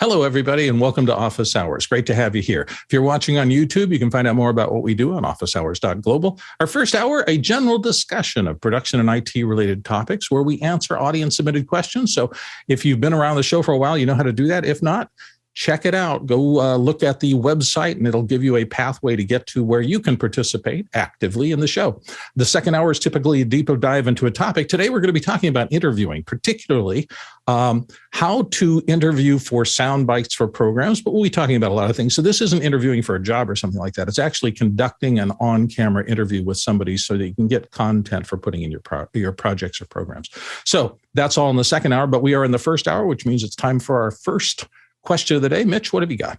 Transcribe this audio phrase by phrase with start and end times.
[0.00, 1.86] Hello, everybody, and welcome to Office Hours.
[1.86, 2.62] Great to have you here.
[2.68, 5.22] If you're watching on YouTube, you can find out more about what we do on
[5.22, 6.40] officehours.global.
[6.58, 10.98] Our first hour, a general discussion of production and IT related topics where we answer
[10.98, 12.12] audience submitted questions.
[12.12, 12.32] So
[12.66, 14.64] if you've been around the show for a while, you know how to do that.
[14.64, 15.10] If not,
[15.54, 16.26] check it out.
[16.26, 19.64] Go uh, look at the website, and it'll give you a pathway to get to
[19.64, 22.00] where you can participate actively in the show.
[22.36, 24.68] The second hour is typically a deeper dive into a topic.
[24.68, 27.08] Today, we're going to be talking about interviewing, particularly
[27.46, 31.00] um, how to interview for sound bites for programs.
[31.00, 32.14] But we'll be talking about a lot of things.
[32.14, 34.08] So this isn't interviewing for a job or something like that.
[34.08, 38.36] It's actually conducting an on-camera interview with somebody so that you can get content for
[38.36, 40.30] putting in your pro- your projects or programs.
[40.64, 42.06] So that's all in the second hour.
[42.06, 44.66] But we are in the first hour, which means it's time for our first
[45.04, 45.64] question of the day.
[45.64, 46.38] Mitch, what have you got?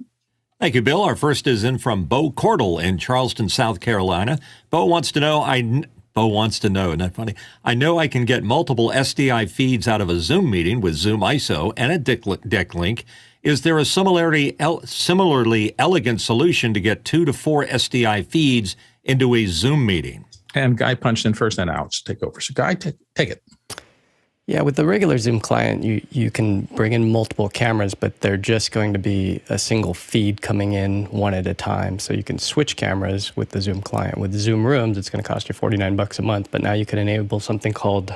[0.60, 1.02] Thank you, Bill.
[1.02, 4.40] Our first is in from Bo Cordell in Charleston, South Carolina.
[4.70, 5.84] Bo wants to know, I
[6.14, 7.36] Bo wants to know, isn't that funny?
[7.66, 11.20] I know I can get multiple SDI feeds out of a Zoom meeting with Zoom
[11.20, 13.04] ISO and a DeckLink.
[13.44, 14.56] Is there a similarly
[14.86, 20.24] similarly elegant solution to get two to four SDI feeds into a Zoom meeting?
[20.56, 22.40] And Guy punched in first, and Alex take over.
[22.40, 23.44] So Guy, take, take it.
[24.48, 28.38] Yeah, with the regular Zoom client, you, you can bring in multiple cameras, but they're
[28.38, 31.98] just going to be a single feed coming in one at a time.
[31.98, 34.20] So you can switch cameras with the Zoom client.
[34.20, 36.86] With Zoom Rooms, it's going to cost you 49 bucks a month, but now you
[36.86, 38.14] can enable something called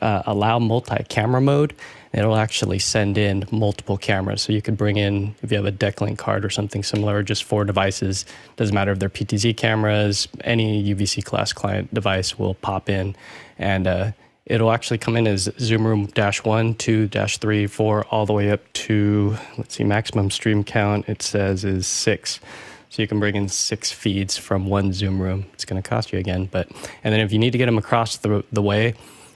[0.00, 1.74] uh, Allow Multi-Camera Mode.
[2.14, 4.40] It'll actually send in multiple cameras.
[4.40, 7.44] So you could bring in, if you have a DeckLink card or something similar, just
[7.44, 8.24] four devices.
[8.56, 13.14] Doesn't matter if they're PTZ cameras, any UVC class client device will pop in
[13.58, 14.12] and uh,
[14.46, 18.32] it'll actually come in as Zoom Room dash one, two, dash three, four, all the
[18.32, 22.40] way up to, let's see, maximum stream count it says is six.
[22.88, 25.46] So you can bring in six feeds from one Zoom room.
[25.52, 26.68] It's going to cost you again, but
[27.04, 28.94] and then if you need to get them across the the way,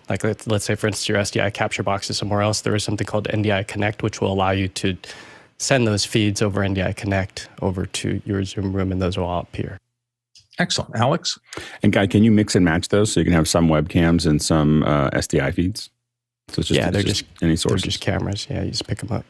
[0.09, 2.85] like let's, let's say for instance your SDI capture box is somewhere else, there is
[2.85, 4.97] something called NDI Connect, which will allow you to
[5.59, 9.41] send those feeds over NDI Connect over to your Zoom room, and those will all
[9.41, 9.77] appear.
[10.61, 10.95] Excellent.
[10.95, 11.39] Alex?
[11.83, 14.41] And Guy, can you mix and match those so you can have some webcams and
[14.43, 15.89] some uh, SDI feeds?
[16.49, 17.83] So it's just, yeah, they're just, just any sources.
[17.83, 18.47] They're just cameras.
[18.51, 19.25] Yeah, you just pick them up.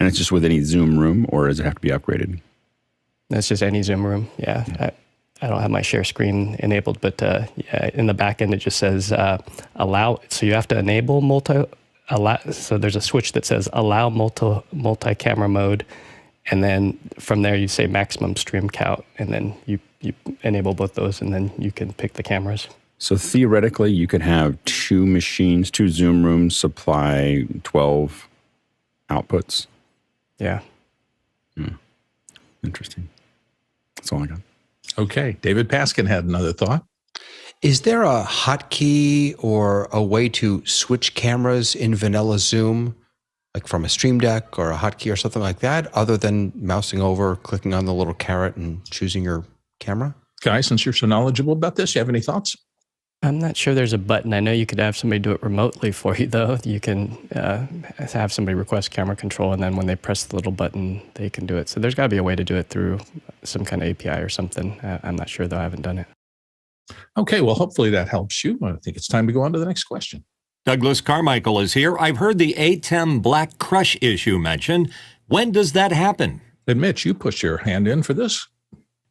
[0.00, 2.40] And it's just with any Zoom room, or does it have to be upgraded?
[3.30, 4.28] That's just any Zoom room.
[4.38, 4.64] Yeah.
[4.66, 4.90] yeah.
[5.40, 8.52] I, I, don't have my share screen enabled, but uh, yeah, in the back end,
[8.52, 9.38] it just says uh,
[9.76, 10.20] allow.
[10.30, 11.64] So you have to enable multi.
[12.08, 15.86] Allow, so there's a switch that says allow multi multi camera mode,
[16.50, 20.94] and then from there you say maximum stream count, and then you you enable both
[20.94, 22.68] those, and then you can pick the cameras.
[22.98, 28.28] So theoretically, you could have two machines, two Zoom rooms supply 12
[29.10, 29.66] outputs.
[30.38, 30.60] Yeah.
[31.56, 31.74] Hmm.
[32.62, 33.08] Interesting.
[33.96, 34.38] That's all I got.
[34.98, 35.36] Okay.
[35.42, 36.84] David Paskin had another thought.
[37.60, 42.96] Is there a hotkey or a way to switch cameras in vanilla Zoom,
[43.54, 47.00] like from a Stream Deck or a hotkey or something like that, other than mousing
[47.00, 49.44] over, clicking on the little caret, and choosing your
[49.80, 50.14] camera?
[50.42, 52.56] Guy, since you're so knowledgeable about this, you have any thoughts?
[53.24, 54.34] I'm not sure there's a button.
[54.34, 56.58] I know you could have somebody do it remotely for you, though.
[56.64, 57.66] You can uh,
[57.98, 61.46] have somebody request camera control, and then when they press the little button, they can
[61.46, 61.68] do it.
[61.68, 62.98] So there's got to be a way to do it through
[63.44, 64.80] some kind of API or something.
[64.80, 65.58] Uh, I'm not sure, though.
[65.58, 66.06] I haven't done it.
[67.16, 68.58] Okay, well, hopefully that helps you.
[68.60, 70.24] I think it's time to go on to the next question.
[70.64, 71.98] Douglas Carmichael is here.
[71.98, 74.92] I've heard the ATEM Black Crush issue mentioned.
[75.26, 76.40] When does that happen?
[76.68, 78.46] Admit you put your hand in for this.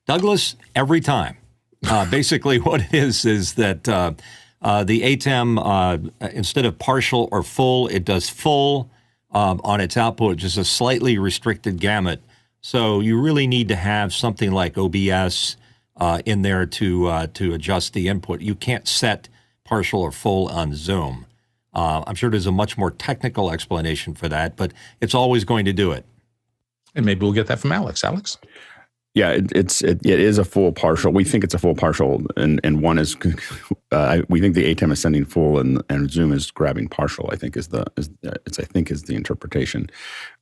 [0.07, 1.38] Douglas, every time.
[1.85, 4.13] Uh, basically, what it is is that uh,
[4.62, 8.89] uh, the ATEM, uh, instead of partial or full, it does full
[9.31, 12.22] um, on its output, just a slightly restricted gamut.
[12.62, 15.57] So you really need to have something like OBS
[15.97, 18.39] uh, in there to uh, to adjust the input.
[18.39, 19.28] You can't set
[19.66, 21.25] partial or full on Zoom.
[21.73, 25.73] I'm sure there's a much more technical explanation for that, but it's always going to
[25.73, 26.05] do it.
[26.95, 28.03] And maybe we'll get that from Alex.
[28.03, 28.37] Alex?
[29.13, 31.11] Yeah, it, it's it, it is a full partial.
[31.11, 33.17] We think it's a full partial, and and one is
[33.91, 37.29] uh, we think the ATEM is sending full, and and Zoom is grabbing partial.
[37.29, 39.89] I think is the is it's I think is the interpretation,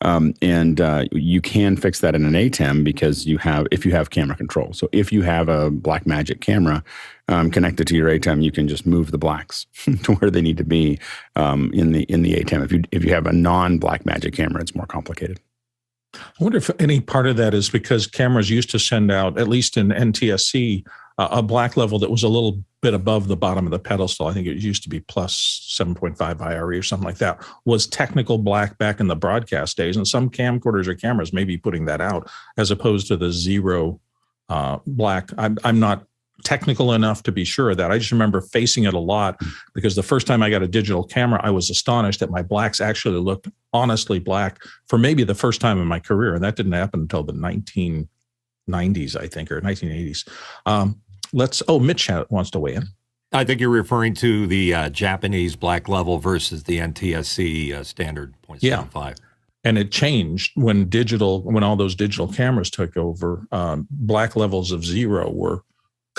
[0.01, 3.91] um, and uh, you can fix that in an ATEM because you have if you
[3.91, 4.71] have camera control.
[4.73, 6.83] So if you have a Blackmagic camera
[7.29, 9.67] um, connected to your ATEM, you can just move the blacks
[10.03, 10.99] to where they need to be
[11.35, 12.65] um, in the in the ATEM.
[12.65, 15.39] If you if you have a non Blackmagic camera, it's more complicated.
[16.15, 19.47] I wonder if any part of that is because cameras used to send out, at
[19.47, 20.83] least in NTSC,
[21.19, 24.25] uh, a black level that was a little bit above the bottom of the pedestal.
[24.25, 28.39] I think it used to be plus 7.5 IRE or something like that, was technical
[28.39, 29.97] black back in the broadcast days.
[29.97, 32.27] And some camcorders or cameras may be putting that out
[32.57, 33.99] as opposed to the zero
[34.47, 35.29] uh, black.
[35.37, 36.07] I'm, I'm not
[36.43, 37.91] technical enough to be sure of that.
[37.91, 39.39] I just remember facing it a lot
[39.73, 42.81] because the first time I got a digital camera, I was astonished that my blacks
[42.81, 46.33] actually looked honestly black for maybe the first time in my career.
[46.33, 50.27] And that didn't happen until the 1990s, I think, or 1980s.
[50.65, 51.01] Um,
[51.33, 52.83] let's, oh, Mitch wants to weigh in.
[53.31, 58.33] I think you're referring to the uh, Japanese black level versus the NTSC uh, standard
[58.47, 58.59] 0.75.
[58.61, 59.13] Yeah
[59.63, 64.71] and it changed when digital when all those digital cameras took over um, black levels
[64.71, 65.63] of zero were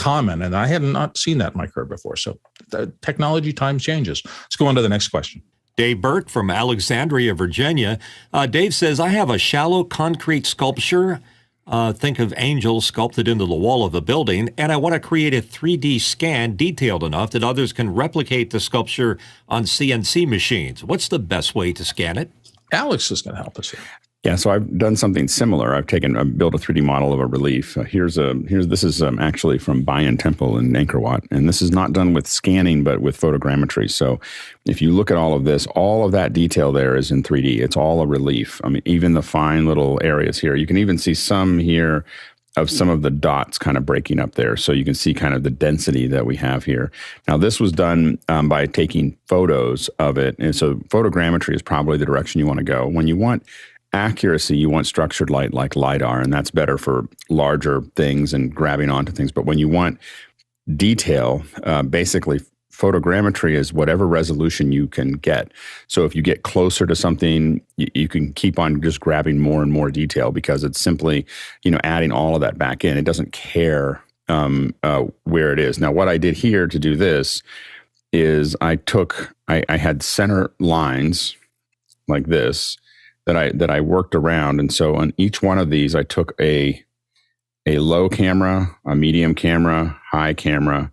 [0.00, 2.38] common and i had not seen that in my career before so
[2.70, 5.42] the technology times changes let's go on to the next question
[5.76, 7.98] Dave Burke from Alexandria, Virginia.
[8.34, 11.22] Uh, Dave says, I have a shallow concrete sculpture.
[11.66, 15.00] Uh, think of angels sculpted into the wall of a building, and I want to
[15.00, 19.16] create a 3D scan detailed enough that others can replicate the sculpture
[19.48, 20.84] on CNC machines.
[20.84, 22.30] What's the best way to scan it?
[22.72, 23.80] Alex is going to help us here.
[24.22, 25.74] Yeah, so I've done something similar.
[25.74, 27.78] I've taken, I've built a 3D model of a relief.
[27.78, 31.48] Uh, here's a, here's this is um, actually from Bayon Temple in Angkor Wat, and
[31.48, 33.90] this is not done with scanning, but with photogrammetry.
[33.90, 34.20] So,
[34.66, 37.60] if you look at all of this, all of that detail there is in 3D.
[37.60, 38.60] It's all a relief.
[38.62, 40.54] I mean, even the fine little areas here.
[40.54, 42.04] You can even see some here
[42.56, 44.56] of some of the dots kind of breaking up there.
[44.56, 46.90] So you can see kind of the density that we have here.
[47.28, 50.36] Now, this was done um, by taking photos of it.
[50.38, 52.88] And so photogrammetry is probably the direction you want to go.
[52.88, 53.44] When you want
[53.92, 58.90] accuracy, you want structured light like LIDAR, and that's better for larger things and grabbing
[58.90, 59.32] onto things.
[59.32, 59.98] But when you want
[60.76, 62.40] detail, uh, basically
[62.72, 65.52] photogrammetry is whatever resolution you can get.
[65.86, 69.62] So if you get closer to something, you, you, can keep on just grabbing more
[69.62, 71.26] and more detail because it's simply,
[71.62, 72.96] you know, adding all of that back in.
[72.96, 75.78] It doesn't care um, uh, where it is.
[75.78, 77.42] Now, what I did here to do this
[78.12, 81.36] is I took, I, I had center lines
[82.08, 82.78] like this
[83.30, 86.34] that I that I worked around, and so on each one of these, I took
[86.40, 86.82] a
[87.64, 90.90] a low camera, a medium camera, high camera,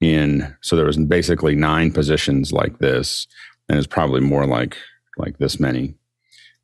[0.00, 3.26] in so there was basically nine positions like this.
[3.68, 4.76] And it's probably more like
[5.16, 5.94] like this many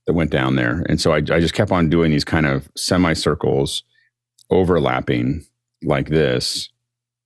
[0.06, 0.84] that went down there.
[0.88, 3.82] And so I, I just kept on doing these kind of semicircles
[4.50, 5.44] overlapping
[5.82, 6.70] like this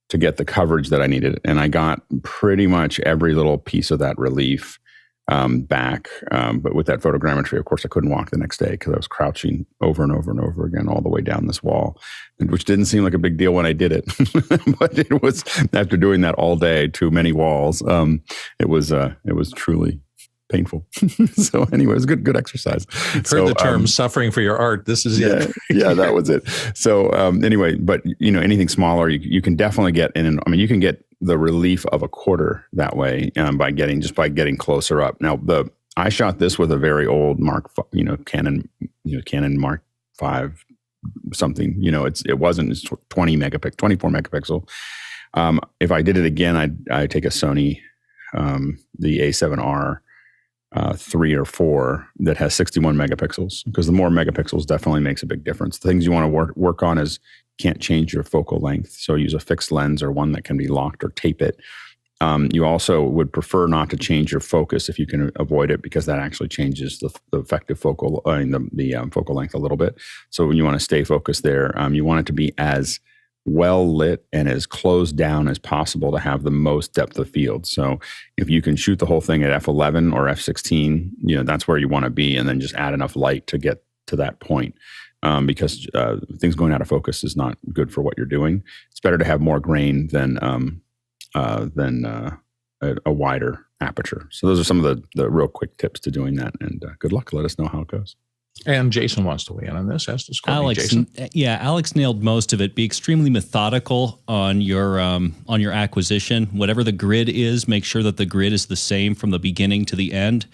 [0.09, 1.39] to get the coverage that i needed.
[1.45, 4.79] And i got pretty much every little piece of that relief
[5.29, 6.09] um, back.
[6.31, 8.97] Um, but with that photogrammetry, of course, I couldn't walk the next day because I
[8.97, 11.99] was crouching over and over and over again all the way down this wall,
[12.39, 14.05] which didn't seem like a big deal when I did it.
[14.79, 15.43] but it was
[15.73, 17.81] after doing that all day, too many walls.
[17.87, 18.21] Um,
[18.59, 19.99] it was uh, it was truly
[20.49, 20.85] painful.
[21.33, 22.85] so anyway, it was good good exercise.
[22.91, 25.55] Heard so, the term um, "suffering for your art." This is yeah, it.
[25.69, 26.47] yeah, that was it.
[26.75, 30.39] So um, anyway, but you know, anything smaller, you, you can definitely get in.
[30.45, 34.01] I mean, you can get the relief of a quarter that way um, by getting
[34.01, 35.19] just by getting closer up.
[35.21, 38.67] Now the I shot this with a very old Mark, you know, Canon,
[39.03, 39.83] you know, Canon Mark
[40.17, 40.63] Five
[41.33, 41.75] something.
[41.77, 44.67] You know, it's it wasn't it's twenty megapixel, twenty four megapixel.
[45.33, 47.79] Um, if I did it again, I'd I take a Sony,
[48.33, 49.99] um, the A7R.
[50.75, 55.27] Uh, three or four that has 61 megapixels because the more megapixels definitely makes a
[55.27, 55.77] big difference.
[55.77, 57.19] The things you want to work work on is
[57.59, 58.91] can't change your focal length.
[58.91, 61.59] So use a fixed lens or one that can be locked or tape it.
[62.21, 65.81] Um, you also would prefer not to change your focus if you can avoid it
[65.81, 69.57] because that actually changes the, the effective focal uh, the, the um, focal length a
[69.57, 69.95] little bit.
[70.29, 72.99] So when you want to stay focused there, um, you want it to be as
[73.45, 77.67] well lit and as closed down as possible to have the most depth of field.
[77.67, 77.99] So
[78.37, 81.77] if you can shoot the whole thing at f11 or f16, you know that's where
[81.77, 84.75] you want to be, and then just add enough light to get to that point
[85.23, 88.61] um, because uh, things going out of focus is not good for what you're doing.
[88.91, 90.81] It's better to have more grain than um,
[91.33, 92.35] uh, than uh,
[92.81, 94.27] a, a, wider aperture.
[94.29, 96.53] So those are some of the the real quick tips to doing that.
[96.59, 97.33] And uh, good luck.
[97.33, 98.15] Let us know how it goes.
[98.67, 100.07] And Jason wants to weigh in on this.
[100.07, 100.61] As does Courtney.
[100.63, 101.07] Alex, Jason.
[101.33, 102.75] yeah, Alex nailed most of it.
[102.75, 106.45] Be extremely methodical on your um, on your acquisition.
[106.47, 109.85] Whatever the grid is, make sure that the grid is the same from the beginning
[109.85, 110.45] to the end,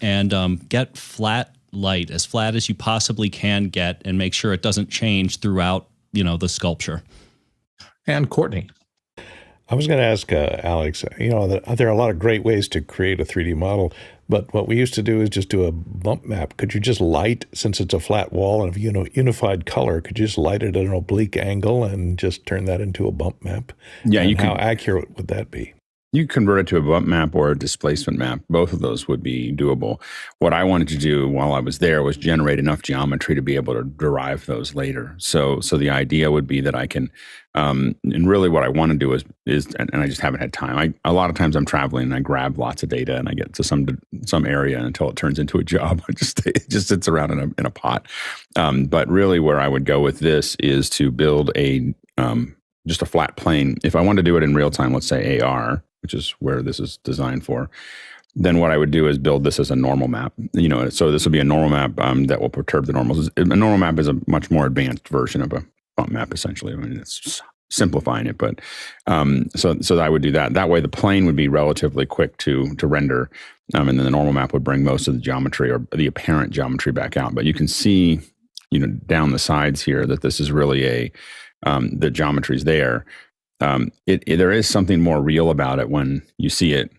[0.00, 4.52] and um, get flat light as flat as you possibly can get and make sure
[4.52, 7.02] it doesn't change throughout you know the sculpture.
[8.06, 8.68] And courtney.
[9.70, 12.42] I was going to ask uh, alex you know there are a lot of great
[12.42, 13.92] ways to create a 3d model
[14.28, 16.58] but what we used to do is just do a bump map.
[16.58, 20.18] Could you just light since it's a flat wall and you know unified color could
[20.18, 23.42] you just light it at an oblique angle and just turn that into a bump
[23.42, 23.72] map?
[24.04, 25.74] Yeah and you how accurate would that be
[26.12, 28.40] you convert it to a bump map or a displacement map.
[28.48, 30.00] Both of those would be doable.
[30.38, 33.56] What I wanted to do while I was there was generate enough geometry to be
[33.56, 35.14] able to derive those later.
[35.18, 37.10] So, so the idea would be that I can,
[37.54, 40.40] um, and really what I want to do is, is, and, and I just haven't
[40.40, 40.78] had time.
[40.78, 43.34] I, a lot of times I'm traveling and I grab lots of data and I
[43.34, 43.86] get to some,
[44.24, 46.02] some area until it turns into a job.
[46.08, 48.06] It just, it just sits around in a, in a pot.
[48.56, 53.02] Um, but really where I would go with this is to build a, um, just
[53.02, 53.76] a flat plane.
[53.84, 56.62] If I wanted to do it in real time, let's say AR, which is where
[56.62, 57.68] this is designed for,
[58.34, 60.32] then what I would do is build this as a normal map.
[60.54, 63.28] You know, so this will be a normal map um, that will perturb the normals.
[63.36, 65.62] A normal map is a much more advanced version of a
[65.98, 66.72] bump map, essentially.
[66.72, 68.60] I mean, it's simplifying it, but
[69.06, 70.54] um, so so I would do that.
[70.54, 73.28] That way, the plane would be relatively quick to to render,
[73.74, 76.52] um, and then the normal map would bring most of the geometry or the apparent
[76.52, 77.34] geometry back out.
[77.34, 78.20] But you can see,
[78.70, 81.12] you know, down the sides here that this is really a
[81.64, 83.04] um, the geometry's there.
[83.60, 86.92] Um, it, it, there is something more real about it when you see it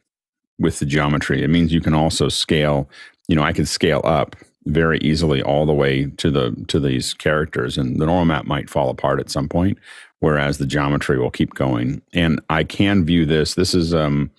[0.60, 1.44] with the geometry.
[1.44, 2.89] It means you can also scale.
[3.28, 4.36] You know, I can scale up
[4.66, 8.70] very easily all the way to the to these characters, and the normal map might
[8.70, 9.78] fall apart at some point,
[10.20, 12.01] whereas the geometry will keep going.
[12.13, 13.56] And I can view this.
[13.56, 14.32] This is, um,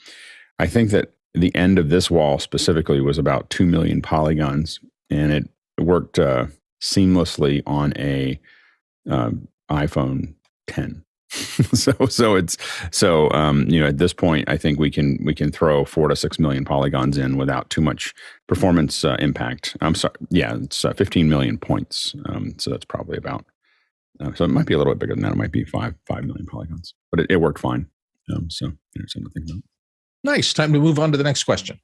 [0.59, 5.33] I think that the end of this wall specifically was about two million polygons, and
[5.33, 5.49] it
[5.79, 6.47] worked uh,
[6.83, 8.39] seamlessly on a
[9.09, 9.31] uh,
[9.71, 10.35] iPhone
[10.67, 11.05] 10.
[11.75, 12.57] so so it's
[12.91, 16.09] so um, you know at this point I think we can we can throw four
[16.09, 18.13] to six million polygons in without too much
[18.49, 19.77] performance uh, impact.
[19.81, 22.15] I'm sorry, yeah, it's uh, 15 million points.
[22.27, 23.45] Um, so that's probably about.
[24.19, 25.33] Uh, so it might be a little bit bigger than that.
[25.33, 27.87] It might be five five million polygons, but it, it worked fine.
[28.35, 29.63] Um, so there's something to think about.
[30.25, 30.53] Nice.
[30.53, 31.81] Time to move on to the next question.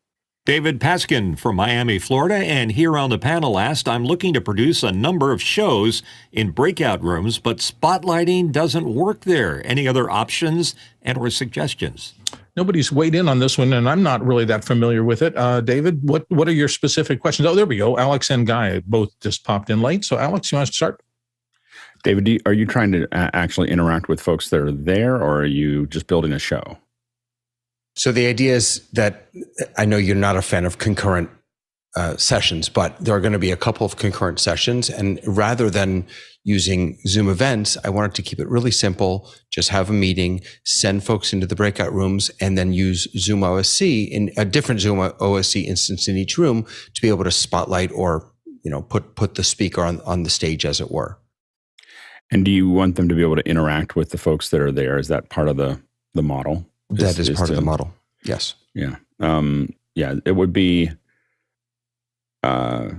[0.46, 4.84] David Paskin from Miami, Florida, and here on the panel asked I'm looking to produce
[4.84, 9.60] a number of shows in breakout rooms, but spotlighting doesn't work there.
[9.66, 12.14] Any other options and or suggestions?
[12.56, 15.36] Nobody's weighed in on this one, and I'm not really that familiar with it.
[15.36, 17.48] Uh, David, what what are your specific questions?
[17.48, 17.98] Oh, there we go.
[17.98, 20.04] Alex and Guy both just popped in late.
[20.04, 21.02] So, Alex, you want to start?
[22.04, 25.88] David, are you trying to actually interact with folks that are there, or are you
[25.88, 26.78] just building a show?
[27.96, 29.28] So the idea is that
[29.76, 31.30] I know you're not a fan of concurrent
[31.96, 34.90] uh, sessions, but there are going to be a couple of concurrent sessions.
[34.90, 36.06] And rather than
[36.44, 39.32] using Zoom events, I wanted to keep it really simple.
[39.50, 44.10] Just have a meeting, send folks into the breakout rooms, and then use Zoom OSC
[44.10, 48.30] in a different Zoom OSC instance in each room to be able to spotlight or
[48.62, 51.18] you know put put the speaker on on the stage, as it were.
[52.30, 54.72] And do you want them to be able to interact with the folks that are
[54.72, 54.98] there?
[54.98, 55.80] Is that part of the
[56.12, 56.66] the model?
[56.90, 57.92] That is, is part to, of the model.
[58.24, 58.54] Yes.
[58.74, 58.96] Yeah.
[59.20, 60.14] Um, yeah.
[60.24, 60.90] It would be.
[62.42, 62.90] Uh,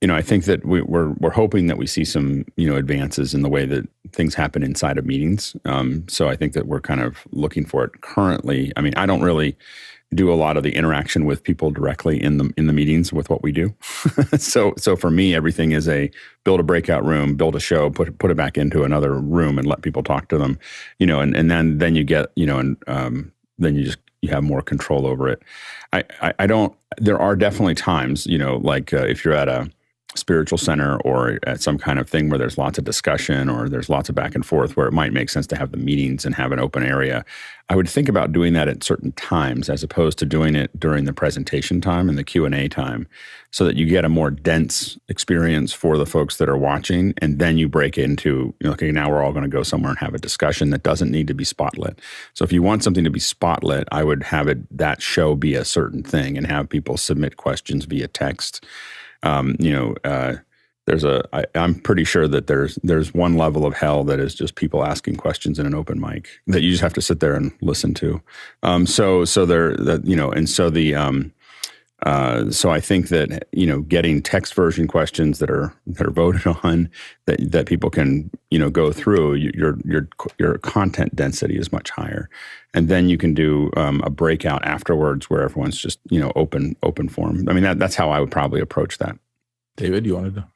[0.00, 2.68] you know, I think that we, are we're, we're hoping that we see some you
[2.68, 5.54] know advances in the way that things happen inside of meetings.
[5.64, 8.72] Um, so I think that we're kind of looking for it currently.
[8.76, 9.56] I mean, I don't really
[10.14, 13.30] do a lot of the interaction with people directly in the in the meetings with
[13.30, 13.74] what we do.
[14.36, 16.10] so so for me, everything is a
[16.44, 19.66] build a breakout room, build a show, put put it back into another room, and
[19.66, 20.58] let people talk to them.
[20.98, 23.98] You know, and and then then you get you know, and um, then you just
[24.20, 25.42] you have more control over it.
[25.92, 26.74] I I, I don't.
[26.98, 29.70] There are definitely times you know, like uh, if you're at a
[30.20, 33.88] spiritual center or at some kind of thing where there's lots of discussion or there's
[33.88, 36.34] lots of back and forth where it might make sense to have the meetings and
[36.34, 37.24] have an open area
[37.68, 41.04] i would think about doing that at certain times as opposed to doing it during
[41.04, 43.08] the presentation time and the q&a time
[43.50, 47.38] so that you get a more dense experience for the folks that are watching and
[47.38, 49.98] then you break into you know, okay now we're all going to go somewhere and
[49.98, 51.98] have a discussion that doesn't need to be spotlit.
[52.34, 55.54] So if you want something to be spotlit i would have it that show be
[55.54, 58.64] a certain thing and have people submit questions via text
[59.22, 60.36] um, you know, uh,
[60.86, 61.22] there's a.
[61.32, 64.84] I, I'm pretty sure that there's there's one level of hell that is just people
[64.84, 67.94] asking questions in an open mic that you just have to sit there and listen
[67.94, 68.20] to.
[68.62, 71.32] Um, so so there that you know, and so the um,
[72.06, 76.10] uh, so I think that you know getting text version questions that are that are
[76.10, 76.90] voted on
[77.26, 81.90] that that people can you know go through your your your content density is much
[81.90, 82.28] higher,
[82.74, 86.76] and then you can do um, a breakout afterwards where everyone's just you know open
[86.82, 87.48] open form.
[87.48, 89.16] I mean that that's how I would probably approach that.
[89.76, 90.46] David, you wanted to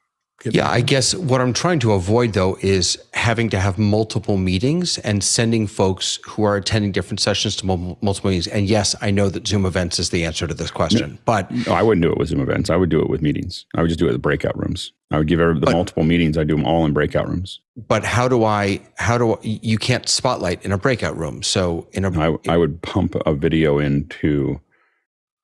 [0.50, 4.98] yeah, I guess what I'm trying to avoid though is having to have multiple meetings
[4.98, 8.48] and sending folks who are attending different sessions to multiple meetings.
[8.48, 11.50] And yes, I know that Zoom events is the answer to this question, no, but
[11.50, 12.68] no, I wouldn't do it with Zoom events.
[12.68, 13.64] I would do it with meetings.
[13.74, 14.92] I would just do it with breakout rooms.
[15.10, 16.36] I would give every, the but, multiple meetings.
[16.36, 17.60] I do them all in breakout rooms.
[17.88, 18.80] But how do I?
[18.96, 21.42] How do I, you can't spotlight in a breakout room?
[21.42, 24.60] So in a, I, I would pump a video into,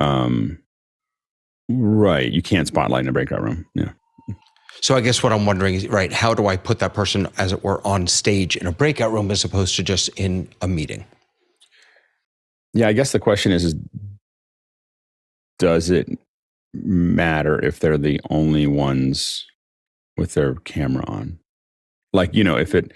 [0.01, 0.59] um,
[1.69, 2.31] right.
[2.31, 3.65] You can't spotlight in a breakout room.
[3.75, 3.93] Yeah.
[4.83, 7.53] So I guess what I'm wondering is, right, how do I put that person, as
[7.53, 11.05] it were, on stage in a breakout room as opposed to just in a meeting?
[12.73, 13.75] Yeah, I guess the question is, is
[15.59, 16.09] does it
[16.73, 19.47] matter if they're the only ones
[20.17, 21.39] with their camera on?
[22.13, 22.93] Like, you know, if it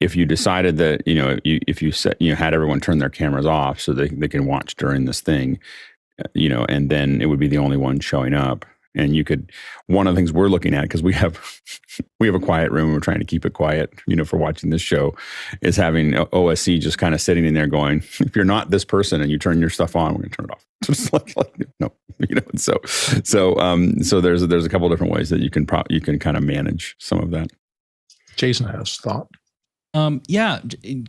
[0.00, 2.98] if you decided that, you know, you, if you set, you know, had everyone turn
[2.98, 5.58] their cameras off so they, they can watch during this thing,
[6.22, 8.66] uh, you know, and then it would be the only one showing up
[8.96, 9.50] and you could
[9.86, 11.60] one of the things we're looking at because we have
[12.20, 14.70] we have a quiet room we're trying to keep it quiet you know for watching
[14.70, 15.14] this show
[15.62, 19.20] is having osc just kind of sitting in there going if you're not this person
[19.20, 21.68] and you turn your stuff on we're going to turn it off just like, like
[21.80, 21.92] no
[22.28, 22.78] you know so
[23.24, 26.18] so um so there's there's a couple different ways that you can pro- you can
[26.18, 27.50] kind of manage some of that
[28.36, 29.28] Jason has thought.
[29.94, 30.60] Um, yeah,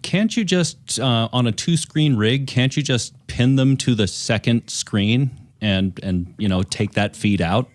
[0.02, 2.48] can't you just uh, on a two-screen rig?
[2.48, 7.16] Can't you just pin them to the second screen and and you know take that
[7.16, 7.70] feed out?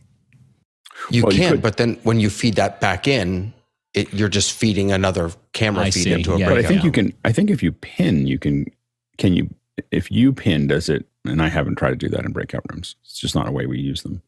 [1.10, 3.52] You Well, can, could- but then when you feed that back in,
[3.94, 6.68] it, you're just feeding another camera I feed see, into a yeah, but I breakout.
[6.70, 7.12] think you can.
[7.24, 8.66] I think if you pin, you can.
[9.18, 9.50] Can you?
[9.90, 11.06] If you pin, does it?
[11.24, 12.96] And I haven't tried to do that in breakout rooms.
[13.04, 14.22] It's just not a way we use them.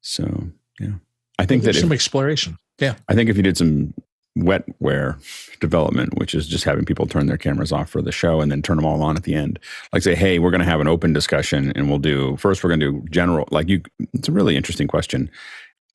[0.00, 0.48] So
[0.80, 0.92] yeah,
[1.38, 2.58] I think that There's if, some exploration.
[2.78, 2.94] Yeah.
[3.08, 3.94] I think if you did some
[4.38, 5.16] wetware
[5.60, 8.62] development, which is just having people turn their cameras off for the show and then
[8.62, 9.58] turn them all on at the end,
[9.92, 12.64] like say, hey, we're going to have an open discussion and we'll do first.
[12.64, 13.46] We're going to do general.
[13.50, 15.30] Like you, it's a really interesting question.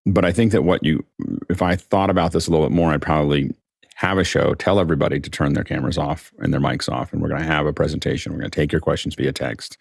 [0.06, 1.06] But I think that what you,
[1.50, 3.54] if I thought about this a little bit more, I'd probably
[3.96, 7.22] have a show, tell everybody to turn their cameras off and their mics off, and
[7.22, 8.32] we're going to have a presentation.
[8.32, 9.78] We're going to take your questions via text,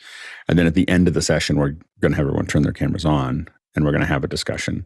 [0.49, 2.73] and then at the end of the session, we're going to have everyone turn their
[2.73, 3.47] cameras on,
[3.77, 4.85] and we're going to have a discussion.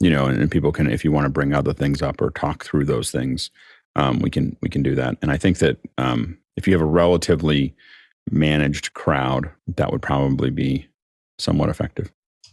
[0.00, 2.30] You know, and, and people can, if you want to bring other things up or
[2.30, 3.50] talk through those things,
[3.96, 5.16] um, we can we can do that.
[5.22, 7.74] And I think that um, if you have a relatively
[8.30, 10.86] managed crowd, that would probably be
[11.38, 12.12] somewhat effective.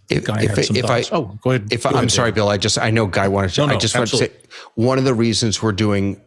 [0.10, 1.72] if, if, if I, oh, go ahead.
[1.72, 3.62] If go I'm ahead, sorry, Bill, I just I know Guy wanted to.
[3.62, 4.32] No, no, I just want to say
[4.76, 6.22] one of the reasons we're doing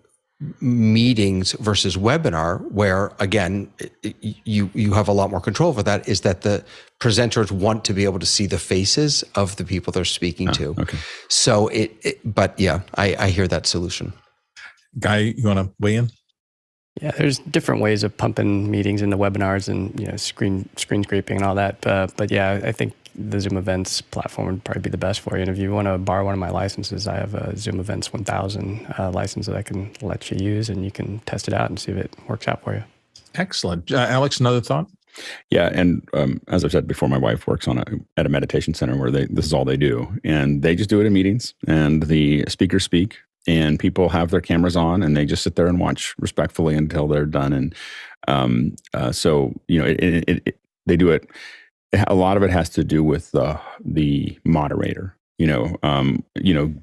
[0.61, 4.15] meetings versus webinar, where again i- i-
[4.45, 6.65] you you have a lot more control over that, is that the
[7.01, 10.53] presenters want to be able to see the faces of the people they're speaking ah,
[10.53, 10.75] to.
[10.79, 10.99] Okay.
[11.29, 14.13] So it, it but yeah, I, I hear that solution.
[14.99, 16.11] Guy, you want to weigh in?
[17.03, 21.37] Yeah, there's different ways of pumping meetings into webinars and you know screen screen scraping
[21.37, 21.81] and all that.
[21.81, 25.37] But but yeah, I think the Zoom Events platform would probably be the best for
[25.37, 25.43] you.
[25.43, 28.13] And if you want to borrow one of my licenses, I have a Zoom Events
[28.13, 31.69] 1000 uh, license that I can let you use, and you can test it out
[31.69, 32.85] and see if it works out for you.
[33.35, 33.91] Excellent.
[33.93, 34.89] Uh, Alex, another thought?
[35.51, 37.85] Yeah, and um, as I've said before, my wife works on a
[38.17, 41.01] at a meditation center where they this is all they do, and they just do
[41.01, 45.27] it in meetings, and the speakers speak, and people have their cameras on, and they
[45.27, 47.75] just sit there and watch respectfully until they're done, and
[48.29, 51.29] um, uh, so you know, it, it, it, it, they do it.
[51.93, 56.53] A lot of it has to do with the the moderator, you know, um, you
[56.53, 56.75] know,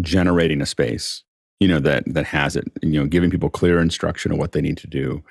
[0.00, 1.24] generating a space,
[1.60, 4.60] you know, that that has it, you know, giving people clear instruction of what they
[4.60, 5.22] need to do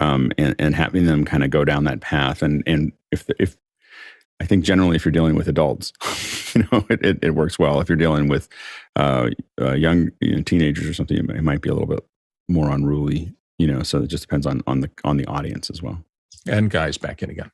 [0.00, 2.42] um, and, and having them kind of go down that path.
[2.42, 3.56] And and if if
[4.40, 5.92] I think generally, if you're dealing with adults,
[6.54, 7.80] you know, it, it, it works well.
[7.80, 8.48] If you're dealing with
[8.96, 12.04] uh, uh, young you know, teenagers or something, it might be a little bit
[12.48, 13.34] more unruly.
[13.58, 16.02] You know, so it just depends on on the on the audience as well.
[16.46, 17.50] And Guy's back in again.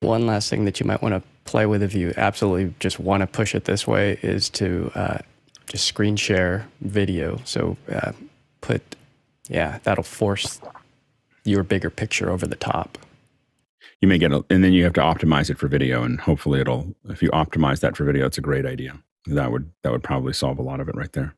[0.00, 3.20] One last thing that you might want to play with if you absolutely just want
[3.20, 5.18] to push it this way is to uh,
[5.66, 7.38] just screen share video.
[7.44, 8.12] So uh,
[8.62, 8.96] put,
[9.48, 10.58] yeah, that'll force
[11.44, 12.96] your bigger picture over the top.
[14.00, 16.60] You may get, a, and then you have to optimize it for video, and hopefully,
[16.60, 16.94] it'll.
[17.10, 18.98] If you optimize that for video, it's a great idea.
[19.26, 21.34] That would that would probably solve a lot of it right there.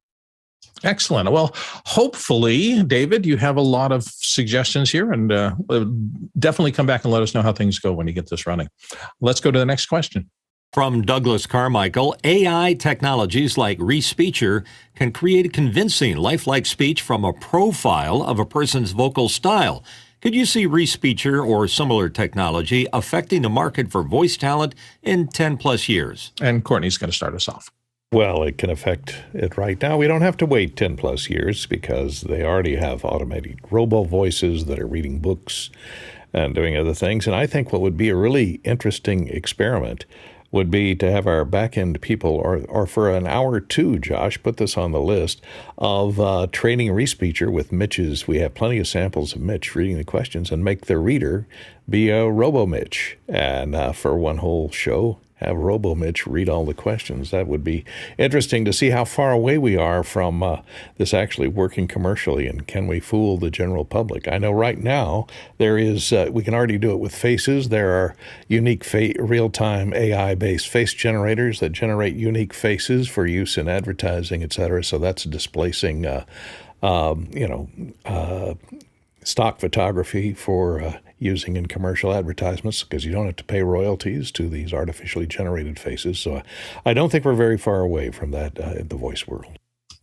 [0.85, 1.31] Excellent.
[1.31, 5.55] Well, hopefully, David, you have a lot of suggestions here, and uh,
[6.38, 8.68] definitely come back and let us know how things go when you get this running.
[9.20, 10.29] Let's go to the next question.
[10.72, 14.64] From Douglas Carmichael, AI technologies like Respeecher
[14.96, 19.85] can create convincing, lifelike speech from a profile of a person's vocal style.
[20.22, 25.59] Could you see Respeecher or similar technology affecting the market for voice talent in 10
[25.59, 26.33] plus years?
[26.40, 27.70] And Courtney's going to start us off.
[28.12, 29.96] Well, it can affect it right now.
[29.96, 34.66] We don't have to wait 10 plus years because they already have automated robo voices
[34.66, 35.70] that are reading books
[36.31, 37.27] and doing other things.
[37.27, 40.05] And I think what would be a really interesting experiment
[40.51, 43.98] would be to have our back end people, or, or for an hour or two,
[43.98, 45.40] Josh, put this on the list
[45.79, 48.29] of uh, training Respeecher with Mitch's.
[48.29, 51.46] We have plenty of samples of Mitch reading the questions and make the reader
[51.88, 53.16] be a Robo Mitch.
[53.27, 57.31] And uh, for one whole show, have Robo Mitch read all the questions.
[57.31, 57.85] That would be
[58.18, 60.62] interesting to see how far away we are from uh,
[60.98, 64.28] this actually working commercially, and can we fool the general public?
[64.28, 65.26] I know right now
[65.59, 66.12] there is.
[66.12, 67.68] Uh, we can already do it with faces.
[67.68, 68.14] There are
[68.48, 74.52] unique fa- real-time AI-based face generators that generate unique faces for use in advertising, et
[74.52, 74.83] cetera.
[74.83, 76.24] So that's displacing, uh,
[76.83, 77.68] um, you know,
[78.05, 78.55] uh,
[79.24, 84.30] stock photography for uh, using in commercial advertisements because you don't have to pay royalties
[84.32, 86.18] to these artificially generated faces.
[86.18, 86.42] So uh,
[86.85, 89.58] I don't think we're very far away from that uh, in the voice world.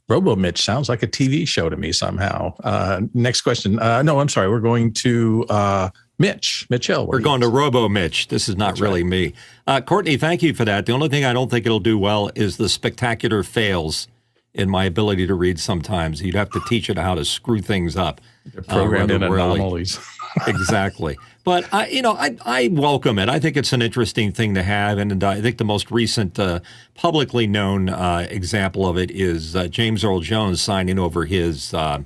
[0.07, 2.55] Robo Mitch sounds like a TV show to me somehow.
[2.63, 3.79] Uh, next question.
[3.79, 4.49] Uh, no, I'm sorry.
[4.49, 7.05] We're going to uh, Mitch, Mitchell.
[7.05, 8.27] We're going to Robo Mitch.
[8.27, 9.33] This is not That's really me.
[9.67, 10.87] Uh, Courtney, thank you for that.
[10.87, 14.07] The only thing I don't think it'll do well is the spectacular fails
[14.53, 16.21] in my ability to read sometimes.
[16.21, 18.21] You'd have to teach it how to screw things up.
[18.67, 19.55] Programmed uh, in really.
[19.55, 19.99] anomalies.
[20.47, 21.17] exactly.
[21.43, 23.29] But I, you know, I, I welcome it.
[23.29, 26.59] I think it's an interesting thing to have, and I think the most recent uh,
[26.95, 32.01] publicly known uh, example of it is uh, James Earl Jones signing over his uh,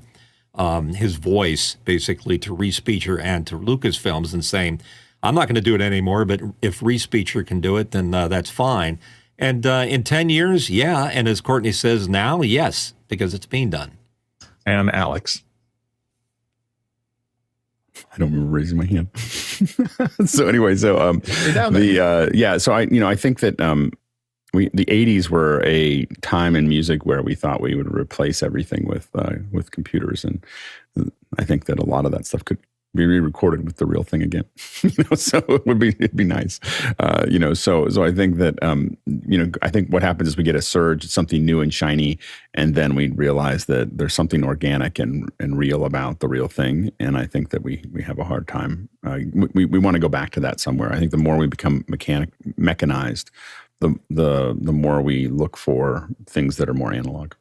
[0.55, 4.81] um, his voice basically to Reese Respeecher and to Lucasfilms and saying,
[5.23, 8.13] "I'm not going to do it anymore, but if Reese Respeecher can do it, then
[8.13, 8.99] uh, that's fine."
[9.37, 13.69] And uh, in ten years, yeah, and as Courtney says now, yes, because it's being
[13.69, 13.97] done.
[14.65, 15.43] And Alex.
[17.95, 19.09] I don't remember raising my hand.
[20.25, 23.91] so anyway, so um, the uh, yeah, so I you know I think that um,
[24.53, 28.85] we the '80s were a time in music where we thought we would replace everything
[28.87, 30.43] with uh, with computers, and
[31.37, 32.59] I think that a lot of that stuff could
[32.95, 34.45] be re-recorded with the real thing again.
[34.83, 36.59] you know, so it would be it'd be nice.
[36.99, 40.29] Uh, you know, so so I think that um, you know I think what happens
[40.29, 42.19] is we get a surge, something new and shiny,
[42.53, 46.91] and then we realize that there's something organic and and real about the real thing.
[46.99, 48.89] And I think that we we have a hard time.
[49.05, 49.19] Uh,
[49.53, 50.91] we we want to go back to that somewhere.
[50.93, 53.31] I think the more we become mechanic mechanized,
[53.79, 57.33] the the the more we look for things that are more analog.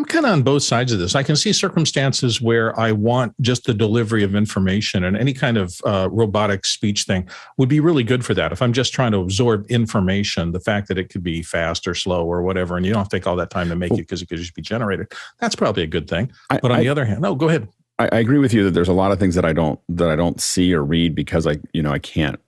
[0.00, 1.14] I'm kind of on both sides of this.
[1.14, 5.58] I can see circumstances where I want just the delivery of information, and any kind
[5.58, 8.50] of uh, robotic speech thing would be really good for that.
[8.50, 11.94] If I'm just trying to absorb information, the fact that it could be fast or
[11.94, 13.96] slow or whatever, and you don't have to take all that time to make it
[13.96, 16.32] because it could just be generated, that's probably a good thing.
[16.48, 17.68] But on I, the other hand, no, go ahead.
[17.98, 20.08] I, I agree with you that there's a lot of things that I don't that
[20.08, 22.40] I don't see or read because I you know I can't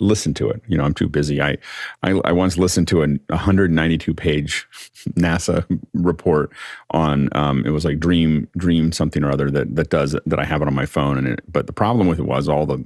[0.00, 0.62] listen to it.
[0.66, 1.40] You know, I'm too busy.
[1.40, 1.58] I,
[2.02, 4.66] I, I once listened to a 192 page
[5.10, 5.64] NASA
[5.94, 6.52] report
[6.90, 10.44] on, um, it was like Dream, Dream something or other that, that does that I
[10.44, 11.18] have it on my phone.
[11.18, 12.84] And it, but the problem with it was all the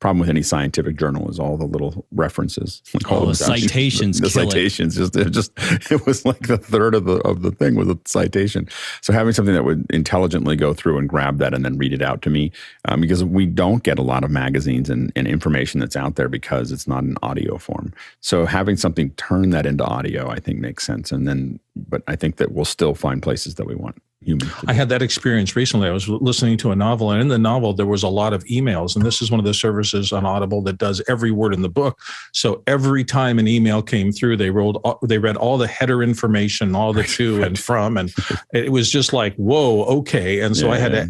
[0.00, 2.82] problem with any scientific journal is all the little references.
[2.94, 4.18] Like all, all the citations.
[4.18, 5.52] The, the citations just it just
[5.90, 8.68] it was like the third of the of the thing was a citation.
[9.00, 12.02] So having something that would intelligently go through and grab that and then read it
[12.02, 12.52] out to me,
[12.86, 16.28] um, because we don't get a lot of magazines and, and information that's out there
[16.28, 17.92] because it's not in audio form.
[18.20, 21.10] So having something turn that into audio, I think makes sense.
[21.10, 24.48] And then, but I think that we'll still find places that we want human.
[24.66, 25.88] I had that experience recently.
[25.88, 28.44] I was listening to a novel, and in the novel, there was a lot of
[28.44, 28.96] emails.
[28.96, 31.68] And this is one of the services on Audible that does every word in the
[31.68, 31.98] book.
[32.32, 36.74] So every time an email came through, they rolled, they read all the header information,
[36.74, 38.12] all the to and from, and
[38.52, 40.40] it was just like, whoa, okay.
[40.40, 40.72] And so yeah.
[40.72, 41.08] I had to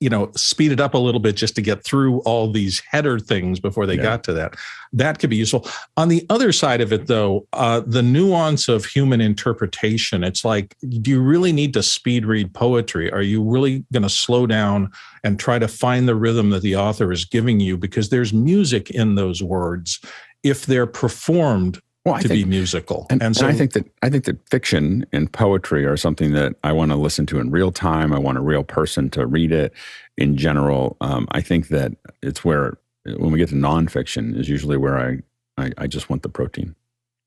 [0.00, 3.18] you know speed it up a little bit just to get through all these header
[3.18, 4.02] things before they yeah.
[4.02, 4.54] got to that.
[4.92, 5.68] That could be useful.
[5.96, 10.76] On the other side of it though uh, the nuance of human interpretation it's like
[11.00, 13.10] do you really need to speed read poetry?
[13.12, 14.90] Are you really going to slow down
[15.22, 17.76] and try to find the rhythm that the author is giving you?
[17.76, 20.00] Because there's music in those words
[20.42, 23.06] if they're performed well, to think, be musical.
[23.10, 26.32] And, and so and I think that I think that fiction and poetry are something
[26.32, 28.12] that I want to listen to in real time.
[28.12, 29.72] I want a real person to read it.
[30.16, 34.76] In general, um, I think that it's where when we get to nonfiction is usually
[34.76, 35.18] where I,
[35.58, 36.74] I, I just want the protein.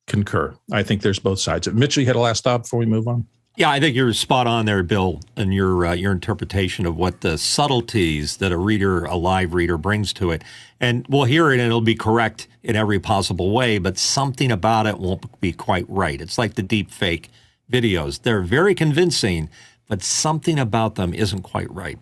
[0.08, 0.56] Concur.
[0.72, 1.68] I think there's both sides.
[1.68, 3.28] Mitchell, you had a last stop before we move on.
[3.58, 7.22] Yeah, I think you're spot on there, Bill, in your uh, your interpretation of what
[7.22, 10.43] the subtleties that a reader, a live reader, brings to it.
[10.80, 14.86] And we'll hear it, and it'll be correct in every possible way, but something about
[14.86, 16.22] it won't be quite right.
[16.22, 17.32] It's like the deep fake
[17.72, 19.50] videos; they're very convincing,
[19.88, 21.98] but something about them isn't quite right.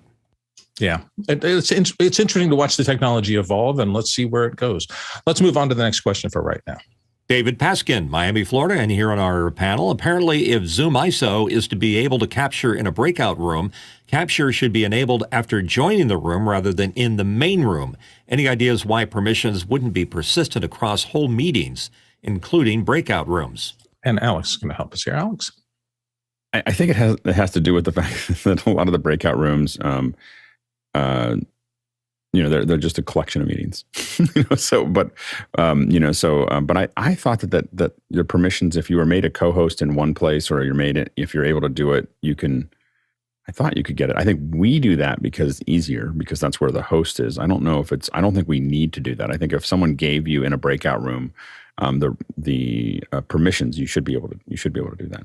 [0.77, 4.57] Yeah, it, it's it's interesting to watch the technology evolve, and let's see where it
[4.57, 4.87] goes.
[5.25, 6.79] Let's move on to the next question for right now.
[7.27, 9.89] David Paskin, Miami, Florida, and here on our panel.
[9.89, 13.71] Apparently, if Zoom ISO is to be able to capture in a breakout room,
[14.05, 17.97] capture should be enabled after joining the room rather than in the main room.
[18.27, 21.89] Any ideas why permissions wouldn't be persistent across whole meetings,
[22.21, 23.73] including breakout rooms?
[24.03, 25.15] And Alex is going to help us here.
[25.15, 25.51] Alex?
[26.53, 28.87] I, I think it has, it has to do with the fact that a lot
[28.87, 30.15] of the breakout rooms, um,
[30.93, 31.37] uh,
[32.35, 33.85] you know they're they're just a collection of meetings.
[34.35, 35.11] You know so but
[35.57, 38.89] um, you know so um, but I I thought that that that your permissions if
[38.89, 41.61] you were made a co-host in one place or you're made it if you're able
[41.61, 42.69] to do it you can
[43.47, 44.15] I thought you could get it.
[44.17, 47.37] I think we do that because it's easier because that's where the host is.
[47.37, 49.29] I don't know if it's I don't think we need to do that.
[49.31, 51.33] I think if someone gave you in a breakout room
[51.77, 55.03] um, the the uh, permissions you should be able to you should be able to
[55.03, 55.23] do that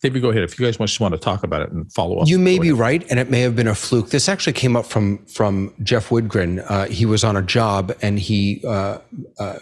[0.00, 0.44] David, go ahead.
[0.44, 2.28] If you guys just want to talk about it and follow up.
[2.28, 4.10] You may be right, and it may have been a fluke.
[4.10, 6.64] This actually came up from from Jeff Woodgren.
[6.68, 8.98] Uh, he was on a job, and he uh,
[9.40, 9.58] uh,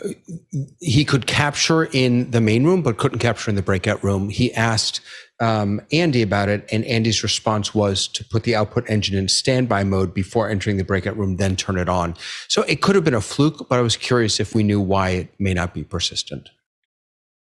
[0.80, 4.28] he could capture in the main room, but couldn't capture in the breakout room.
[4.28, 5.00] He asked
[5.40, 9.84] um, Andy about it, and Andy's response was to put the output engine in standby
[9.84, 12.14] mode before entering the breakout room, then turn it on.
[12.48, 15.10] So it could have been a fluke, but I was curious if we knew why
[15.10, 16.50] it may not be persistent.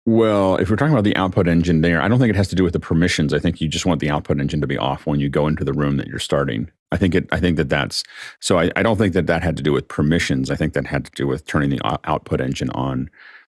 [0.07, 2.55] Well, if we're talking about the output engine there, I don't think it has to
[2.55, 3.33] do with the permissions.
[3.33, 5.65] I think you just want the output engine to be off when you go into
[5.65, 6.71] the room that you're starting.
[6.93, 7.27] I think it.
[7.33, 8.05] I think that that's
[8.39, 8.57] so.
[8.57, 10.49] I, I don't think that that had to do with permissions.
[10.49, 13.09] I think that had to do with turning the uh, output engine on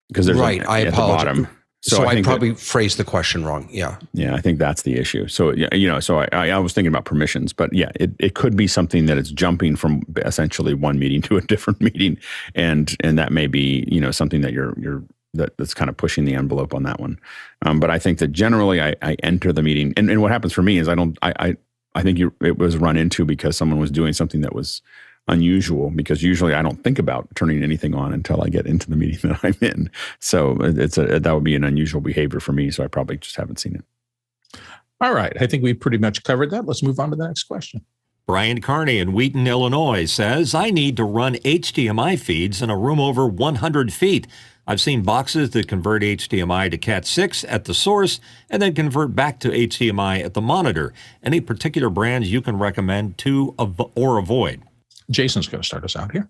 [0.08, 0.62] because there's right.
[0.62, 1.20] A, I at apologize.
[1.20, 1.48] the bottom.
[1.82, 3.68] So, I, think that- probably phrased the question wrong.
[3.70, 3.98] Yeah.
[4.13, 5.28] yeah, I think that's the issue.
[5.28, 8.12] So yeah, you know, so I, I I was thinking about permissions, but yeah, it,
[8.18, 12.18] it could be something that it's jumping from essentially one meeting to a different meeting,
[12.56, 15.04] and and that may be you know something that you're you're
[15.36, 17.19] that, that's kind of pushing the envelope on that one.
[17.63, 20.54] Um, but I think that generally I, I enter the meeting, and, and what happens
[20.54, 21.58] for me is I don't I I,
[21.95, 24.82] I think you, it was run into because someone was doing something that was
[25.28, 28.95] unusual because usually I don't think about turning anything on until I get into the
[28.95, 29.89] meeting that I'm in.
[30.19, 32.71] So it's a that would be an unusual behavior for me.
[32.71, 34.60] So I probably just haven't seen it.
[35.02, 35.34] All right.
[35.41, 36.65] I think we pretty much covered that.
[36.65, 37.84] Let's move on to the next question.
[38.28, 43.00] Brian Carney in Wheaton, Illinois says, I need to run HDMI feeds in a room
[43.00, 44.26] over 100 feet.
[44.67, 49.39] I've seen boxes that convert HDMI to Cat6 at the source and then convert back
[49.41, 50.93] to HDMI at the monitor.
[51.23, 54.63] Any particular brands you can recommend to av- or avoid?
[55.12, 56.30] Jason's going to start us out here.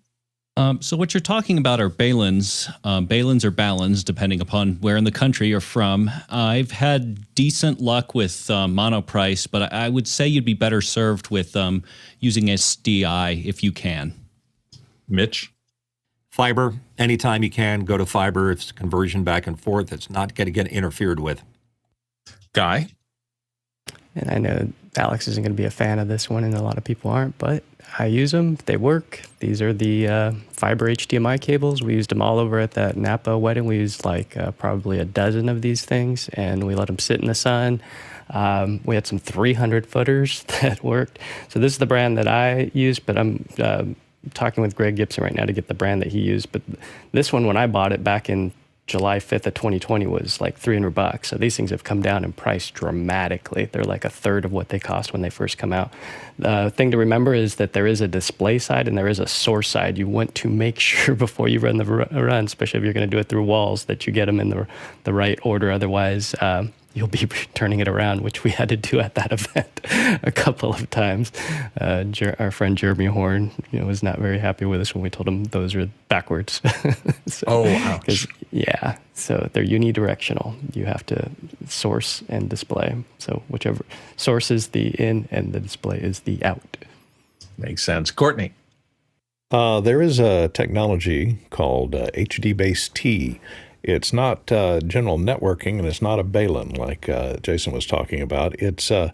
[0.57, 4.95] Um, so what you're talking about are Baluns, um, Baluns or Baluns, depending upon where
[4.95, 6.09] in the country you're from.
[6.29, 10.81] I've had decent luck with um, monoprice, but I I would say you'd be better
[10.81, 11.83] served with um,
[12.19, 14.13] using SDI if you can.
[15.09, 15.51] Mitch.
[16.35, 18.51] Fiber, anytime you can, go to fiber.
[18.51, 19.93] It's conversion back and forth.
[19.93, 21.41] It's not going to get interfered with.
[22.51, 22.89] Guy.
[24.15, 26.61] And I know Alex isn't going to be a fan of this one, and a
[26.61, 27.63] lot of people aren't, but
[27.97, 28.57] I use them.
[28.65, 29.21] They work.
[29.39, 31.81] These are the uh, fiber HDMI cables.
[31.81, 33.63] We used them all over at that Napa wedding.
[33.63, 37.21] We used like uh, probably a dozen of these things, and we let them sit
[37.21, 37.81] in the sun.
[38.31, 41.17] Um, we had some 300 footers that worked.
[41.47, 43.85] So this is the brand that I use, but I'm uh,
[44.33, 46.51] talking with Greg Gibson right now to get the brand that he used.
[46.51, 46.61] But
[47.11, 48.51] this one, when I bought it back in
[48.87, 51.29] July 5th of 2020 was like 300 bucks.
[51.29, 53.65] So these things have come down in price dramatically.
[53.65, 55.91] They're like a third of what they cost when they first come out.
[56.37, 59.25] The thing to remember is that there is a display side and there is a
[59.25, 59.97] source side.
[59.97, 63.15] You want to make sure before you run the run, especially if you're going to
[63.15, 64.67] do it through walls, that you get them in the,
[65.03, 65.71] the right order.
[65.71, 67.19] Otherwise, um, you'll be
[67.53, 69.81] turning it around, which we had to do at that event
[70.23, 71.31] a couple of times.
[71.79, 75.03] Uh, Jer- our friend Jeremy Horn you know, was not very happy with us when
[75.03, 76.61] we told him those are backwards.
[77.27, 78.05] So- Oh, ouch.
[78.05, 80.55] 'cause- yeah, so they're unidirectional.
[80.75, 81.29] You have to
[81.67, 82.95] source and display.
[83.19, 83.83] So whichever
[84.17, 86.77] source is the in and the display is the out.
[87.57, 88.11] Makes sense.
[88.11, 88.53] Courtney.
[89.51, 93.39] Uh, there is a technology called uh, HDBaseT.
[93.87, 98.19] It's not uh, general networking and it's not a Balun like uh, Jason was talking
[98.19, 98.55] about.
[98.55, 99.11] It's uh,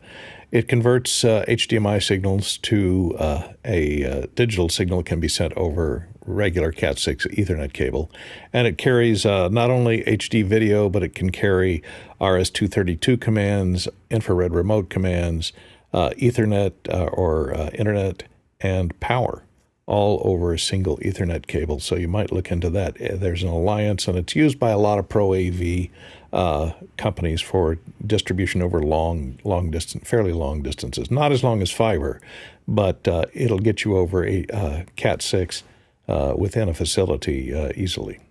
[0.49, 5.51] it converts uh, HDMI signals to uh, a uh, digital signal that can be sent
[5.57, 8.09] over regular Cat6 Ethernet cable,
[8.53, 11.83] and it carries uh, not only HD video but it can carry
[12.21, 15.51] RS-232 commands, infrared remote commands,
[15.93, 18.23] uh, Ethernet uh, or uh, internet,
[18.61, 19.43] and power
[19.91, 21.77] all over a single Ethernet cable.
[21.81, 22.99] So you might look into that.
[23.01, 25.89] Uh, There's an alliance, and it's used by a lot of Pro AV
[26.31, 27.77] uh, companies for
[28.07, 31.11] distribution over long, long distance, fairly long distances.
[31.11, 32.21] Not as long as fiber,
[32.69, 35.63] but uh, it'll get you over a uh, Cat six
[36.07, 38.21] uh, within a facility uh, easily.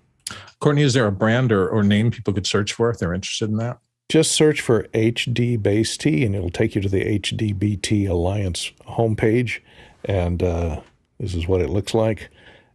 [0.60, 3.50] Courtney, is there a brand or, or name people could search for if they're interested
[3.50, 3.80] in that?
[4.08, 9.60] Just search for HDBaseT, and it'll take you to the HDBT Alliance homepage.
[10.06, 10.80] And uh,
[11.20, 12.30] this is what it looks like.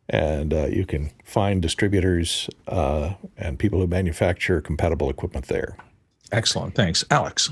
[0.08, 5.75] And uh, you can find distributors uh, and people who manufacture compatible equipment there.
[6.31, 6.75] Excellent.
[6.75, 7.03] Thanks.
[7.10, 7.51] Alex.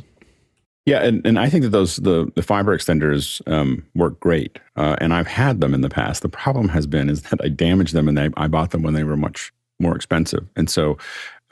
[0.85, 4.97] Yeah, and, and I think that those the the fiber extenders um, work great, uh,
[4.99, 6.21] and I've had them in the past.
[6.21, 8.93] The problem has been is that I damaged them, and they, I bought them when
[8.93, 10.97] they were much more expensive, and so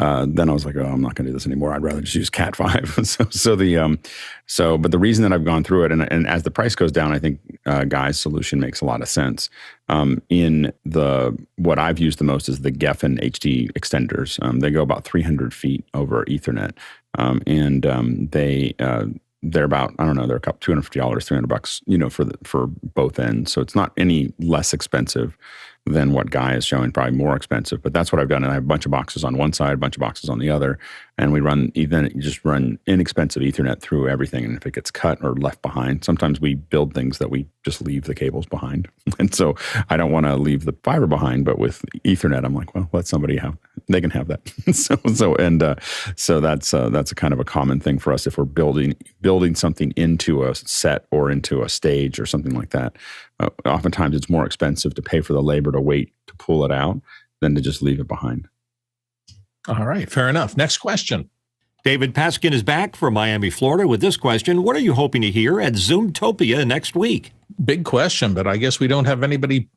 [0.02, 1.74] uh, then I was like, oh, I'm not going to do this anymore.
[1.74, 3.00] I'd rather just use Cat five.
[3.04, 4.00] so so the um,
[4.48, 6.92] so but the reason that I've gone through it, and and as the price goes
[6.92, 9.50] down, I think uh, Guy's solution makes a lot of sense.
[9.90, 14.44] Um, in the what I've used the most is the Gefen HD extenders.
[14.44, 16.72] Um, they go about 300 feet over Ethernet,
[17.20, 19.06] um, and um, they uh,
[19.44, 21.80] they're about I don't know they're a couple two hundred fifty dollars, three hundred bucks,
[21.86, 23.54] you know, for the, for both ends.
[23.54, 25.38] So it's not any less expensive
[25.86, 26.92] than what Guy is showing.
[26.92, 28.44] Probably more expensive, but that's what I've done.
[28.44, 30.40] And I have a bunch of boxes on one side, a bunch of boxes on
[30.40, 30.78] the other,
[31.18, 31.88] and we run you
[32.20, 34.46] just run inexpensive Ethernet through everything.
[34.46, 37.82] And if it gets cut or left behind, sometimes we build things that we just
[37.82, 38.88] leave the cables behind.
[39.20, 39.56] And so
[39.90, 43.08] I don't want to leave the fiber behind, but with Ethernet, I'm like, well, let
[43.08, 44.48] somebody have they can have that.
[44.74, 45.76] so so and uh,
[46.16, 48.96] so that's uh, that's a kind of a common thing for us if we're building
[49.22, 52.96] building something into a set or into a stage or something like that.
[53.42, 56.72] Uh, oftentimes, it's more expensive to pay for the labor to wait to pull it
[56.72, 57.02] out
[57.40, 58.48] than to just leave it behind.
[59.68, 60.56] All right, fair enough.
[60.56, 61.30] Next question.
[61.84, 64.62] David Paskin is back from Miami, Florida with this question.
[64.62, 67.32] What are you hoping to hear at Zoomtopia next week?
[67.64, 69.70] Big question, but I guess we don't have anybody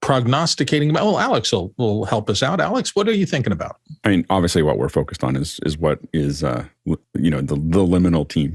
[0.00, 1.04] prognosticating about.
[1.04, 2.60] Well, Alex will, will help us out.
[2.60, 3.78] Alex, what are you thinking about?
[4.04, 7.54] I mean, obviously, what we're focused on is is what is uh, you know the,
[7.54, 8.54] the liminal team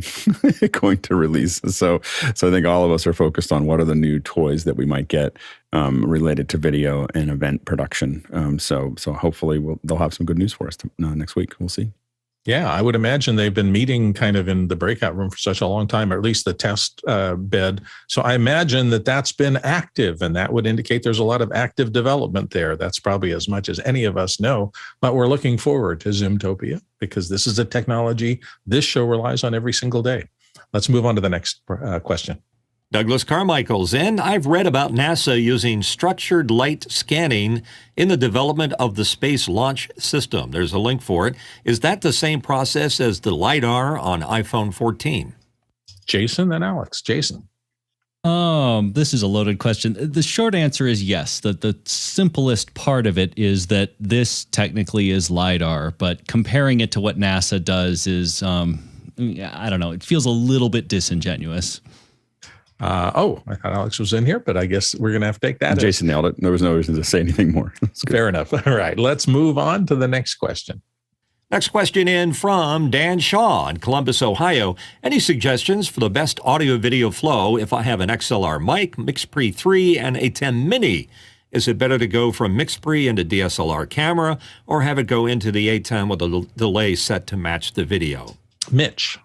[0.71, 1.62] going to release.
[1.67, 2.01] So,
[2.36, 4.75] so I think all of us are focused on what are the new toys that
[4.75, 5.38] we might get
[5.73, 8.25] um, related to video and event production.
[8.32, 11.36] Um, so, so hopefully, we'll, they'll have some good news for us to, uh, next
[11.36, 11.53] week.
[11.60, 11.91] We'll see.
[12.45, 15.62] Yeah, I would imagine they've been meeting kind of in the breakout room for such
[15.62, 17.82] a long time, or at least the test uh, bed.
[18.10, 21.53] So I imagine that that's been active, and that would indicate there's a lot of
[21.53, 22.75] active development there.
[22.75, 24.73] That's probably as much as any of us know.
[24.99, 29.56] But we're looking forward to Zoomtopia because this is a technology this show relies on
[29.56, 30.27] every single day.
[30.73, 32.41] Let's move on to the next uh, question.
[32.93, 34.19] Douglas Carmichael's in.
[34.19, 37.63] I've read about NASA using structured light scanning
[37.97, 40.51] in the development of the Space Launch System.
[40.51, 41.36] There's a link for it.
[41.65, 45.34] Is that the same process as the LiDAR on iPhone 14?
[46.06, 47.01] Jason and Alex.
[47.01, 47.49] Jason.
[48.23, 49.97] Um, this is a loaded question.
[49.99, 51.39] The short answer is yes.
[51.39, 56.91] The the simplest part of it is that this technically is lidar, but comparing it
[56.91, 59.91] to what NASA does is um, I don't know.
[59.91, 61.82] It feels a little bit disingenuous.
[62.83, 65.39] Uh, oh, I thought Alex was in here, but I guess we're going to have
[65.39, 65.79] to take that.
[65.79, 66.35] Jason nailed it.
[66.41, 67.73] There was no reason to say anything more.
[68.09, 68.53] Fair enough.
[68.67, 70.81] All right, let's move on to the next question.
[71.49, 74.75] Next question in from Dan Shaw in Columbus, Ohio.
[75.01, 79.55] Any suggestions for the best audio video flow if I have an XLR mic, MixPre
[79.55, 81.07] 3, and a 10 Mini?
[81.53, 85.53] Is it better to go from MixPre into DSLR camera or have it go into
[85.53, 88.35] the ATEM with a delay set to match the video?
[88.69, 89.19] Mitch.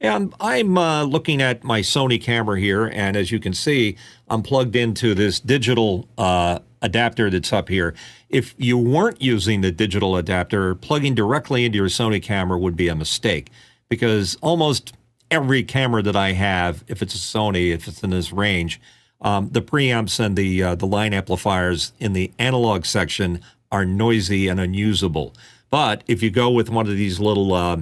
[0.00, 3.96] And I'm uh, looking at my Sony camera here, and as you can see,
[4.28, 7.94] I'm plugged into this digital uh, adapter that's up here.
[8.28, 12.88] If you weren't using the digital adapter, plugging directly into your Sony camera would be
[12.88, 13.50] a mistake
[13.88, 14.92] because almost
[15.30, 18.80] every camera that I have, if it's a Sony, if it's in this range,
[19.22, 23.40] um, the preamps and the uh, the line amplifiers in the analog section
[23.72, 25.34] are noisy and unusable.
[25.70, 27.78] But if you go with one of these little uh,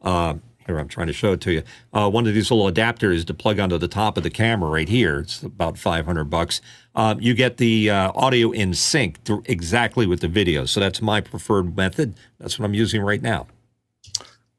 [0.00, 0.34] uh,
[0.70, 1.62] here I'm trying to show it to you.
[1.92, 4.88] Uh, one of these little adapters to plug onto the top of the camera right
[4.88, 5.20] here.
[5.20, 6.60] It's about 500 bucks.
[6.94, 10.64] Um, you get the uh, audio in sync exactly with the video.
[10.64, 12.14] So that's my preferred method.
[12.38, 13.46] That's what I'm using right now.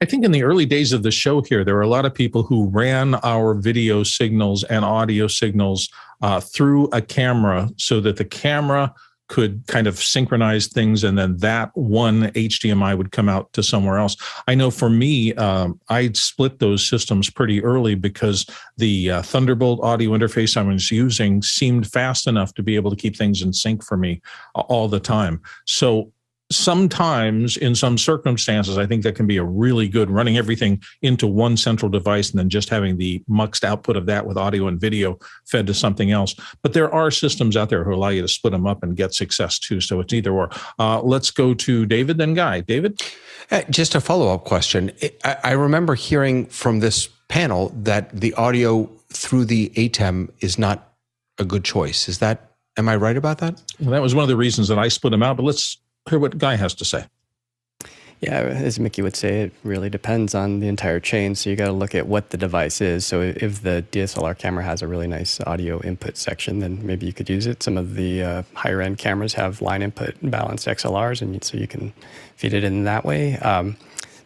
[0.02, 2.14] I think in the early days of the show here, there were a lot of
[2.14, 5.90] people who ran our video signals and audio signals
[6.22, 8.94] uh, through a camera so that the camera
[9.32, 13.98] could kind of synchronize things and then that one HDMI would come out to somewhere
[13.98, 14.18] else.
[14.46, 19.80] I know for me, um, I split those systems pretty early because the uh, Thunderbolt
[19.82, 23.54] audio interface I was using seemed fast enough to be able to keep things in
[23.54, 24.22] sync for me
[24.54, 25.42] all the time.
[25.66, 26.12] So
[26.52, 31.26] sometimes in some circumstances i think that can be a really good running everything into
[31.26, 34.80] one central device and then just having the muxed output of that with audio and
[34.80, 36.36] video fed to something else.
[36.62, 39.14] But there are systems out there who allow you to split them up and get
[39.14, 39.82] success too.
[39.82, 40.50] So it's either or.
[40.80, 42.62] Uh, let's go to david then guy.
[42.62, 43.02] David?
[43.50, 44.92] Uh, just a follow-up question.
[45.24, 50.94] I, I remember hearing from this panel that the audio through the atem is not
[51.38, 52.08] a good choice.
[52.08, 53.62] Is that am i right about that?
[53.80, 55.78] Well, that was one of the reasons that i split them out but let's
[56.10, 57.06] hear what Guy has to say.
[58.22, 61.34] Yeah, as Mickey would say, it really depends on the entire chain.
[61.34, 63.04] So you got to look at what the device is.
[63.04, 67.14] So if the DSLR camera has a really nice audio input section, then maybe you
[67.14, 67.64] could use it.
[67.64, 71.68] Some of the uh, higher end cameras have line input balanced XLRs, and so you
[71.68, 71.94] can
[72.36, 73.38] feed it in that way.
[73.38, 73.76] Um,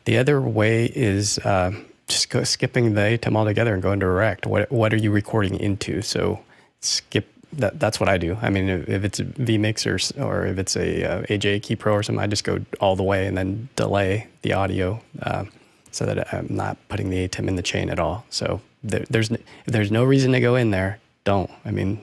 [0.04, 1.72] the other way is uh,
[2.10, 4.46] just go skipping the ATEM altogether and going direct.
[4.46, 6.02] What what are you recording into?
[6.02, 6.42] So
[6.82, 8.38] skip that, that's what I do.
[8.42, 11.76] I mean, if, if it's a vMix or, or if it's a uh, AJA Ki
[11.76, 15.46] Pro or something, I just go all the way and then delay the audio uh,
[15.92, 18.26] so that I'm not putting the ATEM in the chain at all.
[18.30, 19.30] So there, there's
[19.66, 21.52] there's no reason to go in there don't.
[21.66, 22.02] I mean,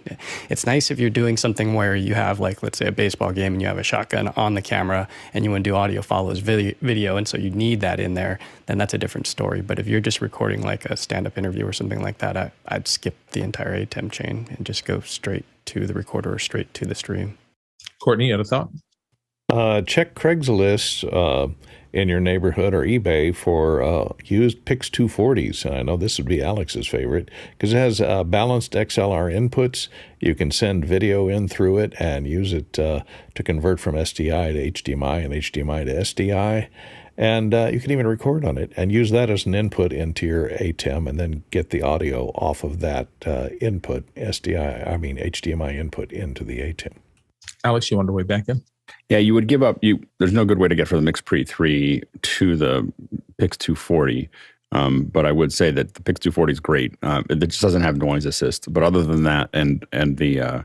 [0.51, 3.55] it's nice if you're doing something where you have, like, let's say a baseball game
[3.55, 6.41] and you have a shotgun on the camera and you want to do audio follows
[6.41, 9.63] video, and so you need that in there, then that's a different story.
[9.63, 12.53] But if you're just recording like a stand up interview or something like that, I,
[12.71, 16.75] would skip the entire ATEM chain and just go straight to the recorder or straight
[16.75, 17.39] to the stream.
[18.03, 18.71] Courtney, you had a thought?
[19.51, 21.05] Uh, check Craigslist.
[21.13, 21.53] Uh,
[21.93, 25.71] in your neighborhood or eBay for uh, used Pix 240s.
[25.71, 29.89] I know this would be Alex's favorite because it has uh, balanced XLR inputs.
[30.21, 33.01] You can send video in through it and use it uh,
[33.35, 36.69] to convert from SDI to HDMI and HDMI to SDI.
[37.19, 40.27] And uh, you can even record on it and use that as an input into
[40.27, 45.19] your ATEM and then get the audio off of that uh, input, SDI, I mean
[45.19, 46.95] HDMI input into the ATEM.
[47.65, 48.63] Alex, you want to weigh back in?
[49.09, 49.79] Yeah, you would give up.
[49.83, 52.93] You there's no good way to get from the MixPre three to the
[53.39, 54.29] Pix 240.
[54.73, 56.95] Um, but I would say that the Pix 240 is great.
[57.03, 58.73] Uh, it just doesn't have noise assist.
[58.73, 60.63] But other than that, and and the uh,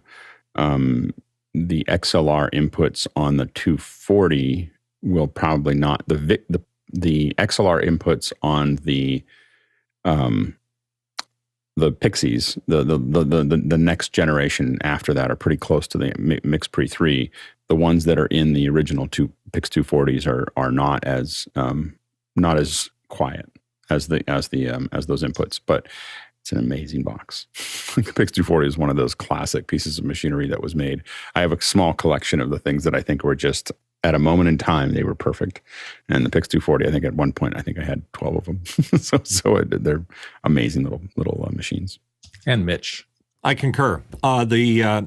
[0.55, 1.13] um,
[1.53, 6.15] the XLR inputs on the 240 will probably not the
[6.49, 6.61] the
[6.93, 9.23] the XLR inputs on the
[10.05, 10.56] um,
[11.77, 15.97] the Pixies, the the, the the the next generation after that are pretty close to
[15.97, 17.31] the MixPre three.
[17.69, 21.47] The ones that are in the original two Pix two forties are are not as
[21.55, 21.95] um,
[22.35, 23.49] not as quiet
[23.89, 25.87] as the as the um, as those inputs, but
[26.41, 27.45] it's an amazing box.
[27.95, 31.03] the Pix 240 is one of those classic pieces of machinery that was made.
[31.35, 33.69] I have a small collection of the things that I think were just
[34.03, 35.61] at a moment in time they were perfect.
[36.09, 38.45] And the Pix 240, I think at one point I think I had 12 of
[38.45, 38.65] them.
[38.99, 40.05] so so it, they're
[40.43, 41.99] amazing little little uh, machines.
[42.45, 43.07] And Mitch,
[43.43, 44.03] I concur.
[44.23, 45.01] Uh, the uh,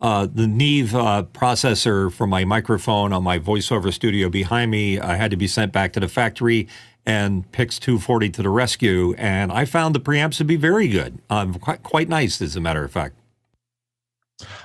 [0.00, 5.16] uh, the Neve uh, processor for my microphone on my voiceover studio behind me I
[5.16, 6.68] had to be sent back to the factory
[7.08, 9.14] and Pix 240 to the rescue.
[9.14, 12.60] And I found the preamps to be very good, um, quite, quite nice, as a
[12.60, 13.16] matter of fact.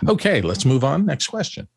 [0.07, 1.05] Okay, let's move on.
[1.05, 1.67] Next question.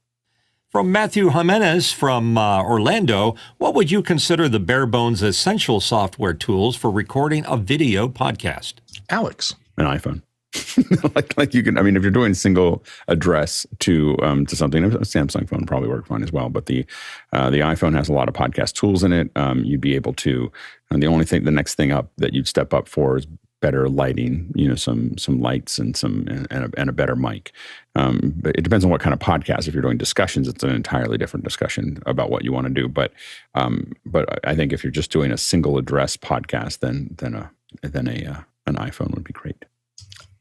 [0.77, 6.35] From Matthew Jimenez from uh, Orlando, what would you consider the bare bones essential software
[6.35, 8.74] tools for recording a video podcast?
[9.09, 9.55] Alex.
[9.79, 10.20] An iPhone.
[11.14, 14.85] like like you can I mean if you're doing single address to um, to something
[14.85, 16.85] a Samsung phone probably work fine as well but the
[17.33, 20.12] uh, the iPhone has a lot of podcast tools in it um, you'd be able
[20.14, 20.53] to
[20.91, 23.27] and the only thing the next thing up that you'd step up for is
[23.67, 27.53] better lighting you know some some lights and some and a, and a better mic
[27.97, 30.71] um, but it depends on what kind of podcast if you're doing discussions it's an
[30.71, 33.12] entirely different discussion about what you want to do but
[33.55, 37.51] um, but I think if you're just doing a single address podcast then then a
[37.83, 39.64] then a uh, an iPhone would be great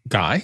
[0.07, 0.43] Guy?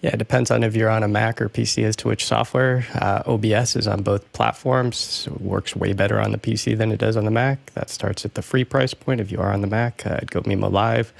[0.00, 2.84] Yeah, it depends on if you're on a Mac or PC as to which software.
[2.92, 4.96] Uh, OBS is on both platforms.
[4.96, 7.72] So it works way better on the PC than it does on the Mac.
[7.74, 9.20] That starts at the free price point.
[9.20, 11.12] If you are on the Mac, uh, I'd go Mimo Live.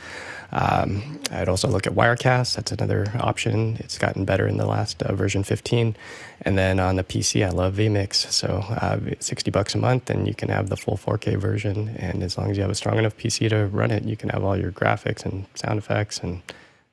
[0.52, 2.56] Um, I'd also look at Wirecast.
[2.56, 3.76] That's another option.
[3.80, 5.96] It's gotten better in the last uh, version 15.
[6.42, 8.14] And then on the PC, I love vMix.
[8.30, 11.88] So uh, 60 bucks a month, and you can have the full 4K version.
[11.98, 14.28] And as long as you have a strong enough PC to run it, you can
[14.28, 16.42] have all your graphics and sound effects and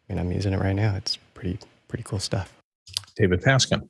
[0.10, 0.96] I mean, I'm using it right now.
[0.96, 2.54] It's pretty pretty cool stuff.
[3.16, 3.88] David Paskin.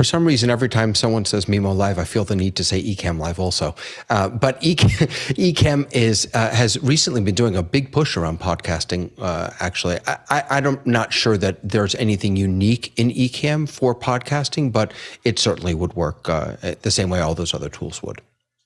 [0.00, 2.82] For some reason, every time someone says Mimo Live, I feel the need to say
[2.82, 3.74] Ecamm Live also.
[4.08, 9.10] Uh, but Ecamm is uh, has recently been doing a big push around podcasting.
[9.18, 14.94] Uh, actually, I, am not sure that there's anything unique in Ecamm for podcasting, but
[15.24, 18.22] it certainly would work uh, the same way all those other tools would.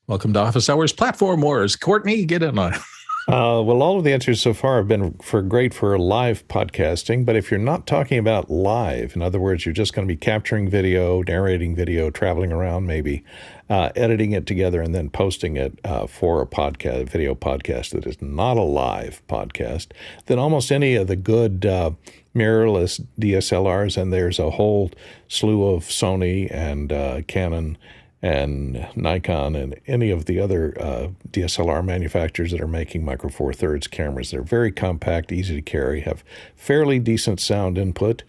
[0.07, 1.75] Welcome to Office Hours Platform Wars.
[1.75, 2.75] Courtney, get in on.
[3.27, 7.25] Uh, well, all of the answers so far have been for great for live podcasting.
[7.25, 10.19] But if you're not talking about live, in other words, you're just going to be
[10.19, 13.25] capturing video, narrating video, traveling around, maybe
[13.71, 18.05] uh, editing it together, and then posting it uh, for a podcast, video podcast that
[18.05, 19.87] is not a live podcast,
[20.27, 21.93] then almost any of the good uh,
[22.37, 24.91] mirrorless DSLRs, and there's a whole
[25.29, 27.79] slew of Sony and uh, Canon
[28.25, 33.53] and Nikon and any of the other uh, DSLR manufacturers that are making micro four
[33.53, 34.31] thirds cameras.
[34.31, 36.25] They're very compact, easy to carry, have
[36.57, 38.23] fairly decent sound input,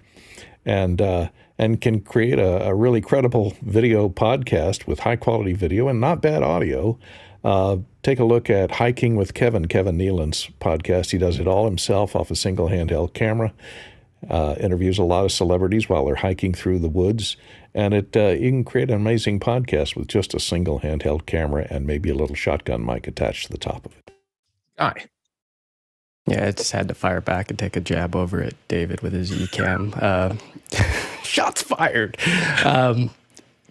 [0.66, 5.88] and uh, and can create a, a, really credible video podcast with high quality video
[5.88, 7.00] and not bad audio.
[7.46, 11.12] Uh, take a look at Hiking with Kevin, Kevin Nealon's podcast.
[11.12, 13.54] He does it all himself off a single handheld camera.
[14.30, 17.38] Uh, interviews a lot of celebrities while they're hiking through the woods
[17.76, 21.68] and it uh, you can create an amazing podcast with just a single handheld camera
[21.70, 24.12] and maybe a little shotgun mic attached to the top of it.
[24.80, 25.06] Aye.
[26.28, 29.14] Yeah, I just had to fire back and take a jab over at David with
[29.14, 29.96] his Ecamm.
[30.02, 30.34] Uh,
[31.24, 32.18] shots fired.
[32.64, 33.12] Um,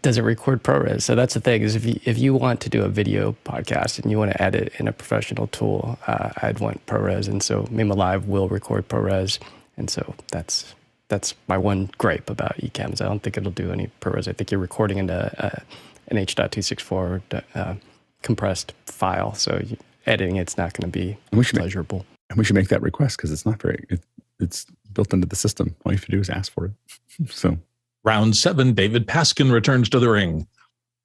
[0.03, 1.03] does it record ProRes?
[1.03, 3.99] So that's the thing is if you, if you want to do a video podcast
[3.99, 7.27] and you want to edit in a professional tool, uh, I'd want ProRes.
[7.27, 9.41] And so Mimo Live will record ProRes.
[9.77, 10.75] And so that's
[11.09, 13.01] that's my one gripe about Ecamm.
[13.01, 14.29] I don't think it'll do any ProRes.
[14.29, 15.61] I think you're recording into uh,
[16.09, 17.75] an H.264 uh,
[18.23, 19.77] compressed file, so you,
[20.07, 21.99] editing it's not going to be we should pleasurable.
[21.99, 23.85] Make, and we should make that request because it's not very.
[23.89, 24.01] It,
[24.41, 25.77] it's built into the system.
[25.85, 26.73] All you have to do is ask for it.
[27.31, 27.59] so,
[28.03, 30.47] round seven, David Paskin returns to the ring.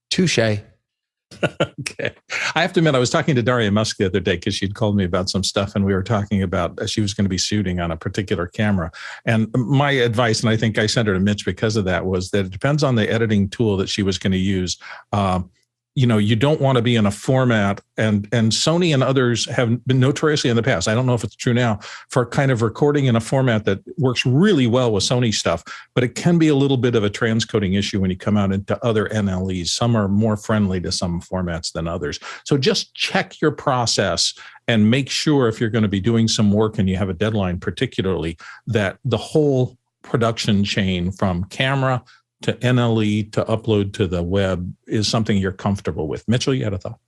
[0.10, 0.60] Touche.
[1.80, 2.14] okay.
[2.56, 4.76] I have to admit, I was talking to Daria Musk the other day because she'd
[4.76, 7.30] called me about some stuff, and we were talking about uh, she was going to
[7.30, 8.92] be shooting on a particular camera.
[9.26, 12.32] And my advice, and I think I sent her to Mitch because of that, was
[12.32, 14.78] that it depends on the editing tool that she was going to use.
[15.12, 15.50] Um,
[16.00, 19.46] you know you don't want to be in a format and and sony and others
[19.46, 21.80] have been notoriously in the past i don't know if it's true now
[22.10, 25.64] for kind of recording in a format that works really well with sony stuff
[25.96, 28.52] but it can be a little bit of a transcoding issue when you come out
[28.52, 32.20] into other nles some are more friendly to some formats than others.
[32.44, 34.34] So just check your process
[34.68, 37.14] and make sure if you're going to be doing some work and you have a
[37.14, 38.38] deadline particularly
[38.68, 42.04] that the whole production chain from camera
[42.42, 46.28] to NLE to upload to the web is something you're comfortable with.
[46.28, 47.00] Mitchell, you had a thought?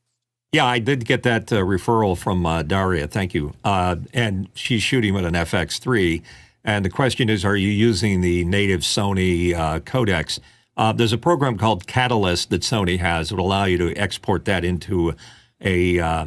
[0.51, 3.07] Yeah, I did get that uh, referral from uh, Daria.
[3.07, 3.53] Thank you.
[3.63, 6.21] Uh, and she's shooting with an FX3.
[6.65, 10.39] And the question is, are you using the native Sony uh, codecs?
[10.75, 14.43] Uh, there's a program called Catalyst that Sony has that will allow you to export
[14.45, 15.13] that into
[15.61, 16.25] a, uh,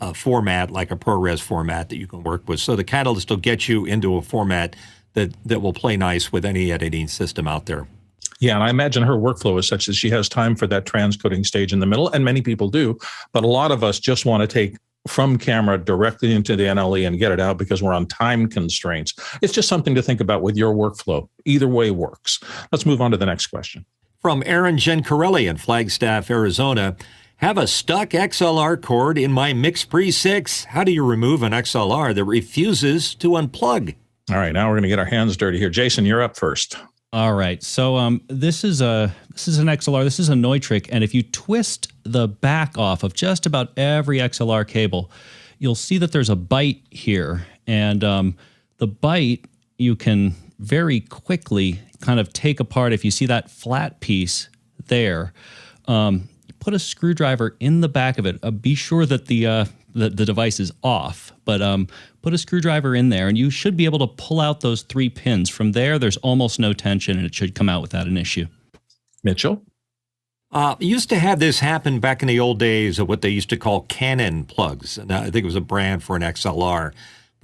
[0.00, 2.60] a format like a ProRes format that you can work with.
[2.60, 4.76] So the Catalyst will get you into a format
[5.14, 7.86] that, that will play nice with any editing system out there.
[8.40, 11.46] Yeah, and I imagine her workflow is such that she has time for that transcoding
[11.46, 12.98] stage in the middle, and many people do.
[13.32, 17.06] But a lot of us just want to take from camera directly into the NLE
[17.06, 19.14] and get it out because we're on time constraints.
[19.42, 21.28] It's just something to think about with your workflow.
[21.44, 22.40] Either way works.
[22.72, 23.84] Let's move on to the next question.
[24.20, 26.96] From Aaron Gencarelli in Flagstaff, Arizona.
[27.38, 30.64] Have a stuck XLR cord in my MixPre 6.
[30.64, 33.96] How do you remove an XLR that refuses to unplug?
[34.30, 35.68] All right, now we're going to get our hands dirty here.
[35.68, 36.78] Jason, you're up first.
[37.12, 37.62] All right.
[37.62, 40.02] So um, this is a this is an XLR.
[40.02, 44.18] This is a Neutrik, and if you twist the back off of just about every
[44.18, 45.12] XLR cable,
[45.58, 48.36] you'll see that there's a bite here, and um,
[48.78, 49.44] the bite
[49.78, 52.92] you can very quickly kind of take apart.
[52.92, 54.48] If you see that flat piece
[54.86, 55.32] there,
[55.86, 58.40] um, put a screwdriver in the back of it.
[58.42, 59.64] Uh, be sure that the uh,
[59.94, 61.86] the, the device is off, but um,
[62.24, 65.10] put a screwdriver in there and you should be able to pull out those three
[65.10, 65.50] pins.
[65.50, 68.46] From there, there's almost no tension and it should come out without an issue.
[69.22, 69.62] Mitchell?
[70.50, 73.50] Uh, used to have this happen back in the old days of what they used
[73.50, 74.96] to call Canon plugs.
[74.96, 76.92] And I think it was a brand for an XLR,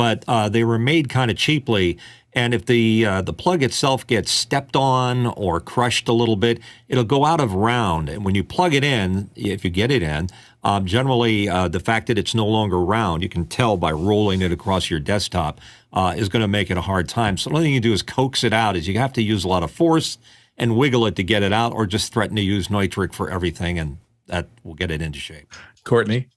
[0.01, 1.98] but uh, they were made kind of cheaply.
[2.32, 6.59] And if the uh, the plug itself gets stepped on or crushed a little bit,
[6.88, 8.09] it'll go out of round.
[8.09, 10.30] And when you plug it in, if you get it in,
[10.64, 14.40] um, generally uh, the fact that it's no longer round, you can tell by rolling
[14.40, 15.61] it across your desktop,
[15.92, 17.36] uh, is going to make it a hard time.
[17.36, 18.76] So the only thing you do is coax it out.
[18.76, 20.16] Is you have to use a lot of force
[20.57, 23.78] and wiggle it to get it out, or just threaten to use Neutrik for everything,
[23.78, 23.98] and
[24.28, 25.53] that will get it into shape.
[25.84, 26.28] Courtney.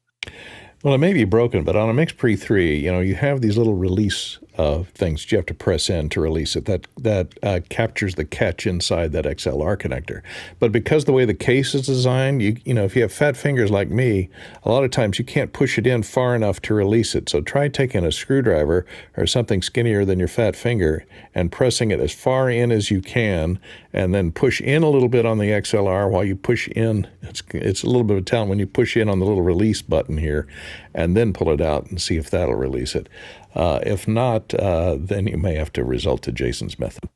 [0.83, 3.57] Well, it may be broken, but on a MixPre 3, you know, you have these
[3.57, 6.65] little release uh, things you have to press in to release it.
[6.65, 10.21] That that uh, captures the catch inside that XLR connector.
[10.59, 13.35] But because the way the case is designed, you you know if you have fat
[13.35, 14.29] fingers like me,
[14.63, 17.29] a lot of times you can't push it in far enough to release it.
[17.29, 18.85] So try taking a screwdriver
[19.17, 23.01] or something skinnier than your fat finger and pressing it as far in as you
[23.01, 23.59] can,
[23.91, 27.07] and then push in a little bit on the XLR while you push in.
[27.23, 29.41] It's it's a little bit of a talent when you push in on the little
[29.41, 30.47] release button here,
[30.93, 33.09] and then pull it out and see if that'll release it.
[33.55, 37.09] Uh, if not, uh, then you may have to result to Jason's method.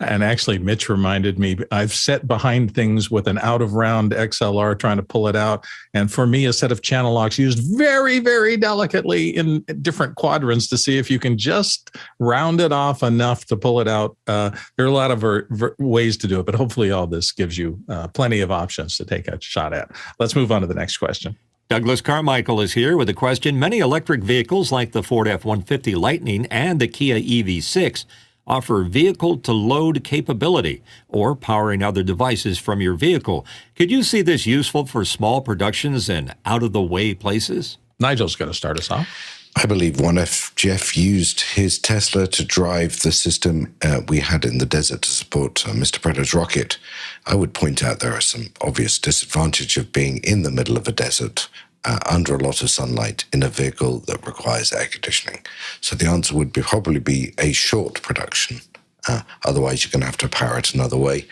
[0.00, 4.78] And actually, Mitch reminded me I've set behind things with an out of round XLR
[4.78, 5.64] trying to pull it out.
[5.94, 10.68] And for me, a set of channel locks used very, very delicately in different quadrants
[10.68, 14.16] to see if you can just round it off enough to pull it out.
[14.26, 17.06] Uh, there are a lot of ver- ver- ways to do it, but hopefully, all
[17.06, 19.90] this gives you uh, plenty of options to take a shot at.
[20.18, 21.36] Let's move on to the next question.
[21.74, 23.58] Douglas Carmichael is here with a question.
[23.58, 28.04] Many electric vehicles like the Ford F 150 Lightning and the Kia EV6
[28.46, 33.44] offer vehicle to load capability or powering other devices from your vehicle.
[33.74, 37.78] Could you see this useful for small productions and out of the way places?
[37.98, 39.33] Nigel's going to start us off.
[39.56, 44.44] I believe one if Jeff used his Tesla to drive the system uh, we had
[44.44, 46.00] in the desert to support uh, Mr.
[46.00, 46.78] Predator's rocket.
[47.26, 50.88] I would point out there are some obvious disadvantage of being in the middle of
[50.88, 51.48] a desert
[51.84, 55.44] uh, under a lot of sunlight in a vehicle that requires air conditioning.
[55.80, 58.60] So the answer would be probably be a short production.
[59.06, 61.26] Uh, otherwise, you're going to have to power it another way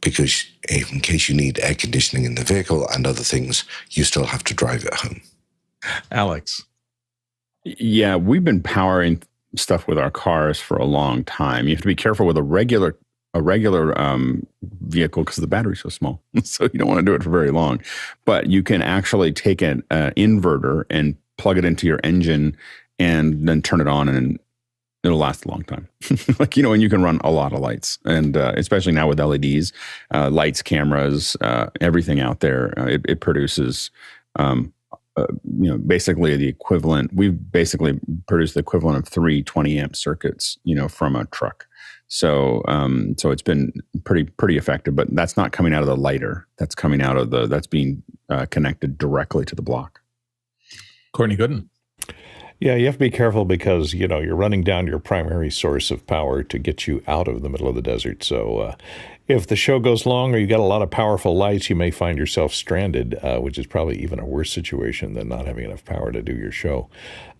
[0.00, 4.24] because in case you need air conditioning in the vehicle and other things, you still
[4.24, 5.20] have to drive it home.
[6.10, 6.64] Alex.
[7.66, 9.22] Yeah, we've been powering
[9.56, 11.66] stuff with our cars for a long time.
[11.66, 12.96] You have to be careful with a regular
[13.34, 17.14] a regular um, vehicle because the battery's so small, so you don't want to do
[17.14, 17.82] it for very long.
[18.24, 22.56] But you can actually take an uh, inverter and plug it into your engine,
[22.98, 24.38] and then turn it on and
[25.02, 25.88] it'll last a long time.
[26.38, 29.08] like you know, and you can run a lot of lights, and uh, especially now
[29.08, 29.72] with LEDs,
[30.14, 33.90] uh, lights, cameras, uh, everything out there, uh, it, it, produces.
[34.36, 34.72] Um,
[35.16, 35.26] uh,
[35.58, 37.12] you know, basically the equivalent.
[37.14, 37.98] We've basically
[38.28, 41.66] produced the equivalent of three 20 amp circuits, you know, from a truck.
[42.08, 43.72] So, um, so it's been
[44.04, 44.94] pretty pretty effective.
[44.94, 46.46] But that's not coming out of the lighter.
[46.58, 47.46] That's coming out of the.
[47.46, 50.00] That's being uh, connected directly to the block.
[51.12, 51.68] Courtney Gooden.
[52.60, 55.90] Yeah, you have to be careful because you know you're running down your primary source
[55.90, 58.22] of power to get you out of the middle of the desert.
[58.24, 58.74] So, uh,
[59.28, 61.90] if the show goes long or you got a lot of powerful lights, you may
[61.90, 65.84] find yourself stranded, uh, which is probably even a worse situation than not having enough
[65.84, 66.88] power to do your show.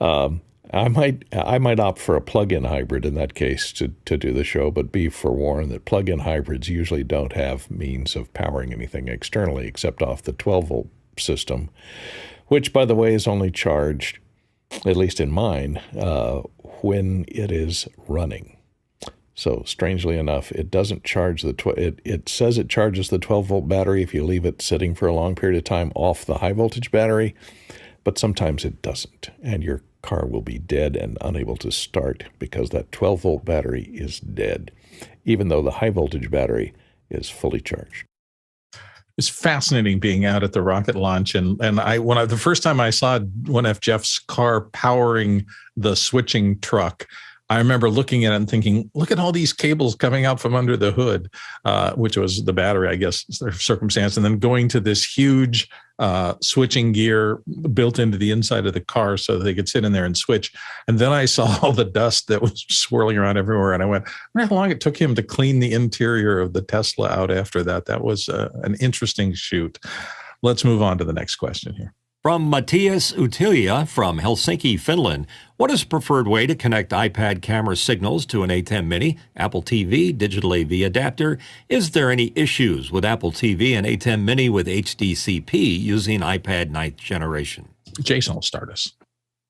[0.01, 4.16] Um, I might I might opt for a plug-in hybrid in that case to, to
[4.16, 8.72] do the show, but be forewarned that plug-in hybrids usually don't have means of powering
[8.72, 11.70] anything externally except off the 12 volt system,
[12.49, 14.18] which by the way is only charged
[14.84, 16.41] at least in mine, uh,
[16.82, 18.55] when it is running.
[19.37, 23.47] So strangely enough, it doesn't charge the tw- it it says it charges the 12
[23.47, 26.39] volt battery if you leave it sitting for a long period of time off the
[26.39, 27.34] high voltage battery,
[28.03, 32.70] but sometimes it doesn't, and your car will be dead and unable to start because
[32.70, 34.70] that 12 volt battery is dead,
[35.26, 36.72] even though the high voltage battery
[37.11, 38.07] is fully charged.
[39.18, 42.62] It's fascinating being out at the rocket launch and and I when I the first
[42.62, 45.45] time I saw one of Jeff's car powering
[45.76, 47.07] the switching truck
[47.49, 50.55] I remember looking at it and thinking, look at all these cables coming out from
[50.55, 51.30] under the hood,
[51.64, 53.24] uh, which was the battery, I guess,
[53.59, 55.68] circumstance, and then going to this huge
[56.01, 57.40] uh, switching gear
[57.72, 60.53] built into the inside of the car so they could sit in there and switch.
[60.88, 64.09] And then I saw all the dust that was swirling around everywhere, and I went,
[64.09, 67.30] I wonder how long it took him to clean the interior of the Tesla out
[67.30, 67.86] after that.
[67.86, 69.78] That was uh, an interesting shoot.
[70.42, 71.94] Let's move on to the next question here.
[72.27, 77.77] From Matthias Utilia from Helsinki, Finland, what is the preferred way to connect iPad camera
[77.77, 81.39] signals to an ATEM Mini, Apple TV, digital AV adapter?
[81.68, 86.97] Is there any issues with Apple TV and ATEM Mini with HDCP using iPad ninth
[86.97, 87.68] generation?
[88.03, 88.93] Jason will start us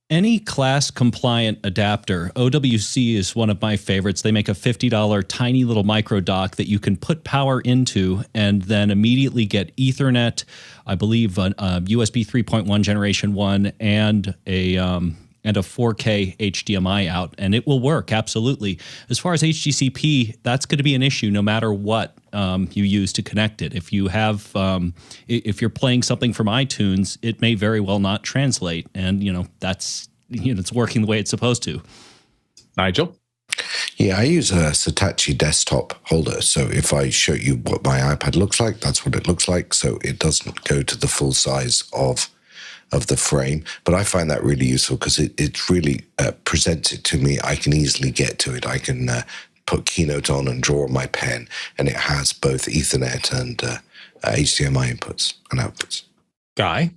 [0.08, 4.22] any class compliant adapter, OWC is one of my favorites.
[4.22, 8.62] They make a $50 tiny little micro dock that you can put power into and
[8.62, 10.44] then immediately get Ethernet,
[10.86, 15.16] I believe a, a USB 3.1 generation 1 and a um,
[15.46, 18.80] and a 4K HDMI out, and it will work absolutely.
[19.08, 22.82] As far as HDCP, that's going to be an issue no matter what um, you
[22.82, 23.72] use to connect it.
[23.72, 24.92] If you have, um,
[25.28, 29.46] if you're playing something from iTunes, it may very well not translate, and you know
[29.60, 31.80] that's you know it's working the way it's supposed to.
[32.76, 33.16] Nigel.
[33.96, 36.42] Yeah, I use a Satechi desktop holder.
[36.42, 39.72] So if I show you what my iPad looks like, that's what it looks like.
[39.72, 42.28] So it doesn't go to the full size of
[42.92, 43.64] of the frame.
[43.84, 47.38] But I find that really useful because it, it really uh, presents it to me.
[47.42, 48.66] I can easily get to it.
[48.66, 49.22] I can uh,
[49.66, 53.78] put Keynote on and draw on my pen, and it has both Ethernet and uh,
[54.22, 56.02] HDMI inputs and outputs.
[56.56, 56.90] Guy?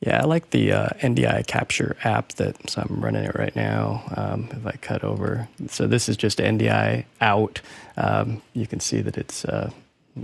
[0.00, 4.04] Yeah, I like the uh, NDI Capture app that so I'm running it right now.
[4.14, 7.60] Um, if I cut over, so this is just NDI out.
[7.96, 9.70] Um, you can see that it's uh,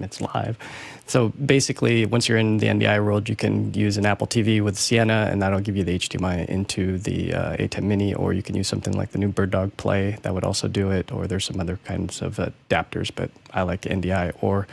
[0.01, 0.59] it's live.
[1.07, 4.79] So basically, once you're in the NDI world, you can use an Apple TV with
[4.79, 8.55] Sienna, and that'll give you the HDMI into the uh, ATEM Mini, or you can
[8.57, 11.61] use something like the new BirdDog Play that would also do it, or there's some
[11.61, 14.67] other kinds of adapters, but I like NDI or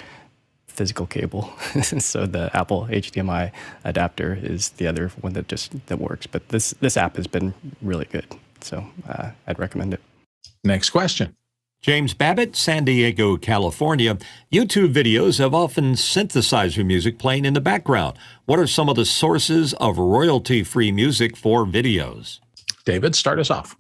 [0.67, 1.51] physical cable.
[1.82, 3.51] so the Apple HDMI
[3.84, 6.25] adapter is the other one that just that works.
[6.25, 8.27] But this this app has been really good,
[8.61, 10.01] so uh, I'd recommend it.
[10.63, 11.36] Next question.
[11.82, 14.17] James Babbitt, San Diego, California.
[14.51, 18.17] YouTube videos have often synthesized your music playing in the background.
[18.45, 22.39] What are some of the sources of royalty free music for videos?
[22.84, 23.77] David, start us off.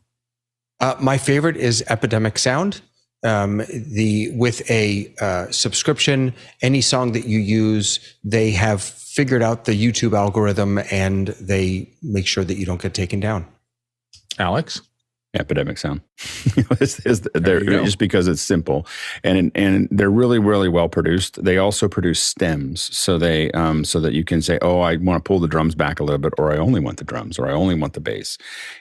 [0.79, 2.81] Uh, my favorite is Epidemic Sound.
[3.21, 9.65] Um, the with a uh, subscription, any song that you use, they have figured out
[9.65, 13.45] the YouTube algorithm and they make sure that you don't get taken down.
[14.37, 14.81] Alex,
[15.33, 16.01] epidemic sound.
[16.79, 18.85] Is, is just because it's simple.
[19.23, 21.43] And and they're really really well produced.
[21.43, 22.95] They also produce stems.
[22.95, 25.75] So they um so that you can say oh i want to pull the drums
[25.75, 27.99] back a little bit or i only want the drums or i only want the
[27.99, 28.37] bass.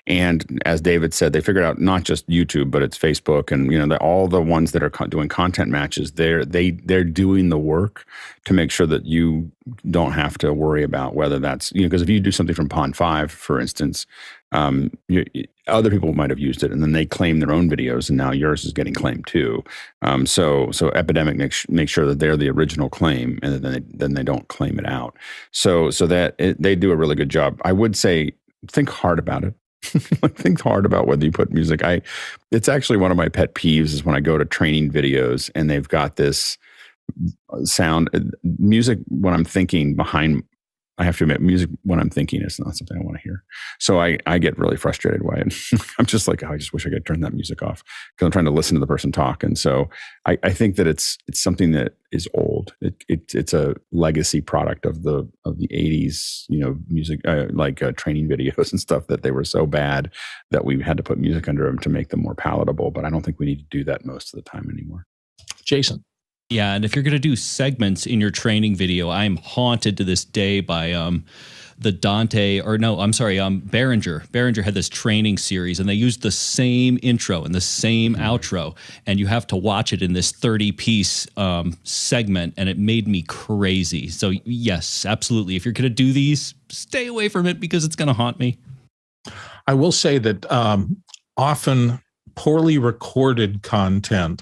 [0.06, 3.84] And as david said they figured out not just youtube but it's facebook and you
[3.84, 8.06] know all the ones that are doing content matches they're they they're doing the work
[8.44, 9.50] to make sure that you
[9.90, 12.68] don't have to worry about whether that's you know because if you do something from
[12.68, 14.06] pond 5 for instance
[14.52, 15.24] um, you,
[15.68, 18.32] other people might have used it and then they claim their own videos and now
[18.32, 19.62] yours is getting claimed too.
[20.02, 23.82] Um, so so epidemic makes make sure that they're the original claim and then they,
[23.94, 25.16] then they don't claim it out.
[25.52, 27.60] So so that it, they do a really good job.
[27.64, 28.32] I would say
[28.66, 29.54] think hard about it.
[30.34, 31.84] Think hard about whether you put music.
[31.84, 32.02] I,
[32.50, 35.70] it's actually one of my pet peeves is when I go to training videos and
[35.70, 36.58] they've got this
[37.64, 38.20] sound uh,
[38.58, 40.42] music when I'm thinking behind
[40.98, 43.44] I have to admit, music when I'm thinking is not something I want to hear.
[43.78, 45.36] So I, I get really frustrated why.
[45.98, 47.84] I'm just like, oh, I just wish I could turn that music off
[48.16, 49.44] because I'm trying to listen to the person talk.
[49.44, 49.88] And so
[50.26, 52.74] I, I think that it's it's something that is old.
[52.80, 57.46] It, it, it's a legacy product of the of the 80s, you know, music uh,
[57.50, 60.10] like uh, training videos and stuff that they were so bad
[60.50, 62.90] that we had to put music under them to make them more palatable.
[62.90, 65.06] But I don't think we need to do that most of the time anymore.
[65.64, 66.04] Jason.
[66.50, 70.04] Yeah, and if you're going to do segments in your training video, I'm haunted to
[70.04, 71.26] this day by um,
[71.78, 74.26] the Dante or no, I'm sorry, um, Behringer.
[74.28, 78.74] Behringer had this training series, and they used the same intro and the same outro,
[79.06, 83.06] and you have to watch it in this 30 piece um, segment, and it made
[83.06, 84.08] me crazy.
[84.08, 85.54] So yes, absolutely.
[85.54, 88.38] If you're going to do these, stay away from it because it's going to haunt
[88.38, 88.56] me.
[89.66, 91.02] I will say that um,
[91.36, 92.00] often
[92.36, 94.40] poorly recorded content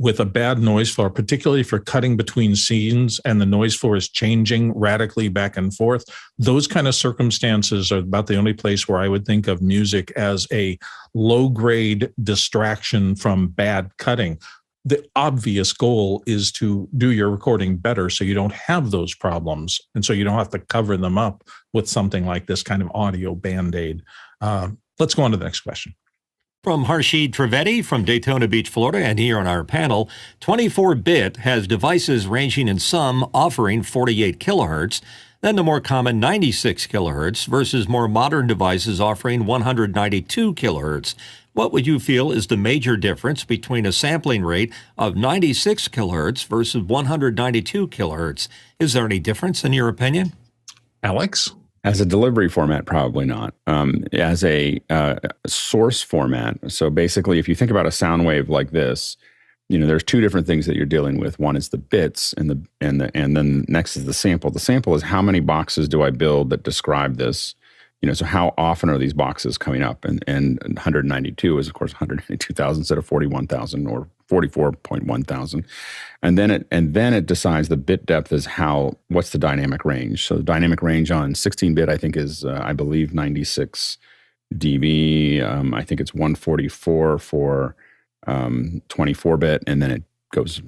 [0.00, 4.08] with a bad noise floor, particularly for cutting between scenes and the noise floor is
[4.08, 6.02] changing radically back and forth,
[6.38, 10.10] those kind of circumstances are about the only place where I would think of music
[10.12, 10.78] as a
[11.12, 14.38] low grade distraction from bad cutting.
[14.86, 19.82] The obvious goal is to do your recording better so you don't have those problems.
[19.94, 21.44] And so you don't have to cover them up
[21.74, 24.02] with something like this kind of audio band aid.
[24.40, 25.94] Uh, let's go on to the next question.
[26.62, 30.10] From Harshid Trivedi from Daytona Beach, Florida, and here on our panel,
[30.42, 35.00] 24-bit has devices ranging in some offering 48 kilohertz,
[35.40, 41.14] then the more common 96 kilohertz versus more modern devices offering 192 kilohertz.
[41.54, 46.46] What would you feel is the major difference between a sampling rate of 96 kilohertz
[46.46, 48.48] versus 192 kilohertz?
[48.78, 50.34] Is there any difference in your opinion?
[51.02, 51.54] Alex?
[51.82, 53.54] As a delivery format, probably not.
[53.66, 55.16] Um, as a uh,
[55.46, 59.16] source format, so basically, if you think about a sound wave like this,
[59.70, 61.38] you know, there's two different things that you're dealing with.
[61.38, 64.50] One is the bits, and the and the and then next is the sample.
[64.50, 67.54] The sample is how many boxes do I build that describe this
[68.00, 70.04] you know, so how often are these boxes coming up?
[70.04, 75.64] And, and 192 is, of course, 192,000 instead of 41,000 or 44.1 thousand.
[76.22, 79.84] And then it and then it decides the bit depth is how what's the dynamic
[79.84, 80.26] range.
[80.26, 83.98] So the dynamic range on 16 bit, I think, is uh, I believe 96
[84.54, 85.42] dB.
[85.42, 87.76] Um, I think it's 144 for
[88.26, 90.02] um, 24 bit, and then it
[90.32, 90.62] goes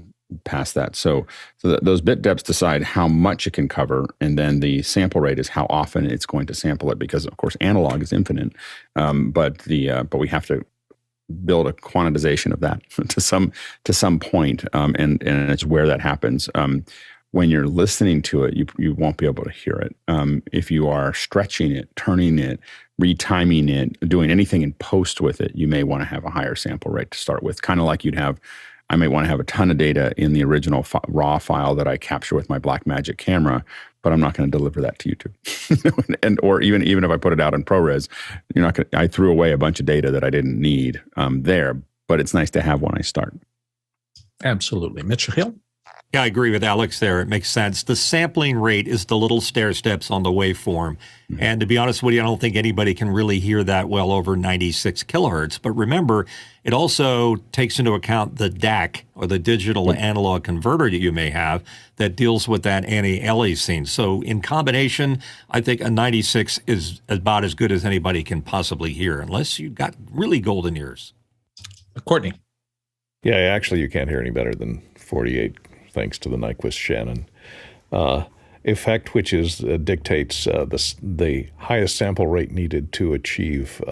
[0.45, 0.97] past that.
[0.97, 1.27] So,
[1.59, 5.21] so th- those bit depths decide how much it can cover, and then the sample
[5.21, 6.99] rate is how often it's going to sample it.
[6.99, 8.53] Because of course, analog is infinite,
[8.97, 10.65] um, but the uh, but we have to
[11.45, 13.53] build a quantization of that to some
[13.85, 16.49] to some point, um, and and it's where that happens.
[16.55, 16.85] Um,
[17.33, 19.97] when you're listening to it, you you won't be able to hear it.
[20.09, 22.61] Um, if you are stretching it, turning it,
[23.01, 26.55] retiming it, doing anything in post with it, you may want to have a higher
[26.55, 28.41] sample rate to start with, kind of like you'd have
[28.93, 31.75] I may want to have a ton of data in the original f- raw file
[31.77, 33.65] that I capture with my Blackmagic camera,
[34.03, 36.19] but I'm not going to deliver that to YouTube.
[36.23, 38.09] and or even even if I put it out in ProRes,
[38.55, 38.89] you're not going.
[38.93, 42.35] I threw away a bunch of data that I didn't need um, there, but it's
[42.35, 43.35] nice to have when I start.
[44.45, 45.55] Absolutely, Mitchell Hill.
[46.13, 47.23] Yeah, I agree with Alex there.
[47.23, 47.85] It makes sense.
[47.85, 50.99] The sampling rate is the little stair steps on the waveform.
[51.31, 51.37] Mm-hmm.
[51.41, 54.13] And to be honest with you, I don't think anybody can really hear that well
[54.13, 55.59] over 96 kilohertz.
[55.61, 56.27] But remember,
[56.65, 61.13] it also takes into account the DAC or the digital to analog converter that you
[61.13, 61.65] may have
[61.97, 63.89] that deals with that anti-aliasing.
[63.89, 68.93] So in combination, I think a 96 is about as good as anybody can possibly
[68.93, 71.15] hear, unless you've got really golden ears.
[72.05, 72.35] Courtney.
[73.23, 75.57] Yeah, actually, you can't hear any better than 48
[75.93, 77.27] thanks to the Nyquist Shannon.
[77.91, 78.25] Uh,
[78.65, 83.83] effect, which is uh, dictates uh, the the highest sample rate needed to achieve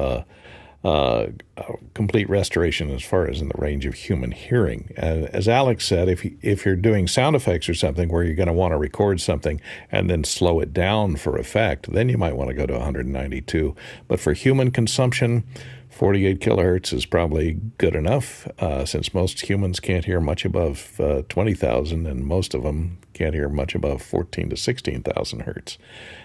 [0.82, 1.26] uh,
[1.58, 4.92] uh, complete restoration as far as in the range of human hearing.
[4.96, 8.34] And as Alex said, if you, if you're doing sound effects or something where you're
[8.34, 9.60] going to want to record something
[9.92, 13.76] and then slow it down for effect, then you might want to go to 192.
[14.08, 15.44] But for human consumption,
[15.90, 21.22] 48 kilohertz is probably good enough uh, since most humans can't hear much above uh,
[21.28, 25.76] 20,000 and most of them can't hear much above 14 to 16,000 hertz.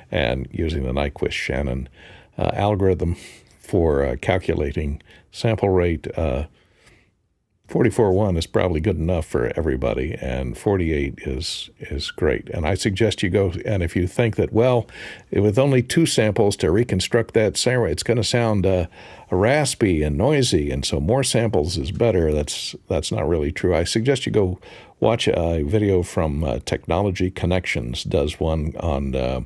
[0.10, 1.90] And using the Nyquist Shannon
[2.38, 3.18] uh, algorithm
[3.66, 5.02] for uh, calculating
[5.32, 6.46] sample rate, uh,
[7.68, 12.48] 44.1 is probably good enough for everybody, and 48 is is great.
[12.50, 13.54] And I suggest you go.
[13.66, 14.88] And if you think that, well,
[15.32, 18.86] with only two samples to reconstruct that sound, it's going to sound uh,
[19.32, 22.32] raspy and noisy, and so more samples is better.
[22.32, 23.76] That's that's not really true.
[23.76, 24.60] I suggest you go
[25.00, 28.04] watch a video from uh, Technology Connections.
[28.04, 29.42] Does one on uh,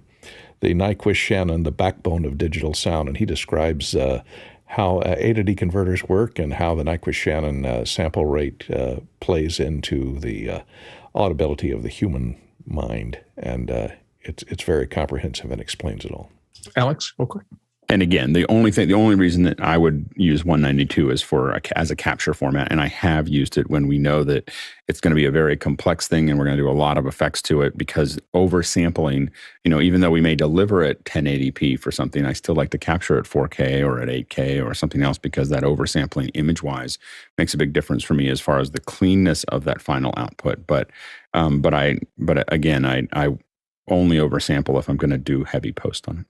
[0.61, 4.23] the Nyquist Shannon, the backbone of digital sound, and he describes uh,
[4.65, 8.69] how uh, A to D converters work and how the Nyquist Shannon uh, sample rate
[8.69, 10.59] uh, plays into the uh,
[11.15, 13.87] audibility of the human mind, and uh,
[14.21, 16.29] it's it's very comprehensive and explains it all.
[16.75, 17.45] Alex, real quick.
[17.91, 21.49] And again, the only thing, the only reason that I would use 192 is for
[21.49, 24.51] a, as a capture format, and I have used it when we know that
[24.87, 26.99] it's going to be a very complex thing, and we're going to do a lot
[26.99, 29.31] of effects to it because oversampling,
[29.63, 32.77] you know, even though we may deliver at 1080p for something, I still like to
[32.77, 36.99] capture at 4K or at 8K or something else because that oversampling image-wise
[37.39, 40.67] makes a big difference for me as far as the cleanness of that final output.
[40.67, 40.91] But,
[41.33, 43.35] um, but I, but again, I, I
[43.87, 46.25] only oversample if I'm going to do heavy post on it.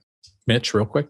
[0.46, 1.08] Mitch, real quick.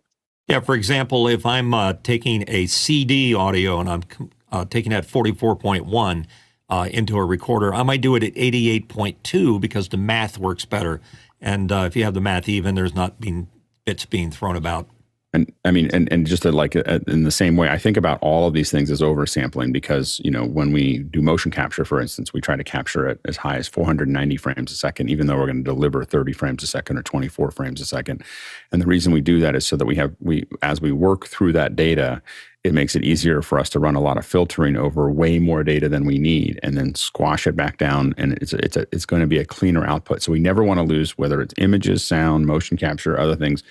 [0.51, 4.03] Yeah, for example, if I'm uh, taking a CD audio and I'm
[4.51, 6.27] uh, taking that 44.1
[6.69, 11.01] uh, into a recorder, I might do it at 88.2 because the math works better.
[11.41, 13.47] And uh, if you have the math even, there's not being
[13.85, 14.89] bits being thrown about
[15.33, 18.19] and I mean, and, and just like uh, in the same way, I think about
[18.21, 22.01] all of these things as oversampling because, you know, when we do motion capture, for
[22.01, 25.37] instance, we try to capture it as high as 490 frames a second, even though
[25.37, 28.25] we're going to deliver 30 frames a second or 24 frames a second.
[28.73, 31.29] And the reason we do that is so that we have, we, as we work
[31.29, 32.21] through that data,
[32.65, 35.63] it makes it easier for us to run a lot of filtering over way more
[35.63, 39.07] data than we need and then squash it back down and it's it's a, it's
[39.07, 42.05] going to be a cleaner output so we never want to lose whether it's images
[42.05, 43.63] sound motion capture other things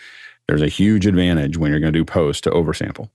[0.50, 3.08] there's a huge advantage when you're going to do post to oversample.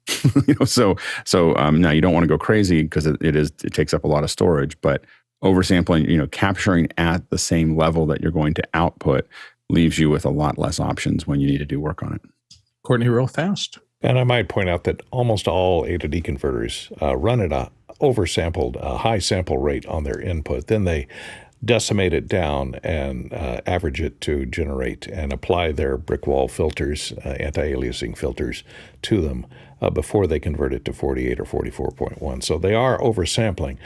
[0.46, 3.34] you know, so so um, now you don't want to go crazy because it, it
[3.34, 5.04] is it takes up a lot of storage, but
[5.42, 9.26] oversampling, you know, capturing at the same level that you're going to output
[9.68, 12.20] leaves you with a lot less options when you need to do work on it.
[12.84, 13.78] Courtney, real fast.
[14.00, 17.52] And I might point out that almost all A to D converters uh, run at
[17.52, 17.68] a
[18.00, 20.68] oversampled, a high sample rate on their input.
[20.68, 21.08] Then they
[21.64, 27.12] decimate it down and uh, average it to generate and apply their brick wall filters,
[27.24, 28.64] uh, anti aliasing filters,
[29.02, 29.46] to them
[29.80, 32.42] uh, before they convert it to 48 or 44.1.
[32.42, 33.78] So they are oversampling.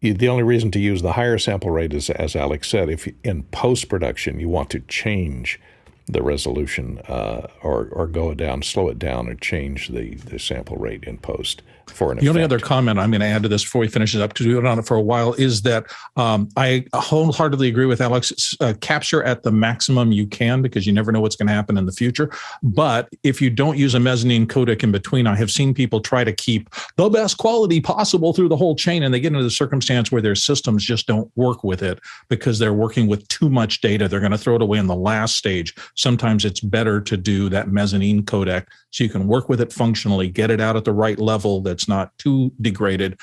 [0.00, 3.44] The only reason to use the higher sample rate is, as Alex said, if in
[3.44, 5.58] post production you want to change
[6.06, 10.76] the resolution uh, or, or go down, slow it down, or change the, the sample
[10.76, 12.28] rate in post for an the effect.
[12.30, 14.46] only other comment I'm going to add to this before we finish it up, because
[14.46, 18.54] we've been on it for a while, is that um, I wholeheartedly agree with Alex.
[18.60, 21.76] Uh, capture at the maximum you can because you never know what's going to happen
[21.76, 22.30] in the future.
[22.62, 26.24] But if you don't use a mezzanine codec in between, I have seen people try
[26.24, 29.50] to keep the best quality possible through the whole chain, and they get into the
[29.50, 33.80] circumstance where their systems just don't work with it because they're working with too much
[33.80, 34.08] data.
[34.08, 35.74] They're going to throw it away in the last stage.
[35.94, 40.28] Sometimes it's better to do that mezzanine codec so you can work with it functionally,
[40.28, 43.18] get it out at the right level that's not too degraded.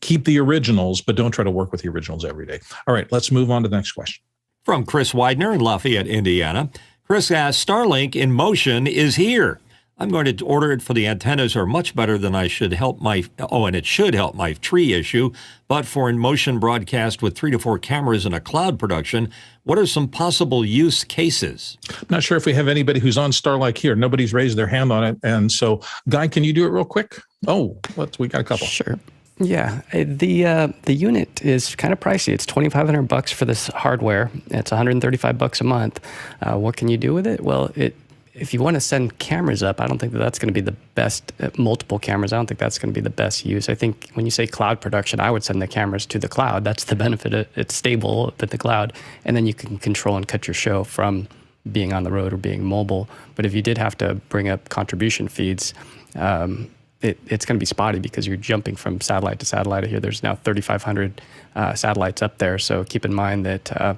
[0.00, 2.58] Keep the originals, but don't try to work with the originals every day.
[2.88, 4.24] All right, let's move on to the next question.
[4.64, 6.70] From Chris Widener in Lafayette, Indiana.
[7.06, 9.60] Chris asks Starlink in motion is here.
[9.98, 13.00] I'm going to order it for the antennas are much better than I should help
[13.00, 15.30] my oh and it should help my tree issue
[15.68, 19.30] but for in motion broadcast with 3 to 4 cameras in a cloud production
[19.62, 23.30] what are some possible use cases I'm not sure if we have anybody who's on
[23.30, 26.70] Starlink here nobody's raised their hand on it and so guy can you do it
[26.70, 27.76] real quick oh
[28.18, 28.98] we got a couple Sure.
[29.38, 32.32] Yeah, the uh, the unit is kind of pricey.
[32.32, 34.30] It's twenty five hundred bucks for this hardware.
[34.50, 36.00] It's one hundred thirty five bucks a month.
[36.40, 37.40] Uh, what can you do with it?
[37.40, 37.96] Well, it
[38.34, 40.60] if you want to send cameras up, I don't think that that's going to be
[40.60, 41.32] the best.
[41.40, 43.68] Uh, multiple cameras, I don't think that's going to be the best use.
[43.68, 46.64] I think when you say cloud production, I would send the cameras to the cloud.
[46.64, 47.34] That's the benefit.
[47.34, 48.92] It, it's stable up at the cloud,
[49.24, 51.28] and then you can control and cut your show from
[51.70, 53.08] being on the road or being mobile.
[53.34, 55.74] But if you did have to bring up contribution feeds.
[56.14, 56.70] Um,
[57.02, 59.86] it, it's going to be spotty because you're jumping from satellite to satellite.
[59.86, 61.20] Here, there's now 3,500
[61.54, 62.58] uh, satellites up there.
[62.58, 63.94] So keep in mind that uh,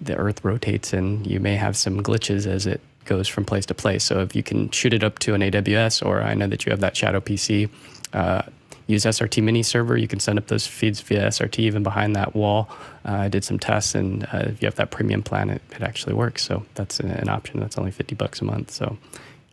[0.00, 3.74] the Earth rotates and you may have some glitches as it goes from place to
[3.74, 4.04] place.
[4.04, 6.70] So if you can shoot it up to an AWS, or I know that you
[6.70, 7.68] have that Shadow PC,
[8.12, 8.42] uh,
[8.86, 9.96] use SRT Mini server.
[9.96, 12.68] You can send up those feeds via SRT even behind that wall.
[13.04, 15.82] Uh, I did some tests, and uh, if you have that premium plan, it, it
[15.82, 16.44] actually works.
[16.44, 17.60] So that's an, an option.
[17.60, 18.70] That's only 50 bucks a month.
[18.70, 18.98] So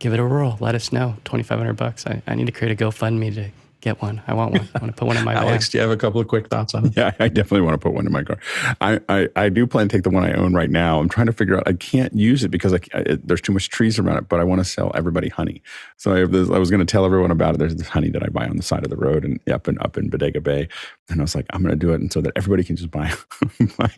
[0.02, 0.58] give it a whirl.
[0.60, 1.14] Let us know.
[1.24, 2.06] 2,500 bucks.
[2.06, 3.50] I, I need to create a GoFundMe to
[3.80, 4.20] get one.
[4.26, 4.68] I want one.
[4.74, 5.70] I want to put one in my Alex, van.
[5.70, 6.96] do you have a couple of quick thoughts on it?
[6.96, 8.38] Yeah, I definitely want to put one in my car.
[8.80, 10.98] I, I, I do plan to take the one I own right now.
[10.98, 11.68] I'm trying to figure out.
[11.68, 14.28] I can't use it because I, I, there's too much trees around it.
[14.28, 15.62] But I want to sell everybody honey.
[15.98, 17.58] So I, have this, I was going to tell everyone about it.
[17.58, 19.80] There's this honey that I buy on the side of the road and up and
[19.82, 20.68] up in Bodega Bay.
[21.08, 22.90] And I was like, I'm going to do it, and so that everybody can just
[22.90, 23.12] buy
[23.76, 23.92] buy,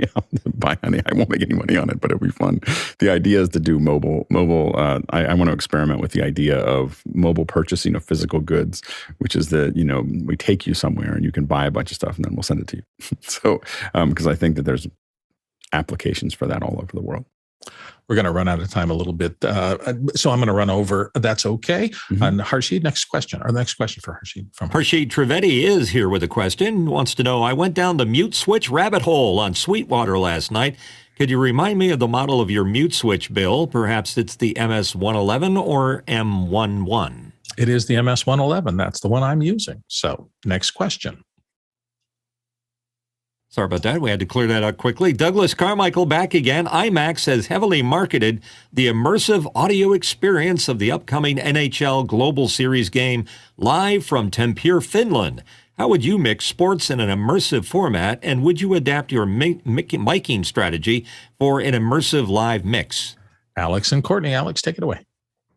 [0.55, 1.00] buy honey.
[1.07, 2.61] I won't make any money on it, but it'll be fun.
[2.98, 4.74] The idea is to do mobile mobile.
[4.76, 8.82] Uh, I, I want to experiment with the idea of mobile purchasing of physical goods,
[9.18, 11.90] which is that you know we take you somewhere and you can buy a bunch
[11.90, 12.82] of stuff and then we'll send it to you.
[13.20, 13.61] so
[13.92, 14.86] because um, I think that there's
[15.72, 17.26] applications for that all over the world.
[18.09, 19.42] We're going to run out of time a little bit.
[19.42, 19.78] Uh,
[20.14, 21.11] so I'm going to run over.
[21.14, 21.88] That's okay.
[21.88, 22.22] Mm-hmm.
[22.22, 23.40] And Harshid, next question.
[23.42, 26.90] Our next question for Harshid from Harshid Trivedi is here with a question.
[26.90, 30.76] Wants to know I went down the mute switch rabbit hole on Sweetwater last night.
[31.16, 33.68] Could you remind me of the model of your mute switch, Bill?
[33.68, 37.32] Perhaps it's the MS111 or M11.
[37.57, 38.76] It is the MS111.
[38.76, 39.84] That's the one I'm using.
[39.86, 41.22] So, next question.
[43.55, 44.00] Sorry about that.
[44.00, 45.12] We had to clear that out quickly.
[45.12, 46.66] Douglas Carmichael back again.
[46.66, 48.42] IMAX has heavily marketed
[48.72, 53.26] the immersive audio experience of the upcoming NHL Global Series game
[53.57, 55.44] live from Tampere, Finland.
[55.78, 59.62] How would you mix sports in an immersive format, and would you adapt your mic
[59.62, 61.07] miking strategy
[61.38, 63.14] for an immersive live mix?
[63.57, 64.34] Alex and Courtney.
[64.34, 65.07] Alex, take it away.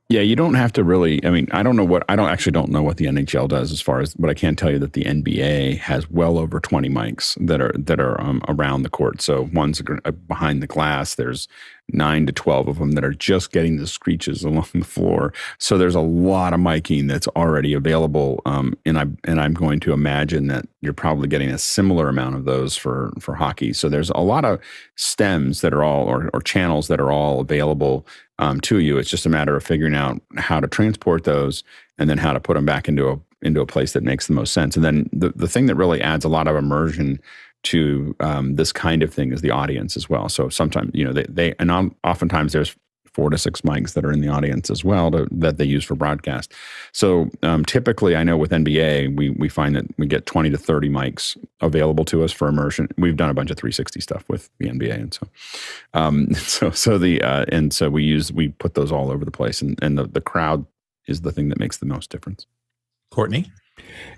[0.10, 1.24] Yeah, you don't have to really.
[1.26, 3.74] I mean, I don't know what I don't actually don't know what the NHL does
[3.74, 6.88] as far as, but I can tell you that the NBA has well over twenty
[6.88, 9.22] mics that are that are um, around the court.
[9.22, 11.16] So one's uh, behind the glass.
[11.16, 11.50] There's
[11.94, 15.34] nine to 12 of them that are just getting the screeches along the floor.
[15.58, 18.42] So there's a lot of miking that's already available.
[18.46, 22.36] Um, and I and I'm going to imagine that you're probably getting a similar amount
[22.36, 23.74] of those for for hockey.
[23.74, 24.62] So there's a lot of
[24.96, 28.06] stems that are all or, or channels that are all available
[28.40, 28.98] um, to you.
[28.98, 31.64] It's just a matter of figuring out how to transport those
[31.98, 34.34] and then how to put them back into a into a place that makes the
[34.34, 34.76] most sense.
[34.76, 37.20] And then the, the thing that really adds a lot of immersion
[37.64, 40.28] to um, this kind of thing is the audience as well.
[40.28, 42.76] So sometimes, you know, they, they and oftentimes there's
[43.18, 45.84] four to six mics that are in the audience as well to, that they use
[45.84, 46.54] for broadcast.
[46.92, 50.58] So um, typically, I know with NBA, we we find that we get 20 to
[50.58, 52.88] 30 mics available to us for immersion.
[52.96, 55.28] We've done a bunch of 360 stuff with the NBA, and so
[55.96, 59.32] um, so so the uh, and so we use we put those all over the
[59.32, 60.64] place, and and the, the crowd
[61.08, 62.46] is the thing that makes the most difference.
[63.10, 63.52] Courtney.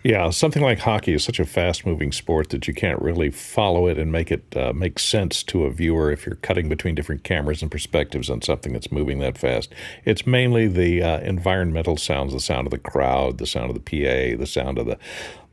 [0.03, 3.97] Yeah, something like hockey is such a fast-moving sport that you can't really follow it
[3.97, 7.61] and make it uh, make sense to a viewer if you're cutting between different cameras
[7.61, 9.73] and perspectives on something that's moving that fast.
[10.05, 13.81] It's mainly the uh, environmental sounds, the sound of the crowd, the sound of the
[13.81, 14.97] PA, the sound of the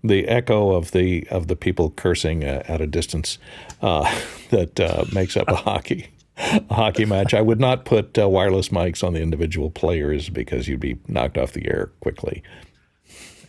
[0.04, 3.38] the echo of the of the people cursing uh, at a distance
[3.82, 4.04] uh,
[4.50, 7.34] that uh, makes up a hockey a hockey match.
[7.34, 11.38] I would not put uh, wireless mics on the individual players because you'd be knocked
[11.38, 12.42] off the air quickly.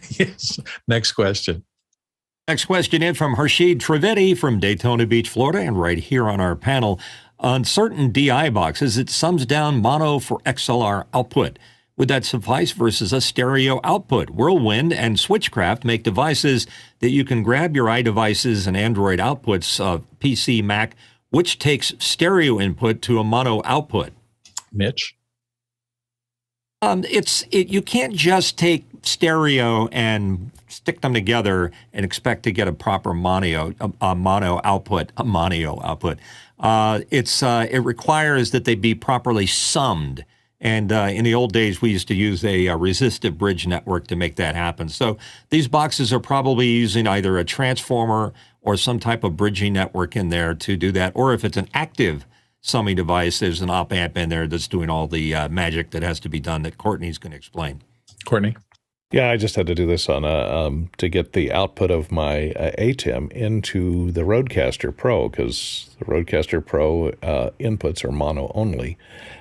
[0.20, 0.60] yes.
[0.88, 1.64] Next question.
[2.48, 6.56] Next question in from Harshid Trivedi from Daytona Beach, Florida, and right here on our
[6.56, 7.00] panel.
[7.40, 11.60] On certain DI boxes, it sums down mono for XLR output.
[11.98, 14.30] Would that suffice versus a stereo output?
[14.30, 16.68] Whirlwind and Switchcraft make devices
[17.00, 20.96] that you can grab your iDevices and Android outputs of PC, Mac,
[21.32, 24.14] which takes stereo input to a mono output.
[24.72, 25.17] Mitch?
[26.84, 32.52] Um, it's it, you can't just take stereo and stick them together and expect to
[32.52, 36.20] get a proper mono a, a mono output a mono output.
[36.60, 40.24] Uh, it's uh, it requires that they be properly summed.
[40.62, 44.08] And uh, in the old days, we used to use a, a, resistive bridge network
[44.08, 44.90] to make that happen.
[44.90, 45.18] So
[45.50, 50.30] these boxes are probably using either a transformer or some type of bridging network in
[50.30, 51.12] there to do that.
[51.16, 52.26] Or if it's an active
[52.62, 53.40] summing device.
[53.40, 56.30] There's an op amp in there that's doing all the uh, magic that has to
[56.30, 57.82] be done that Courtney's going to explain.
[58.26, 58.56] Courtney.
[59.10, 62.12] Yeah, I just had to do this on a um, to get the output of
[62.12, 68.52] my uh, ATEM into the Rodecaster Pro because the Rodecaster Pro uh, inputs are mono
[68.54, 68.98] only,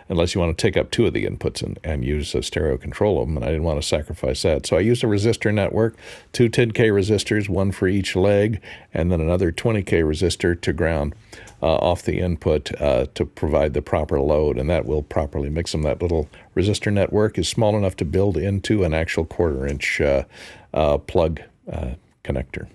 [0.09, 2.77] unless you want to take up two of the inputs and, and use a stereo
[2.77, 3.37] control of them.
[3.37, 5.97] And I didn't want to sacrifice that, so I used a resistor network,
[6.33, 8.63] two 10k resistors, one for each leg,
[8.95, 11.17] and then another 20k resistor to ground
[11.63, 15.83] off the input uh, to provide the proper load, and that will properly mix them.
[15.83, 20.25] That little resistor network is small enough to build into an actual quarter inch uh,
[20.75, 21.41] uh plug
[21.73, 21.95] uh,
[22.25, 22.69] connector.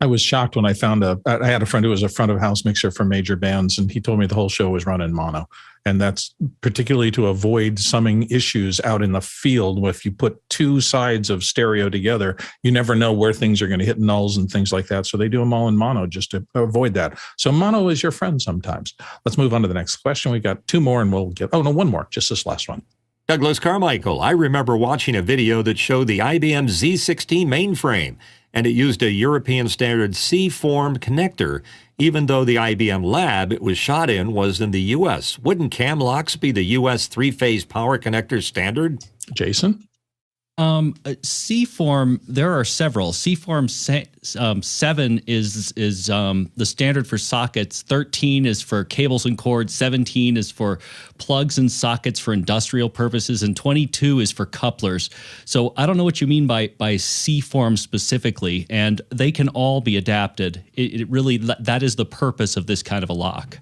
[0.00, 1.20] I was shocked when I found a.
[1.26, 3.90] I had a friend who was a front of house mixer for major bands, and
[3.90, 5.48] he told me the whole show was run in mono
[5.84, 9.84] and that's particularly to avoid summing issues out in the field.
[9.86, 13.80] If you put two sides of stereo together, you never know where things are going
[13.80, 15.06] to hit nulls and things like that.
[15.06, 17.18] So they do them all in mono just to avoid that.
[17.36, 18.94] So mono is your friend sometimes.
[19.24, 20.32] Let's move on to the next question.
[20.32, 21.50] We've got two more, and we'll get.
[21.52, 22.06] Oh no, one more.
[22.10, 22.82] Just this last one.
[23.28, 24.20] Douglas Carmichael.
[24.20, 28.16] I remember watching a video that showed the IBM Z16 mainframe,
[28.52, 31.62] and it used a European standard C form connector
[31.98, 35.38] even though the IBM lab it was shot in was in the U.S.
[35.38, 37.06] Wouldn't Camlocks be the U.S.
[37.06, 39.04] three phase power connector standard?
[39.34, 39.86] Jason?
[40.58, 42.20] Um, uh, C form.
[42.28, 43.14] There are several.
[43.14, 47.80] C form se- um, seven is is um, the standard for sockets.
[47.80, 49.74] Thirteen is for cables and cords.
[49.74, 50.78] Seventeen is for
[51.16, 55.08] plugs and sockets for industrial purposes, and twenty two is for couplers.
[55.46, 59.48] So I don't know what you mean by by C form specifically, and they can
[59.48, 60.62] all be adapted.
[60.74, 63.58] It, it really that is the purpose of this kind of a lock.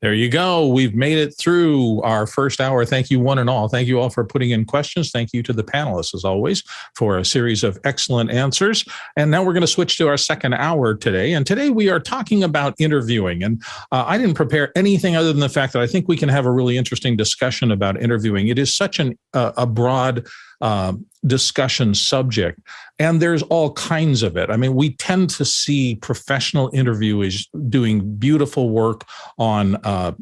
[0.00, 0.68] There you go.
[0.68, 2.84] We've made it through our first hour.
[2.84, 3.68] Thank you, one and all.
[3.68, 5.10] Thank you all for putting in questions.
[5.10, 6.62] Thank you to the panelists, as always,
[6.94, 8.84] for a series of excellent answers.
[9.16, 11.32] And now we're going to switch to our second hour today.
[11.32, 13.42] And today we are talking about interviewing.
[13.42, 16.28] And uh, I didn't prepare anything other than the fact that I think we can
[16.28, 18.46] have a really interesting discussion about interviewing.
[18.46, 20.28] It is such an, uh, a broad
[20.60, 20.92] uh,
[21.26, 22.60] discussion subject.
[22.98, 24.50] And there's all kinds of it.
[24.50, 29.04] I mean, we tend to see professional interviewers doing beautiful work
[29.38, 30.12] on uh,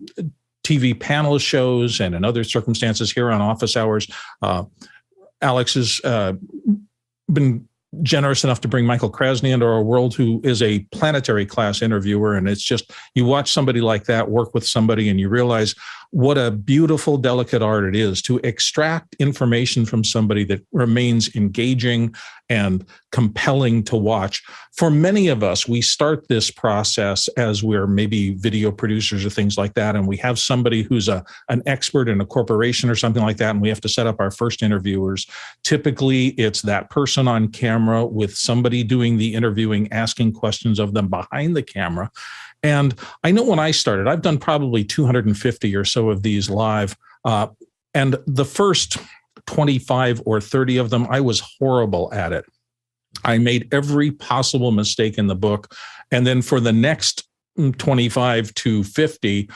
[0.65, 4.09] TV panel shows and in other circumstances here on office hours.
[4.43, 4.65] Uh,
[5.41, 6.33] Alex has uh,
[7.33, 7.69] been
[8.03, 12.35] generous enough to bring Michael Krasny into our world, who is a planetary class interviewer.
[12.35, 15.75] And it's just, you watch somebody like that work with somebody and you realize
[16.17, 22.15] what a beautiful, delicate art it is to extract information from somebody that remains engaging
[22.49, 24.43] and compelling to watch.
[24.79, 29.59] For many of us, we start this process as we're maybe video producers or things
[29.59, 33.23] like that, and we have somebody who's a an expert in a corporation or something
[33.23, 35.27] like that, and we have to set up our first interviewers.
[35.65, 41.09] Typically, it's that person on camera with somebody doing the interviewing, asking questions of them
[41.09, 42.11] behind the camera.
[42.63, 46.97] And I know when I started, I've done probably 250 or so of these live.
[47.25, 47.49] Uh,
[47.95, 48.99] and the first
[49.47, 52.45] 25 or 30 of them, I was horrible at it.
[53.25, 55.75] I made every possible mistake in the book.
[56.11, 57.27] And then for the next
[57.79, 59.49] 25 to 50,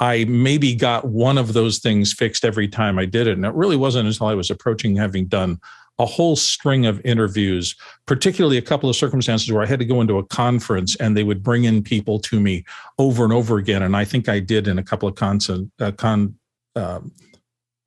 [0.00, 3.36] I maybe got one of those things fixed every time I did it.
[3.36, 5.60] And it really wasn't until I was approaching having done
[5.98, 7.76] a whole string of interviews,
[8.06, 11.22] particularly a couple of circumstances where I had to go into a conference and they
[11.22, 12.64] would bring in people to me
[12.98, 13.82] over and over again.
[13.82, 15.38] And I think I did in a couple of con,
[15.80, 16.34] uh, con
[16.74, 17.00] uh,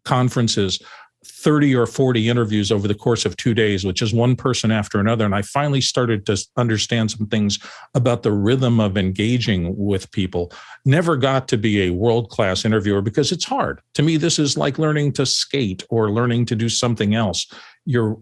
[0.05, 0.79] conferences
[1.25, 4.99] 30 or 40 interviews over the course of two days, which is one person after
[4.99, 5.25] another.
[5.25, 7.59] And I finally started to understand some things
[7.93, 10.51] about the rhythm of engaging with people.
[10.85, 13.81] Never got to be a world class interviewer because it's hard.
[13.95, 17.47] To me, this is like learning to skate or learning to do something else
[17.87, 18.19] you're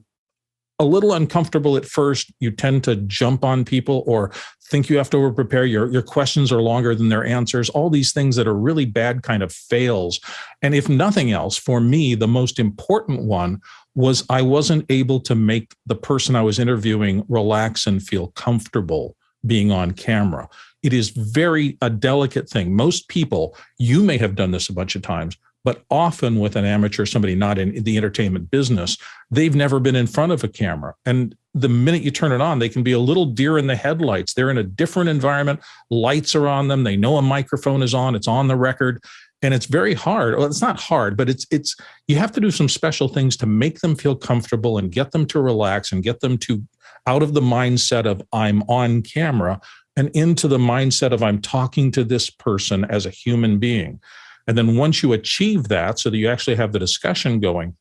[0.80, 2.32] a little uncomfortable at first.
[2.40, 4.32] You tend to jump on people or
[4.70, 5.66] think you have to over prepare.
[5.66, 7.70] Your, your questions are longer than their answers.
[7.70, 10.20] All these things that are really bad kind of fails.
[10.62, 13.62] And if nothing else, for me, the most important one
[13.96, 19.16] was I wasn't able to make the person I was interviewing relax and feel comfortable
[19.46, 20.50] being on camera.
[20.84, 22.76] It is very a delicate thing.
[22.76, 26.64] Most people, you may have done this a bunch of times, but often with an
[26.64, 28.98] amateur, somebody not in the entertainment business,
[29.32, 30.94] they've never been in front of a camera.
[31.08, 33.76] And the minute you turn it on, they can be a little deer in the
[33.76, 34.36] headlights.
[34.36, 35.62] They're in a different environment.
[35.90, 36.84] Lights are on them.
[36.84, 38.14] They know a microphone is on.
[38.14, 39.04] It's on the record.
[39.42, 40.38] And it's very hard.
[40.38, 41.76] Well, it's not hard, but it's it's
[42.08, 45.26] you have to do some special things to make them feel comfortable and get them
[45.28, 46.64] to relax and get them to
[47.08, 49.60] out of the mindset of I'm on camera
[49.98, 54.00] and into the mindset of I'm talking to this person as a human being.
[54.48, 57.76] And then once you achieve that, so that you actually have the discussion going,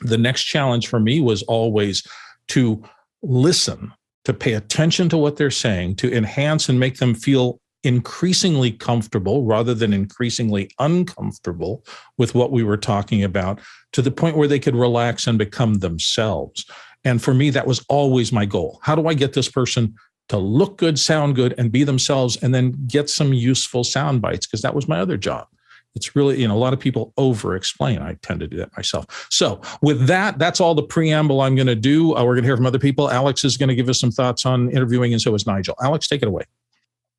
[0.00, 2.06] the next challenge for me was always
[2.48, 2.82] to
[3.22, 3.92] listen,
[4.24, 9.44] to pay attention to what they're saying, to enhance and make them feel increasingly comfortable
[9.44, 11.84] rather than increasingly uncomfortable
[12.16, 13.60] with what we were talking about
[13.92, 16.64] to the point where they could relax and become themselves.
[17.04, 18.80] And for me, that was always my goal.
[18.82, 19.94] How do I get this person
[20.28, 24.46] to look good, sound good, and be themselves, and then get some useful sound bites?
[24.46, 25.46] Because that was my other job.
[25.98, 27.98] It's really, you know, a lot of people over explain.
[27.98, 29.26] I tend to do that myself.
[29.30, 32.16] So, with that, that's all the preamble I'm going to do.
[32.16, 33.10] Uh, we're going to hear from other people.
[33.10, 35.74] Alex is going to give us some thoughts on interviewing, and so is Nigel.
[35.82, 36.44] Alex, take it away.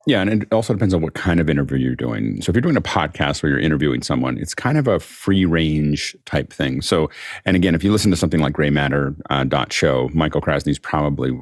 [0.08, 2.42] Yeah, and it also depends on what kind of interview you're doing.
[2.42, 5.46] So if you're doing a podcast where you're interviewing someone, it's kind of a free
[5.46, 6.82] range type thing.
[6.82, 7.10] So,
[7.46, 10.80] and again, if you listen to something like Gray Matter uh, dot show, Michael Krasny's
[10.80, 11.38] probably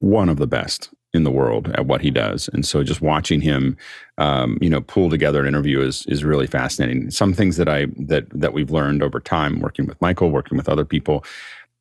[0.00, 2.50] one of the best in the world at what he does.
[2.52, 3.76] And so just watching him,
[4.18, 7.10] um, you know, pull together an interview is is really fascinating.
[7.10, 10.68] Some things that I that that we've learned over time working with Michael, working with
[10.68, 11.24] other people.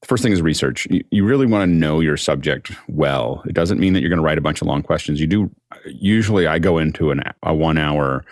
[0.02, 0.86] The first thing is research.
[0.90, 3.42] You, you really want to know your subject well.
[3.48, 5.20] It doesn't mean that you're going to write a bunch of long questions.
[5.20, 5.52] You do.
[5.86, 8.24] Usually, I go into an, a one hour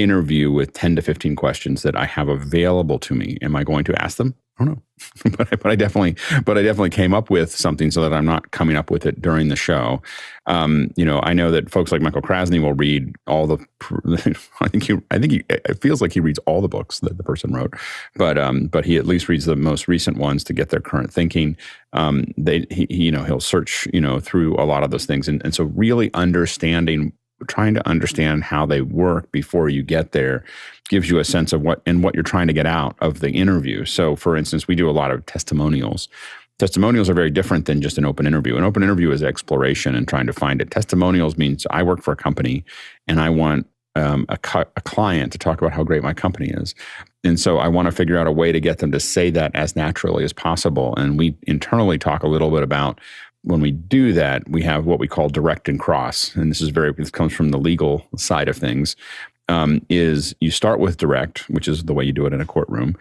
[0.00, 3.38] interview with 10 to 15 questions that I have available to me.
[3.42, 4.34] Am I going to ask them?
[4.60, 4.82] I don't know.
[5.36, 8.26] but, I, but I definitely, but I definitely came up with something so that I'm
[8.26, 10.02] not coming up with it during the show.
[10.46, 13.58] Um, you know, I know that folks like Michael Krasny will read all the.
[14.60, 17.16] I think he, I think he, it feels like he reads all the books that
[17.16, 17.72] the person wrote,
[18.16, 21.12] but um, but he at least reads the most recent ones to get their current
[21.12, 21.56] thinking.
[21.94, 25.28] Um, they, he, you know, he'll search, you know, through a lot of those things,
[25.28, 27.12] and and so really understanding
[27.46, 30.44] trying to understand how they work before you get there
[30.88, 33.30] gives you a sense of what and what you're trying to get out of the
[33.30, 33.84] interview.
[33.84, 36.08] So, for instance, we do a lot of testimonials.
[36.58, 38.56] Testimonials are very different than just an open interview.
[38.56, 40.70] An open interview is exploration and trying to find it.
[40.70, 42.64] Testimonials means I work for a company
[43.08, 44.38] and I want um, a,
[44.76, 46.74] a client to talk about how great my company is.
[47.24, 49.54] And so I want to figure out a way to get them to say that
[49.54, 50.94] as naturally as possible.
[50.96, 53.00] And we internally talk a little bit about
[53.42, 56.34] when we do that, we have what we call direct and cross.
[56.34, 58.96] And this is very, this comes from the legal side of things.
[59.48, 62.46] Um, is you start with direct, which is the way you do it in a
[62.46, 62.96] courtroom.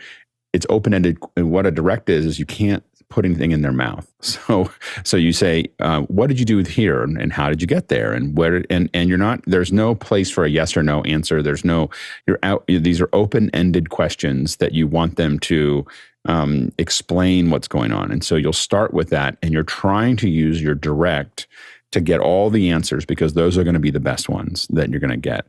[0.51, 1.19] It's open ended.
[1.37, 4.07] And what a direct is, is you can't put anything in their mouth.
[4.21, 4.69] So,
[5.05, 8.11] so you say, uh, "What did you do here, and how did you get there,
[8.11, 9.41] and where?" And and you're not.
[9.45, 11.41] There's no place for a yes or no answer.
[11.41, 11.89] There's no.
[12.27, 12.65] You're out.
[12.67, 15.85] These are open ended questions that you want them to
[16.25, 20.29] um, explain what's going on, and so you'll start with that, and you're trying to
[20.29, 21.47] use your direct
[21.91, 24.89] to get all the answers because those are going to be the best ones that
[24.89, 25.45] you're going to get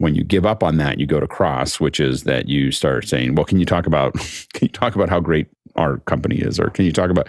[0.00, 3.06] when you give up on that, you go to cross, which is that you start
[3.06, 4.14] saying, "Well, can you talk about
[4.54, 7.28] can you talk about how great our company is, or can you talk about?"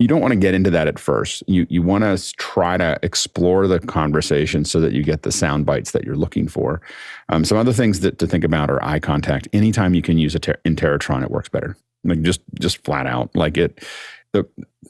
[0.00, 1.44] You don't want to get into that at first.
[1.46, 5.66] You you want to try to explore the conversation so that you get the sound
[5.66, 6.80] bites that you're looking for.
[7.28, 9.46] Um, some other things that to think about are eye contact.
[9.52, 11.76] Anytime you can use a ter- it works better.
[12.02, 13.84] Like just just flat out, like it.
[14.32, 14.44] The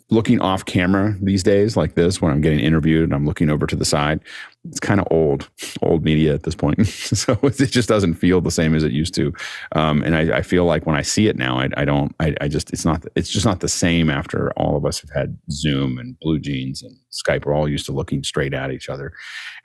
[0.09, 3.67] looking off camera these days, like this, when I'm getting interviewed and I'm looking over
[3.67, 4.21] to the side,
[4.67, 5.51] it's kind of old,
[5.83, 6.87] old media at this point.
[6.87, 9.33] so it just doesn't feel the same as it used to.
[9.73, 12.35] Um, and I, I, feel like when I see it now, I, I don't, I,
[12.41, 15.37] I, just, it's not, it's just not the same after all of us have had
[15.51, 17.45] Zoom and Blue Jeans and Skype.
[17.45, 19.13] We're all used to looking straight at each other.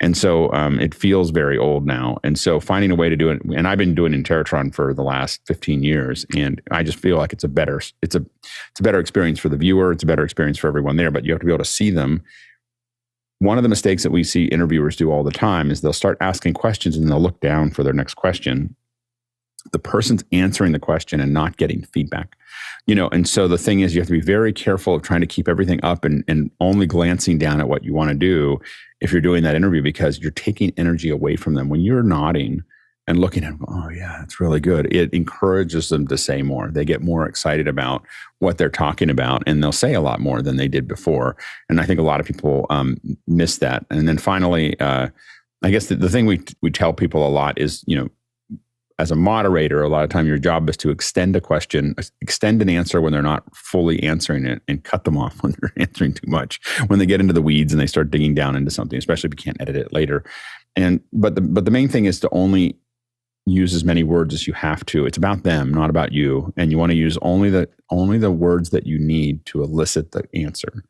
[0.01, 2.17] And so um, it feels very old now.
[2.23, 5.03] And so finding a way to do it, and I've been doing Interrotron for the
[5.03, 8.26] last 15 years, and I just feel like it's a better, it's a,
[8.71, 9.93] it's a better experience for the viewer.
[9.93, 11.89] It's a better experience for everyone there, but you have to be able to see
[11.89, 12.21] them
[13.40, 16.18] one of the mistakes that we see interviewers do all the time is they'll start
[16.22, 18.76] asking questions and they'll look down for their next question.
[19.72, 22.38] The person's answering the question and not getting feedback.
[22.86, 25.22] You know and so the thing is you have to be very careful of trying
[25.22, 28.60] to keep everything up and, and only glancing down at what you want to do
[28.99, 31.70] if you're doing that interview because you're taking energy away from them.
[31.70, 32.64] When you're nodding
[33.10, 34.94] and looking at them, oh yeah, it's really good.
[34.94, 36.69] It encourages them to say more.
[36.69, 38.06] They get more excited about
[38.38, 41.36] what they're talking about, and they'll say a lot more than they did before.
[41.69, 43.84] And I think a lot of people um, miss that.
[43.90, 45.07] And then finally, uh,
[45.64, 48.10] I guess the, the thing we we tell people a lot is, you know,
[48.99, 52.61] as a moderator, a lot of time your job is to extend a question, extend
[52.61, 56.14] an answer when they're not fully answering it, and cut them off when they're answering
[56.14, 56.60] too much.
[56.86, 59.34] When they get into the weeds and they start digging down into something, especially if
[59.34, 60.23] you can't edit it later.
[60.76, 62.77] And but the but the main thing is to only
[63.45, 65.06] use as many words as you have to.
[65.06, 66.53] It's about them, not about you.
[66.57, 70.11] And you want to use only the only the words that you need to elicit
[70.11, 70.84] the answer.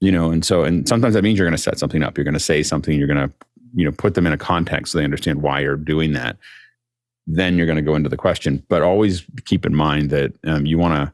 [0.00, 2.16] You know, and so and sometimes that means you're going to set something up.
[2.16, 2.96] You're going to say something.
[2.96, 3.32] You're going to
[3.74, 6.36] you know put them in a context so they understand why you're doing that.
[7.26, 10.66] Then you're going to go into the question, but always keep in mind that um,
[10.66, 11.12] you want to.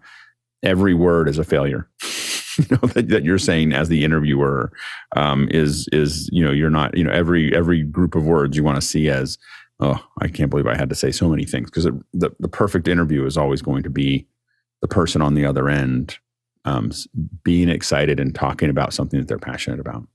[0.63, 1.91] Every word is a failure.
[2.59, 4.73] you know that, that, you're saying as the interviewer
[5.17, 8.65] um, is is you know you're not you know every every group of words you
[8.65, 9.39] want to see as
[9.81, 12.89] oh, I can't believe I had to say so many things because the, the perfect
[12.89, 14.27] interview is always going to be
[14.83, 16.19] the person on the other end
[16.65, 16.91] um,
[17.43, 20.07] being excited and talking about something that they're passionate about.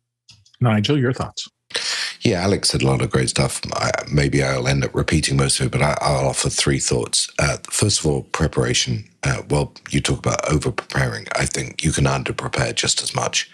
[0.62, 1.50] Nigel, your thoughts?
[2.22, 3.62] Yeah, Alex said a lot of great stuff.
[3.74, 7.32] I, maybe I'll end up repeating most of it, but I, will offer three thoughts.
[7.40, 9.06] Uh, first of all, preparation.
[9.24, 11.28] Uh, well, you talk about over preparing.
[11.36, 13.50] I think you can under prepare just as much.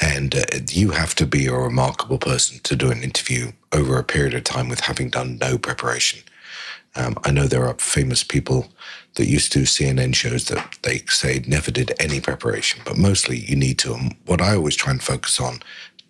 [0.00, 4.04] And uh, you have to be a remarkable person to do an interview over a
[4.04, 6.20] period of time with having done no preparation.
[6.96, 8.66] Um, I know there are famous people
[9.14, 13.38] that used to do CNN shows that they say never did any preparation, but mostly
[13.38, 13.94] you need to.
[13.94, 15.60] And what I always try and focus on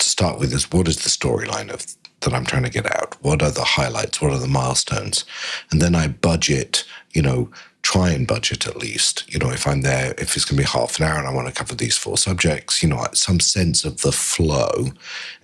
[0.01, 1.87] to start with is what is the storyline of
[2.21, 3.17] that I'm trying to get out?
[3.23, 4.21] What are the highlights?
[4.21, 5.25] What are the milestones?
[5.71, 7.51] And then I budget, you know,
[7.83, 9.25] try and budget at least.
[9.33, 11.33] You know, if I'm there, if it's going to be half an hour and I
[11.33, 14.89] want to cover these four subjects, you know, some sense of the flow.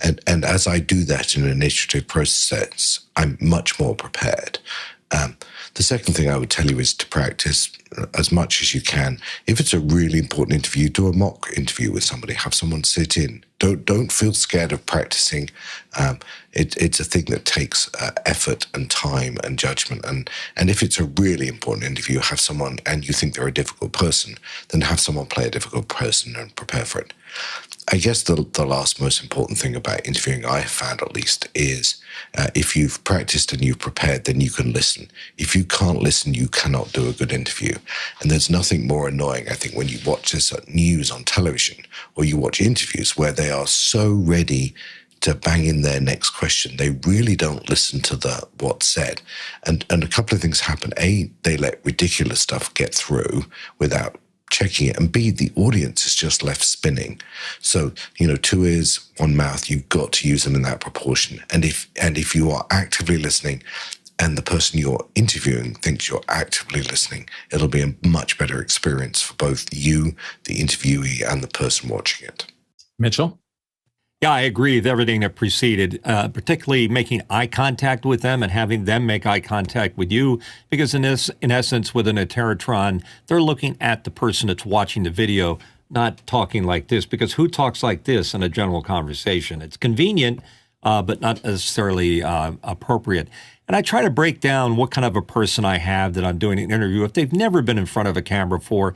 [0.02, 4.58] And and as I do that in an initiative process, I'm much more prepared.
[5.12, 5.36] Um,
[5.74, 7.70] the second thing I would tell you is to practice
[8.14, 9.20] as much as you can.
[9.46, 12.34] If it's a really important interview, do a mock interview with somebody.
[12.34, 13.44] Have someone sit in.
[13.58, 15.50] Don't don't feel scared of practicing.
[15.98, 16.18] Um,
[16.52, 20.04] it, it's a thing that takes uh, effort and time and judgment.
[20.04, 23.52] And and if it's a really important interview, have someone and you think they're a
[23.52, 24.36] difficult person,
[24.68, 27.12] then have someone play a difficult person and prepare for it.
[27.88, 31.48] I guess the, the last most important thing about interviewing, I have found at least,
[31.54, 32.02] is
[32.36, 35.08] uh, if you've practiced and you've prepared, then you can listen.
[35.38, 37.76] If you can't listen, you cannot do a good interview.
[38.20, 41.84] And there's nothing more annoying, I think, when you watch this news on television
[42.16, 44.74] or you watch interviews where they are so ready
[45.20, 46.76] to bang in their next question.
[46.76, 49.22] They really don't listen to the what's said.
[49.64, 50.92] And and a couple of things happen.
[50.98, 53.46] A, they let ridiculous stuff get through
[53.78, 54.20] without
[54.50, 57.20] checking it, and B, the audience is just left spinning.
[57.60, 59.70] So you know, two ears, one mouth.
[59.70, 61.42] You've got to use them in that proportion.
[61.50, 63.62] And if and if you are actively listening,
[64.18, 69.20] and the person you're interviewing thinks you're actively listening, it'll be a much better experience
[69.20, 70.14] for both you,
[70.44, 72.46] the interviewee, and the person watching it.
[72.98, 73.38] Mitchell?
[74.26, 78.50] Yeah, I agree with everything that preceded, uh, particularly making eye contact with them and
[78.50, 80.40] having them make eye contact with you.
[80.68, 85.04] Because in this, in essence, with an Interrotron, they're looking at the person that's watching
[85.04, 87.06] the video, not talking like this.
[87.06, 89.62] Because who talks like this in a general conversation?
[89.62, 90.40] It's convenient,
[90.82, 93.28] uh, but not necessarily uh, appropriate.
[93.68, 96.38] And I try to break down what kind of a person I have that I'm
[96.38, 97.04] doing an interview.
[97.04, 98.92] If they've never been in front of a camera before,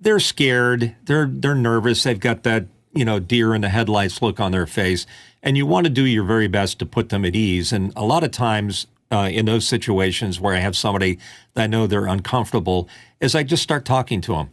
[0.00, 4.40] they're scared, they're they're nervous, they've got that you know, deer in the headlights look
[4.40, 5.06] on their face.
[5.42, 7.72] And you want to do your very best to put them at ease.
[7.72, 11.18] And a lot of times uh, in those situations where I have somebody
[11.54, 12.88] that I know they're uncomfortable,
[13.20, 14.50] is I just start talking to them.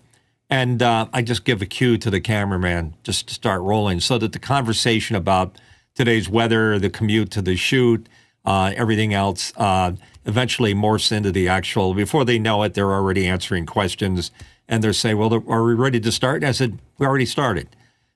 [0.50, 4.18] And uh, I just give a cue to the cameraman just to start rolling so
[4.18, 5.58] that the conversation about
[5.96, 8.08] today's weather, the commute to the shoot,
[8.46, 9.92] uh, everything else uh,
[10.26, 14.32] eventually morphs into the actual, before they know it, they're already answering questions
[14.68, 16.38] and they're saying, Well, are we ready to start?
[16.38, 17.68] And I said, We already started.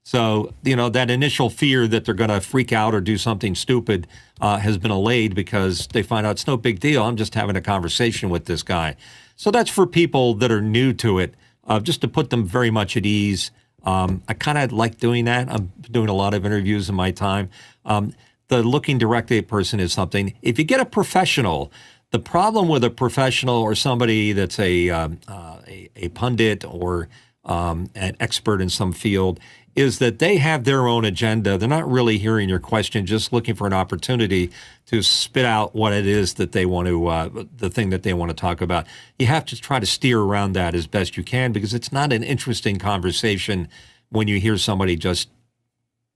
[0.03, 3.55] So, you know, that initial fear that they're going to freak out or do something
[3.55, 4.05] stupid
[4.41, 7.03] uh, has been allayed because they find out it's no big deal.
[7.03, 8.97] I'm just having a conversation with this guy.
[9.37, 11.35] So that's for people that are new to it,
[11.65, 13.51] uh, just to put them very much at ease.
[13.85, 15.49] Um, I kind of like doing that.
[15.49, 17.49] I'm doing a lot of interviews in my time.
[17.85, 18.13] Um,
[18.49, 20.33] the looking directly at person is something.
[20.41, 21.71] If you get a professional,
[22.11, 27.09] the problem with a professional or somebody that's a, um, uh, a, a, pundit or
[27.45, 29.39] um, an expert in some field
[29.75, 31.57] is that they have their own agenda.
[31.57, 34.51] They're not really hearing your question, just looking for an opportunity
[34.87, 38.13] to spit out what it is that they want to, uh, the thing that they
[38.13, 38.85] want to talk about.
[39.17, 42.13] You have to try to steer around that as best you can because it's not
[42.13, 43.67] an interesting conversation
[44.09, 45.29] when you hear somebody just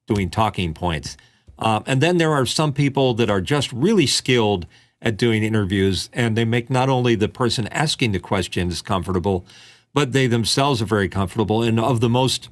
[0.06, 1.18] doing talking points.
[1.60, 4.68] Um, and then there are some people that are just really skilled
[5.02, 9.46] at doing interviews, and they make not only the person asking the questions comfortable,
[9.94, 11.64] but they themselves are very comfortable.
[11.64, 12.50] And of the most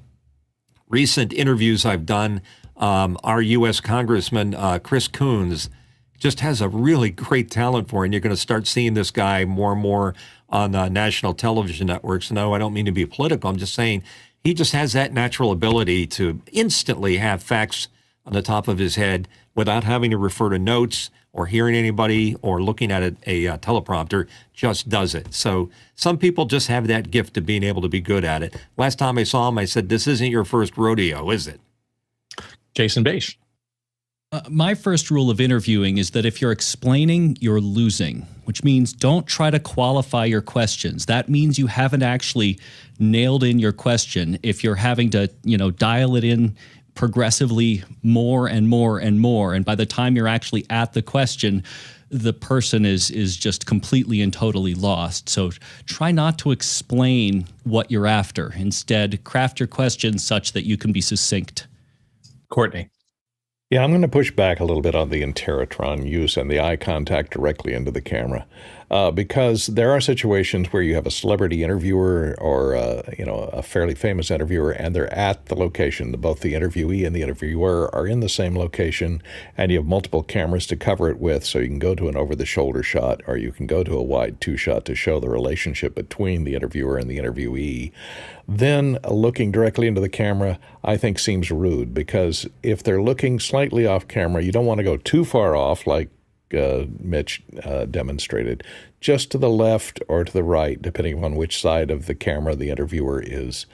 [0.89, 2.41] recent interviews I've done,
[2.77, 3.79] um, our U.S.
[3.79, 5.69] Congressman uh, Chris Coons
[6.17, 8.07] just has a really great talent for it.
[8.07, 10.13] And you're going to start seeing this guy more and more
[10.49, 12.31] on uh, national television networks.
[12.31, 13.49] No, I don't mean to be political.
[13.49, 14.03] I'm just saying
[14.43, 17.87] he just has that natural ability to instantly have facts
[18.25, 22.35] on the top of his head without having to refer to notes or hearing anybody
[22.41, 25.33] or looking at a, a, a, uh, teleprompter just does it.
[25.33, 28.55] So some people just have that gift of being able to be good at it.
[28.77, 31.59] Last time I saw him, I said, "This isn't your first rodeo, is it?"
[32.73, 33.37] Jason Bache.
[34.31, 38.91] Uh, my first rule of interviewing is that if you're explaining, you're losing, which means
[38.91, 41.05] don't try to qualify your questions.
[41.05, 42.59] That means you haven't actually
[42.97, 44.39] nailed in your question.
[44.41, 46.55] If you're having to, you know, dial it in
[46.95, 49.53] progressively more and more and more.
[49.53, 51.63] And by the time you're actually at the question,
[52.09, 55.27] the person is is just completely and totally lost.
[55.29, 55.51] So
[55.85, 58.53] try not to explain what you're after.
[58.55, 61.67] Instead, craft your questions such that you can be succinct.
[62.49, 62.89] Courtney.
[63.71, 66.59] Yeah, I'm going to push back a little bit on the Interrotron use and the
[66.59, 68.45] eye contact directly into the camera
[68.91, 73.49] uh, because there are situations where you have a celebrity interviewer or uh, you know
[73.53, 76.11] a fairly famous interviewer, and they're at the location.
[76.13, 79.21] Both the interviewee and the interviewer are in the same location,
[79.57, 81.45] and you have multiple cameras to cover it with.
[81.45, 84.39] So you can go to an over-the-shoulder shot, or you can go to a wide
[84.39, 87.91] two-shot to show the relationship between the interviewer and the interviewee.
[88.47, 93.87] Then looking directly into the camera, I think seems rude because if they're looking slightly
[93.87, 96.09] off camera, you don't want to go too far off, like
[96.53, 98.63] uh, Mitch uh, demonstrated,
[99.01, 102.55] just to the left or to the right, depending on which side of the camera
[102.55, 103.65] the interviewer is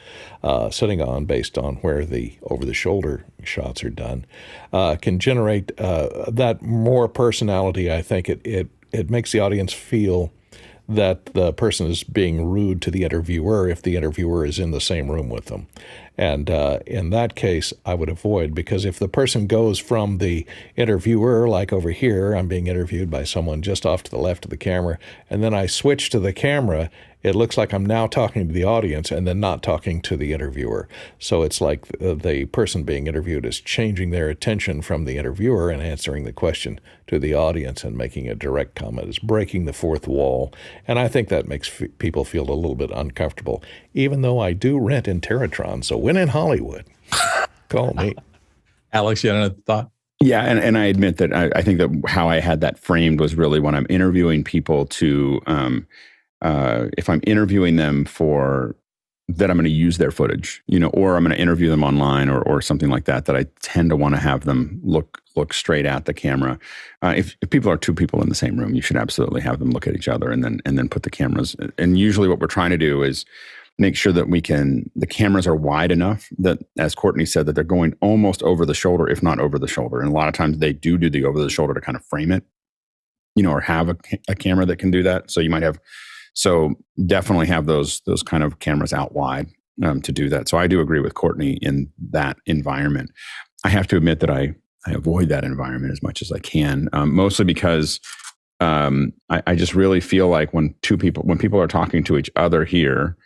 [0.43, 4.25] uh, sitting on, based on where the over the shoulder shots are done,
[4.73, 7.91] uh, can generate uh, that more personality.
[7.91, 10.31] I think it, it, it makes the audience feel
[10.95, 14.81] that the person is being rude to the interviewer if the interviewer is in the
[14.81, 15.67] same room with them.
[16.17, 20.45] And uh, in that case, I would avoid because if the person goes from the
[20.75, 24.51] interviewer, like over here, I'm being interviewed by someone just off to the left of
[24.51, 24.99] the camera,
[25.29, 26.91] and then I switch to the camera
[27.23, 30.33] it looks like I'm now talking to the audience and then not talking to the
[30.33, 30.87] interviewer.
[31.19, 35.81] So it's like the person being interviewed is changing their attention from the interviewer and
[35.81, 39.07] answering the question to the audience and making a direct comment.
[39.07, 40.53] It's breaking the fourth wall.
[40.87, 44.53] And I think that makes f- people feel a little bit uncomfortable, even though I
[44.53, 45.83] do rent Interrotron.
[45.83, 46.85] So when in Hollywood,
[47.69, 48.15] call me.
[48.93, 49.91] Alex, you had another thought?
[50.21, 53.19] Yeah, and, and I admit that I, I, think that how I had that framed
[53.19, 55.87] was really when I'm interviewing people to um,
[56.41, 58.75] uh, if I'm interviewing them for
[59.37, 61.83] that I'm going to use their footage, you know, or I'm going to interview them
[61.83, 63.25] online or or something like that.
[63.25, 66.59] That I tend to want to have them look look straight at the camera.
[67.01, 69.59] Uh, if, if people are two people in the same room, you should absolutely have
[69.59, 71.55] them look at each other and then and then put the cameras.
[71.77, 73.25] And usually, what we're trying to do is
[73.77, 77.53] make sure that we can the cameras are wide enough that as courtney said that
[77.53, 80.33] they're going almost over the shoulder if not over the shoulder and a lot of
[80.33, 82.43] times they do do the over the shoulder to kind of frame it
[83.33, 83.97] you know or have a,
[84.27, 85.79] a camera that can do that so you might have
[86.33, 86.75] so
[87.05, 89.47] definitely have those those kind of cameras out wide
[89.83, 90.47] um, to do that.
[90.47, 93.11] So I do agree with Courtney in that environment.
[93.63, 94.55] I have to admit that I
[94.85, 97.99] I avoid that environment as much as I can, um, mostly because
[98.59, 102.17] um, I, I just really feel like when two people when people are talking to
[102.17, 103.17] each other here,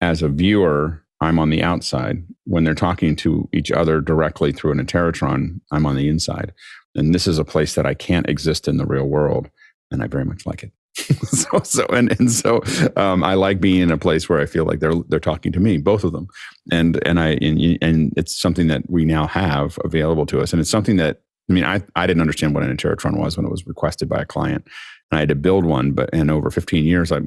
[0.00, 2.24] as a viewer, I'm on the outside.
[2.44, 6.52] When they're talking to each other directly through an Interrotron, I'm on the inside.
[6.94, 9.50] And this is a place that I can't exist in the real world,
[9.90, 10.72] and I very much like it.
[11.24, 12.62] so, so and and so
[12.96, 15.60] um, I like being in a place where I feel like they're they're talking to
[15.60, 16.28] me, both of them,
[16.70, 20.60] and and I and, and it's something that we now have available to us, and
[20.60, 23.50] it's something that I mean I I didn't understand what an Interrotron was when it
[23.50, 24.66] was requested by a client,
[25.10, 27.20] and I had to build one, but in over 15 years, I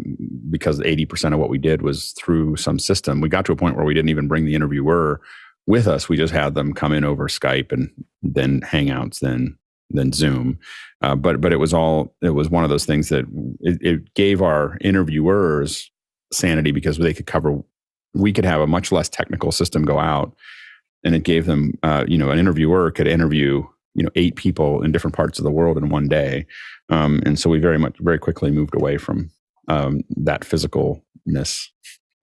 [0.50, 3.58] because 80 percent of what we did was through some system, we got to a
[3.58, 5.22] point where we didn't even bring the interviewer
[5.68, 6.10] with us.
[6.10, 7.90] We just had them come in over Skype and
[8.22, 9.58] then Hangouts, then
[9.94, 10.60] than Zoom.
[11.02, 13.26] Uh, but but it was all it was one of those things that
[13.62, 15.90] it, it, gave our interviewers
[16.32, 17.62] sanity because they could cover.
[18.14, 20.36] We could have a much less technical system go out,
[21.04, 23.66] and it gave them uh, you know an interviewer could interview
[23.96, 26.46] you know eight people in different parts of the world in one day,
[26.90, 29.32] um, and so we very much very quickly moved away from
[29.68, 31.68] um, that physicalness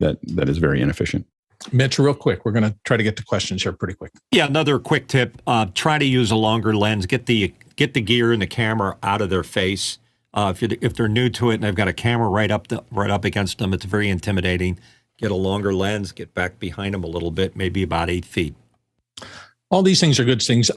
[0.01, 1.27] that that is very inefficient.
[1.73, 4.13] Mitch, real quick, we're going to try to get to questions here pretty quick.
[4.31, 7.07] Yeah, another quick tip: uh, try to use a longer lens.
[7.07, 9.99] Get the get the gear and the camera out of their face.
[10.35, 12.85] Uh, if, if they're new to it and they've got a camera right up the,
[12.91, 14.79] right up against them, it's very intimidating.
[15.17, 16.13] Get a longer lens.
[16.13, 18.55] Get back behind them a little bit, maybe about eight feet
[19.71, 20.71] all these things are good things.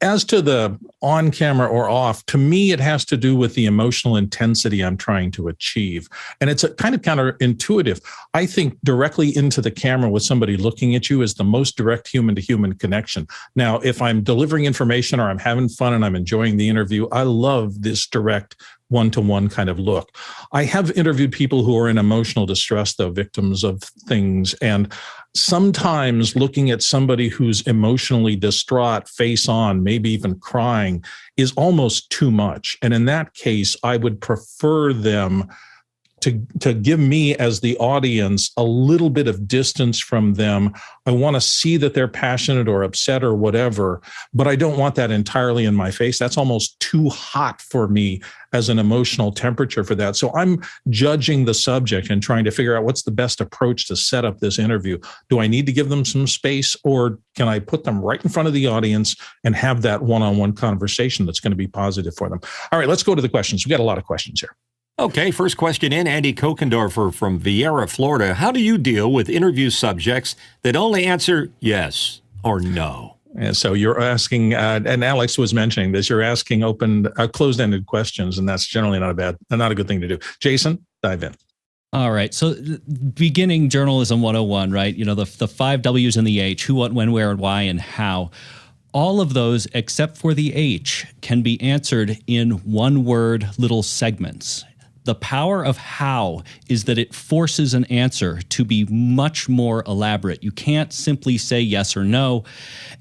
[0.00, 3.66] as to the on camera or off, to me, it has to do with the
[3.66, 6.08] emotional intensity I'm trying to achieve.
[6.40, 8.02] And it's a kind of counterintuitive.
[8.32, 12.08] I think directly into the camera with somebody looking at you is the most direct
[12.08, 13.26] human to human connection.
[13.54, 17.22] Now, if I'm delivering information or I'm having fun and I'm enjoying the interview, I
[17.22, 18.56] love this direct
[18.92, 20.16] one to one kind of look.
[20.52, 24.54] I have interviewed people who are in emotional distress, though, victims of things.
[24.54, 24.92] And
[25.34, 31.04] sometimes looking at somebody who's emotionally distraught, face on, maybe even crying,
[31.36, 32.76] is almost too much.
[32.82, 35.48] And in that case, I would prefer them
[36.22, 40.72] to to give me as the audience a little bit of distance from them.
[41.06, 44.02] I want to see that they're passionate or upset or whatever
[44.34, 46.18] but i don't want that entirely in my face.
[46.18, 48.20] That's almost too hot for me
[48.52, 50.16] as an emotional temperature for that.
[50.16, 53.96] So i'm judging the subject and trying to figure out what's the best approach to
[53.96, 54.98] set up this interview.
[55.28, 58.30] Do i need to give them some space or can i put them right in
[58.30, 62.28] front of the audience and have that one-on-one conversation that's going to be positive for
[62.28, 62.40] them?
[62.70, 63.64] All right let's go to the questions.
[63.64, 64.56] We got a lot of questions here
[64.98, 68.34] Okay, first question in Andy Kokendorfer from Viera, Florida.
[68.34, 73.16] How do you deal with interview subjects that only answer yes or no?
[73.34, 76.10] And so you're asking, uh, and Alex was mentioning this.
[76.10, 79.88] You're asking open, uh, closed-ended questions, and that's generally not a bad, not a good
[79.88, 80.18] thing to do.
[80.40, 81.34] Jason, dive in.
[81.94, 82.32] All right.
[82.34, 82.54] So,
[83.14, 84.94] beginning journalism 101, right?
[84.94, 87.62] You know, the, the five W's and the H who, what, when, where, and why,
[87.62, 88.30] and how.
[88.92, 94.66] All of those, except for the H, can be answered in one word little segments
[95.04, 100.42] the power of how is that it forces an answer to be much more elaborate.
[100.42, 102.44] You can't simply say yes or no,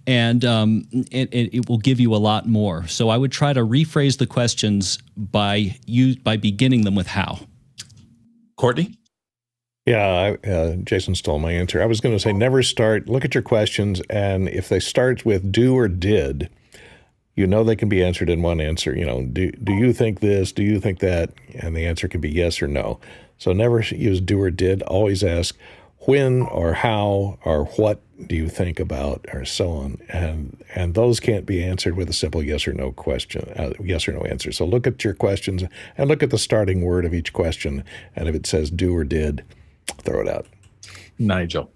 [0.07, 2.87] and um, it, it, will give you a lot more.
[2.87, 7.39] So I would try to rephrase the questions by you by beginning them with how.
[8.57, 8.97] Courtney.
[9.85, 11.81] Yeah, I, uh, Jason stole my answer.
[11.81, 13.09] I was going to say never start.
[13.09, 16.49] Look at your questions, and if they start with do or did,
[17.35, 18.95] you know they can be answered in one answer.
[18.95, 20.51] You know, do do you think this?
[20.51, 21.33] Do you think that?
[21.55, 22.99] And the answer can be yes or no.
[23.37, 24.81] So never use do or did.
[24.83, 25.57] Always ask
[26.05, 29.99] when or how or what do you think about or so on.
[30.09, 34.07] And and those can't be answered with a simple yes or no question, uh, yes
[34.07, 34.51] or no answer.
[34.51, 35.63] So look at your questions
[35.97, 37.83] and look at the starting word of each question.
[38.15, 39.43] And if it says do or did,
[40.03, 40.47] throw it out.
[41.17, 41.71] Nigel.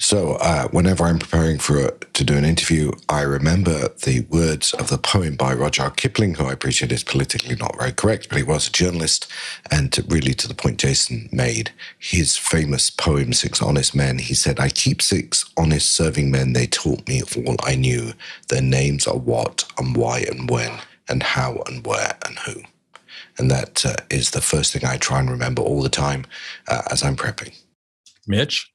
[0.00, 4.72] So uh, whenever I'm preparing for a, to do an interview, I remember the words
[4.72, 8.38] of the poem by Rudyard Kipling, who I appreciate is politically not very correct, but
[8.38, 9.30] he was a journalist.
[9.70, 14.32] And to, really, to the point Jason made, his famous poem Six Honest Men, he
[14.32, 16.54] said, "I keep six honest serving men.
[16.54, 18.14] They taught me all I knew.
[18.48, 20.72] Their names are what and why and when
[21.10, 22.62] and how and where and who."
[23.36, 26.24] And that uh, is the first thing I try and remember all the time
[26.68, 27.54] uh, as I'm prepping.
[28.26, 28.69] Mitch.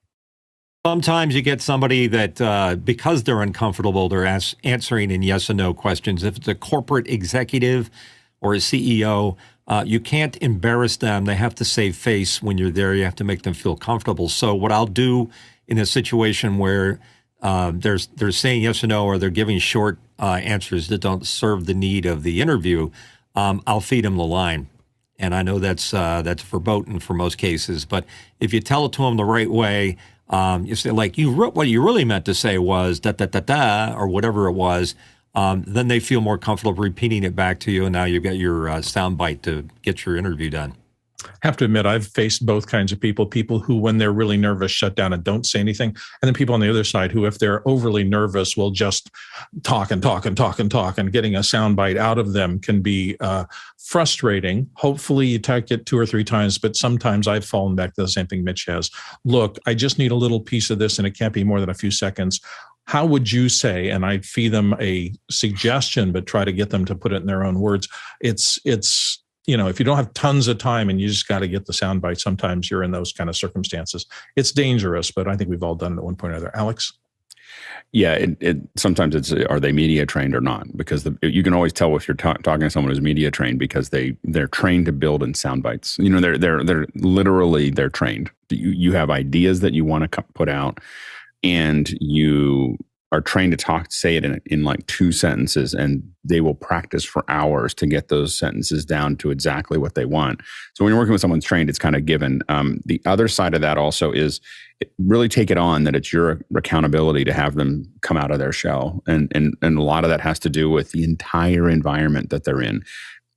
[0.85, 5.57] Sometimes you get somebody that, uh, because they're uncomfortable, they're as- answering in yes and
[5.57, 6.23] no questions.
[6.23, 7.89] If it's a corporate executive
[8.39, 9.35] or a CEO,
[9.67, 11.25] uh, you can't embarrass them.
[11.25, 12.93] They have to save face when you're there.
[12.93, 14.29] You have to make them feel comfortable.
[14.29, 15.31] So, what I'll do
[15.67, 16.99] in a situation where
[17.41, 21.25] uh, they're, they're saying yes or no, or they're giving short uh, answers that don't
[21.25, 22.91] serve the need of the interview,
[23.33, 24.69] um, I'll feed them the line.
[25.17, 28.05] And I know that's uh, that's verboten for most cases, but
[28.39, 29.97] if you tell it to them the right way,
[30.30, 33.26] um, you say like you re- what you really meant to say was da da
[33.26, 34.95] da da or whatever it was.
[35.35, 38.38] Um, then they feel more comfortable repeating it back to you, and now you've got
[38.38, 40.76] your uh, to get your interview done.
[41.41, 44.72] Have to admit I've faced both kinds of people, people who when they're really nervous
[44.72, 47.39] shut down and don't say anything, and then people on the other side who if
[47.39, 49.10] they're overly nervous will just
[49.64, 52.81] talk and talk and talk and talk and getting a soundbite out of them can
[52.81, 53.45] be uh,
[53.77, 54.69] frustrating.
[54.76, 58.07] Hopefully you take it two or three times, but sometimes I've fallen back to the
[58.07, 58.89] same thing Mitch has.
[59.23, 61.69] Look, I just need a little piece of this and it can't be more than
[61.69, 62.39] a few seconds.
[62.88, 66.85] How would you say, and I'd feed them a suggestion, but try to get them
[66.85, 67.88] to put it in their own words.
[68.22, 71.39] It's it's you know, if you don't have tons of time and you just got
[71.39, 74.05] to get the sound soundbite, sometimes you're in those kind of circumstances.
[74.35, 76.55] It's dangerous, but I think we've all done it at one point or other.
[76.55, 76.93] Alex?
[77.91, 80.76] Yeah, it, it sometimes it's are they media trained or not?
[80.76, 83.59] Because the, you can always tell if you're ta- talking to someone who's media trained
[83.59, 85.97] because they they're trained to build in sound bites.
[85.99, 88.31] You know, they're they're they're literally they're trained.
[88.49, 90.80] You you have ideas that you want to put out,
[91.43, 92.77] and you
[93.11, 97.06] are trained to talk say it in, in like two sentences and they will practice
[97.06, 100.41] for hours to get those sentences down to exactly what they want.
[100.73, 102.41] So when you're working with someone trained it's kind of given.
[102.49, 104.41] Um, the other side of that also is
[104.98, 108.52] really take it on that it's your accountability to have them come out of their
[108.52, 109.03] shell.
[109.07, 112.44] And and and a lot of that has to do with the entire environment that
[112.44, 112.84] they're in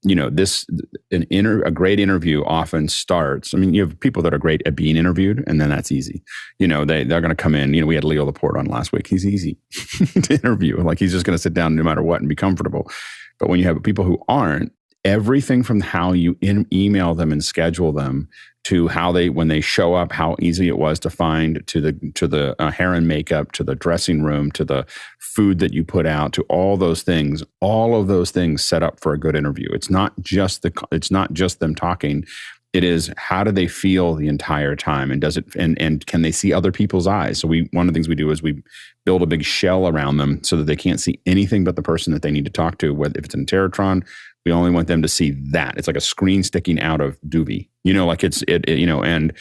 [0.02, 0.64] you know this
[1.10, 4.62] an inter, a great interview often starts i mean you have people that are great
[4.64, 6.22] at being interviewed and then that's easy.
[6.58, 8.66] You know they, they're going to come in you know we had leo laporte on
[8.66, 9.06] last week.
[9.06, 9.58] He's easy
[10.22, 10.76] to interview.
[10.82, 12.90] Like he's just going to sit down no matter what and be comfortable.
[13.38, 14.72] But when you have people who aren't
[15.04, 18.28] everything from how you in, email them and schedule them
[18.68, 21.94] to how they when they show up how easy it was to find to the
[22.14, 24.84] to the uh, hair and makeup to the dressing room to the
[25.18, 27.42] food that you put out to all those things.
[27.60, 29.68] All of those things set up for a good interview.
[29.72, 32.26] It's not just the it's not just them talking.
[32.74, 35.10] It is how do they feel the entire time?
[35.10, 37.38] And does it and and can they see other people's eyes?
[37.38, 38.62] So we one of the things we do is we
[39.06, 42.12] build a big shell around them so that they can't see anything but the person
[42.12, 44.04] that they need to talk to whether if it's Interrotron
[44.44, 45.76] we only want them to see that.
[45.76, 47.68] It's like a screen sticking out of Doobie.
[47.84, 49.32] You know, like it's it, it, you know, and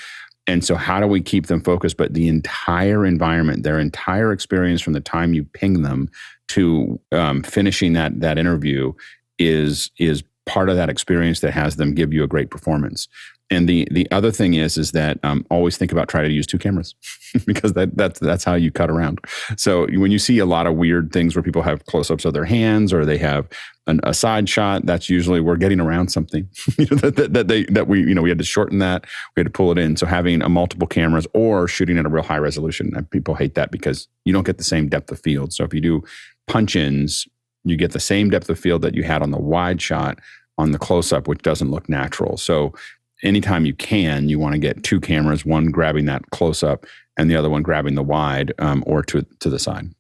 [0.48, 1.98] and so how do we keep them focused?
[1.98, 6.10] But the entire environment, their entire experience from the time you ping them
[6.49, 8.94] to um, finishing that that interview
[9.40, 13.07] is is part of that experience that has them give you a great performance.
[13.49, 16.45] And the the other thing is is that um, always think about trying to use
[16.45, 16.95] two cameras
[17.45, 19.22] because that that's that's how you cut around.
[19.56, 22.34] So when you see a lot of weird things where people have close ups of
[22.34, 23.48] their hands or they have
[23.88, 27.88] an, a side shot, that's usually we're getting around something that, that, that they that
[27.88, 29.06] we you know we had to shorten that
[29.36, 29.95] we had to pull it in.
[29.95, 33.72] So having a multiple cameras or shooting at a real high resolution, people hate that
[33.72, 35.53] because you don't get the same depth of field.
[35.53, 36.03] So if you do
[36.48, 37.28] punch ins,
[37.64, 40.19] you get the same depth of field that you had on the wide shot
[40.57, 42.36] on the close up, which doesn't look natural.
[42.38, 42.74] So
[43.23, 46.85] anytime you can, you want to get two cameras, one grabbing that close up
[47.18, 49.94] and the other one grabbing the wide um, or to, to the side.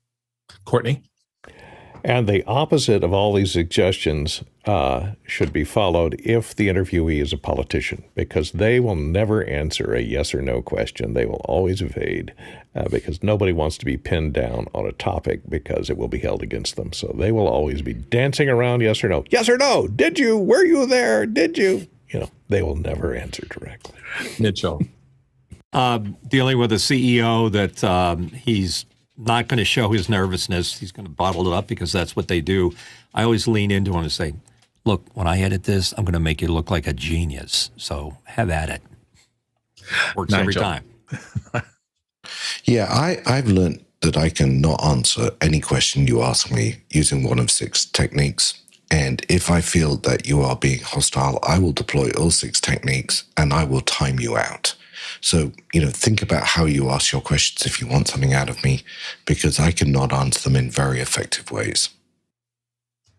[0.65, 1.01] Courtney?
[2.03, 7.33] And the opposite of all these suggestions uh, should be followed if the interviewee is
[7.33, 11.13] a politician, because they will never answer a yes or no question.
[11.13, 12.33] They will always evade,
[12.75, 16.19] uh, because nobody wants to be pinned down on a topic because it will be
[16.19, 16.93] held against them.
[16.93, 19.25] So they will always be dancing around yes or no.
[19.29, 19.87] Yes or no?
[19.87, 20.37] Did you?
[20.37, 21.25] Were you there?
[21.25, 21.87] Did you?
[22.09, 23.95] You know, they will never answer directly.
[24.39, 24.81] Mitchell.
[25.73, 28.85] Uh, dealing with a CEO that um, he's
[29.17, 30.79] not going to show his nervousness.
[30.79, 32.73] He's going to bottle it up because that's what they do.
[33.13, 34.33] I always lean into him and say,
[34.85, 37.71] look, when I edit this, I'm going to make you look like a genius.
[37.75, 38.81] So have at it.
[40.15, 40.83] Works every time.
[42.65, 47.23] Yeah, I, I've learned that I can not answer any question you ask me using
[47.23, 48.61] one of six techniques.
[48.89, 53.25] And if I feel that you are being hostile, I will deploy all six techniques
[53.35, 54.75] and I will time you out.
[55.21, 58.49] So, you know, think about how you ask your questions if you want something out
[58.49, 58.83] of me,
[59.25, 61.89] because I cannot answer them in very effective ways.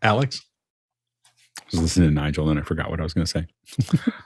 [0.03, 0.43] Alex?
[1.73, 3.47] Was listening to Nigel and I forgot what I was going to say.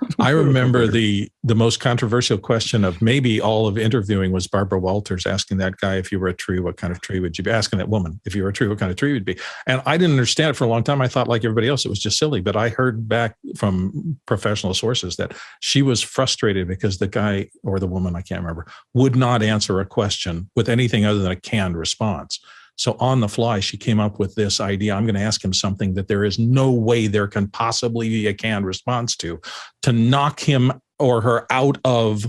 [0.18, 5.26] I remember the the most controversial question of maybe all of interviewing was Barbara Walters
[5.26, 7.50] asking that guy if you were a tree, what kind of tree would you be?
[7.50, 9.38] Asking that woman if you were a tree, what kind of tree would be?
[9.66, 11.00] And I didn't understand it for a long time.
[11.00, 12.40] I thought like everybody else, it was just silly.
[12.40, 17.78] But I heard back from professional sources that she was frustrated because the guy or
[17.78, 21.36] the woman, I can't remember, would not answer a question with anything other than a
[21.36, 22.40] canned response.
[22.76, 24.94] So on the fly, she came up with this idea.
[24.94, 28.26] I'm going to ask him something that there is no way there can possibly be
[28.26, 29.40] a canned response to,
[29.82, 32.26] to knock him or her out of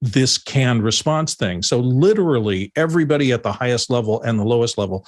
[0.00, 1.62] this canned response thing.
[1.62, 5.06] So literally everybody at the highest level and the lowest level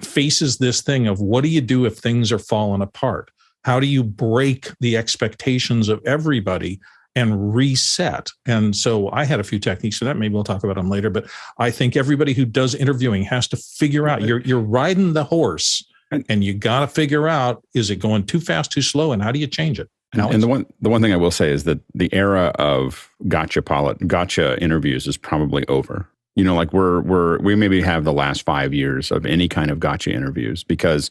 [0.00, 3.30] faces this thing of what do you do if things are falling apart?
[3.64, 6.80] How do you break the expectations of everybody
[7.16, 8.30] and reset.
[8.44, 10.16] And so I had a few techniques for that.
[10.16, 11.10] Maybe we'll talk about them later.
[11.10, 11.26] But
[11.58, 15.82] I think everybody who does interviewing has to figure out you're you're riding the horse
[16.28, 19.32] and you got to figure out is it going too fast, too slow, and how
[19.32, 19.88] do you change it?
[20.12, 23.10] And, and, the one the one thing I will say is that the era of
[23.28, 26.08] gotcha polit, gotcha interviews is probably over.
[26.36, 29.70] You know, like we're we're we maybe have the last five years of any kind
[29.70, 31.10] of gotcha interviews because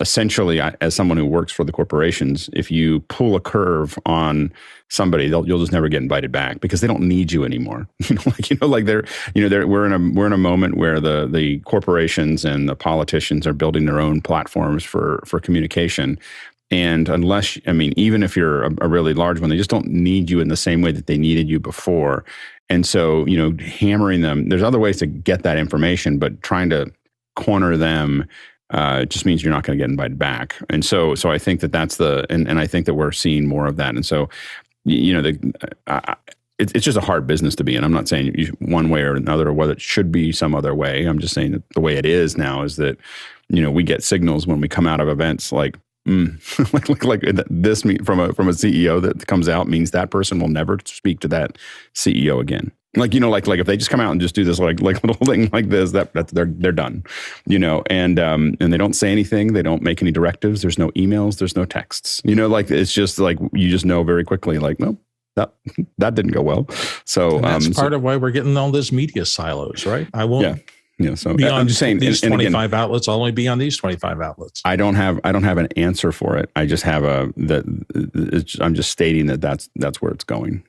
[0.00, 4.52] essentially, as someone who works for the corporations, if you pull a curve on
[4.88, 7.88] somebody, you'll just never get invited back because they don't need you anymore.
[8.08, 9.04] You know, like you know, like they're
[9.34, 12.68] you know, they're, we're in a we're in a moment where the the corporations and
[12.68, 16.18] the politicians are building their own platforms for for communication.
[16.70, 19.86] And unless, I mean, even if you're a, a really large one, they just don't
[19.86, 22.24] need you in the same way that they needed you before.
[22.68, 26.70] And so, you know, hammering them, there's other ways to get that information, but trying
[26.70, 26.90] to
[27.36, 28.26] corner them
[28.70, 30.56] uh, it just means you're not going to get invited back.
[30.70, 33.46] And so, so I think that that's the, and, and I think that we're seeing
[33.46, 33.94] more of that.
[33.94, 34.28] And so,
[34.84, 35.54] you know, the,
[35.86, 36.14] uh,
[36.58, 37.84] it, it's just a hard business to be in.
[37.84, 40.74] I'm not saying you, one way or another, or whether it should be some other
[40.74, 41.04] way.
[41.04, 42.98] I'm just saying that the way it is now is that,
[43.48, 45.76] you know, we get signals when we come out of events like,
[46.08, 50.10] mm, like, like, like this from a from a CEO that comes out means that
[50.10, 51.56] person will never speak to that
[51.94, 54.44] CEO again like you know like like if they just come out and just do
[54.44, 57.04] this like like little thing like this that that's they're they're done
[57.46, 57.82] you know?
[57.88, 59.52] And um and they don't say anything.
[59.52, 60.62] They don't make any directives.
[60.62, 61.38] There's no emails.
[61.38, 62.20] There's no texts.
[62.24, 64.98] You know like it's just like you just know very quickly like no
[65.36, 65.52] that
[65.98, 66.66] that didn't go well.
[67.04, 70.08] So and that's um, part so, of why we're getting all this media silos right?
[70.12, 70.56] I won't yeah.
[70.98, 73.46] Yeah, so beyond I'm just saying these and, and 25 again, outlets, I'll only be
[73.48, 74.62] on these 25 outlets.
[74.64, 76.50] I don't have I don't have an answer for it.
[76.56, 80.64] I just have a that I'm just stating that that's that's where it's going.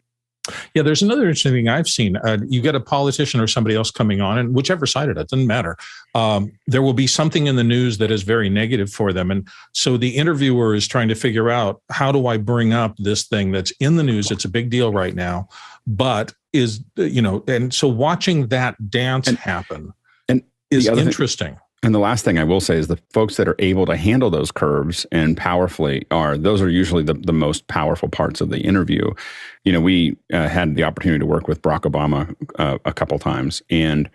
[0.74, 2.18] Yeah, there's another interesting thing I've seen.
[2.18, 5.30] Uh, you get a politician or somebody else coming on, and whichever side of it,
[5.30, 5.78] doesn't matter.
[6.15, 9.32] Um, there will be something in the news that is very negative for them.
[9.32, 13.24] And so the interviewer is trying to figure out how do I bring up this
[13.24, 14.32] thing that's in the news?
[14.32, 15.48] It's a big deal right now,
[15.86, 19.94] but is, you know, and so watching that dance and, happen
[20.28, 21.56] and is interesting.
[21.56, 23.95] Thing, and the last thing I will say is the folks that are able to
[23.95, 28.49] handle those curves and powerfully are those are usually the, the most powerful parts of
[28.49, 29.09] the interview.
[29.64, 33.18] You know, we uh, had the opportunity to work with Barack Obama uh, a couple
[33.19, 34.09] times, and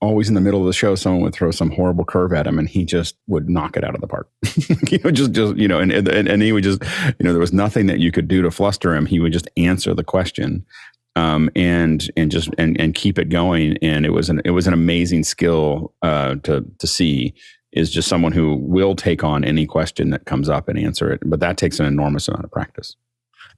[0.00, 2.60] always in the middle of the show, someone would throw some horrible curve at him,
[2.60, 4.30] and he just would knock it out of the park.
[4.88, 6.80] you know, just just you know, and, and and he would just
[7.18, 9.06] you know, there was nothing that you could do to fluster him.
[9.06, 10.64] He would just answer the question
[11.16, 13.76] um, and and just and and keep it going.
[13.82, 17.34] And it was an it was an amazing skill uh, to to see
[17.72, 21.20] is just someone who will take on any question that comes up and answer it.
[21.24, 22.96] But that takes an enormous amount of practice.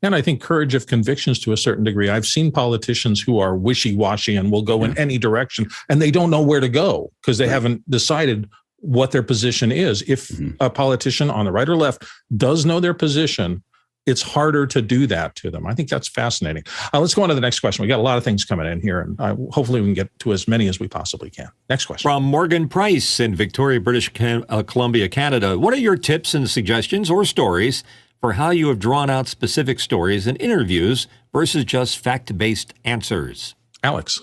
[0.03, 2.11] And I think courage of convictions to a certain degree.
[2.11, 4.91] I've seen politicians who are wishy washy and will go yeah.
[4.91, 7.53] in any direction and they don't know where to go because they right.
[7.53, 8.49] haven't decided
[8.79, 10.03] what their position is.
[10.07, 10.51] If mm-hmm.
[10.61, 12.05] a politician on the right or left
[12.37, 13.63] does know their position,
[14.07, 15.67] it's harder to do that to them.
[15.67, 16.65] I think that's fascinating.
[16.93, 17.83] Uh, let's go on to the next question.
[17.83, 20.19] We got a lot of things coming in here, and uh, hopefully we can get
[20.21, 21.49] to as many as we possibly can.
[21.69, 25.59] Next question from Morgan Price in Victoria, British uh, Columbia, Canada.
[25.59, 27.83] What are your tips and suggestions or stories
[28.21, 33.55] for how you have drawn out specific stories in interviews versus just fact-based answers?
[33.83, 34.21] Alex,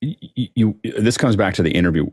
[0.00, 2.06] you, you this comes back to the interview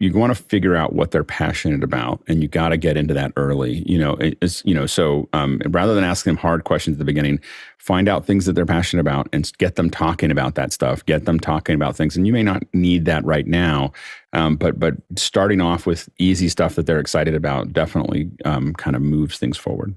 [0.00, 3.14] you want to figure out what they're passionate about and you got to get into
[3.14, 6.94] that early you know it's you know so um, rather than asking them hard questions
[6.94, 7.40] at the beginning
[7.78, 11.24] find out things that they're passionate about and get them talking about that stuff get
[11.24, 13.92] them talking about things and you may not need that right now
[14.32, 18.94] um, but but starting off with easy stuff that they're excited about definitely um, kind
[18.94, 19.94] of moves things forward.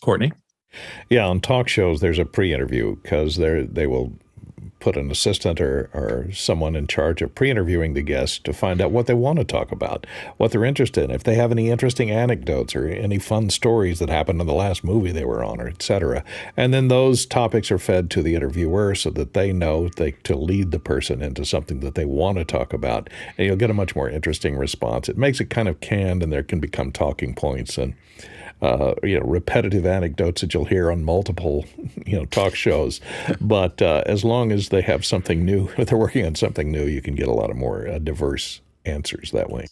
[0.00, 0.32] Courtney?
[1.10, 4.12] Yeah, on talk shows, there's a pre-interview because they they will
[4.80, 8.80] put an assistant or, or someone in charge of pre interviewing the guests to find
[8.80, 11.70] out what they want to talk about, what they're interested in, if they have any
[11.70, 15.60] interesting anecdotes or any fun stories that happened in the last movie they were on,
[15.60, 16.24] or et cetera.
[16.56, 20.36] And then those topics are fed to the interviewer so that they know they, to
[20.36, 23.10] lead the person into something that they want to talk about.
[23.38, 25.08] And you'll get a much more interesting response.
[25.08, 27.78] It makes it kind of canned and there can become talking points.
[27.78, 27.94] And
[28.62, 31.64] uh, you know repetitive anecdotes that you'll hear on multiple
[32.06, 33.00] you know talk shows.
[33.40, 36.84] But uh, as long as they have something new, if they're working on something new,
[36.84, 39.66] you can get a lot of more uh, diverse answers that way.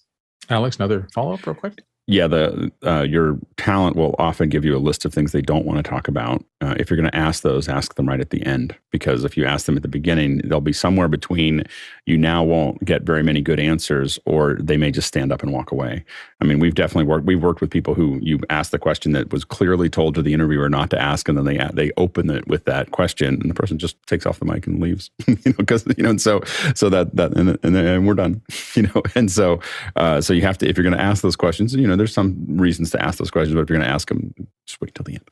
[0.48, 1.80] Alex, another follow up real quick.
[2.08, 5.64] Yeah, the uh, your talent will often give you a list of things they don't
[5.64, 6.44] want to talk about.
[6.60, 9.36] Uh, if you're going to ask those, ask them right at the end because if
[9.36, 11.64] you ask them at the beginning, they'll be somewhere between
[12.06, 15.52] you now won't get very many good answers, or they may just stand up and
[15.52, 16.04] walk away.
[16.40, 17.24] I mean, we've definitely worked.
[17.24, 20.34] We've worked with people who you ask the question that was clearly told to the
[20.34, 23.54] interviewer not to ask, and then they they open it with that question, and the
[23.54, 25.10] person just takes off the mic and leaves.
[25.26, 26.42] you know, because you know, and so
[26.74, 28.42] so that that and, and, and we're done.
[28.74, 29.60] You know, and so
[29.96, 32.14] uh, so you have to if you're going to ask those questions, you know, there's
[32.14, 34.34] some reasons to ask those questions, but if you're going to ask them,
[34.66, 35.30] just wait till the end.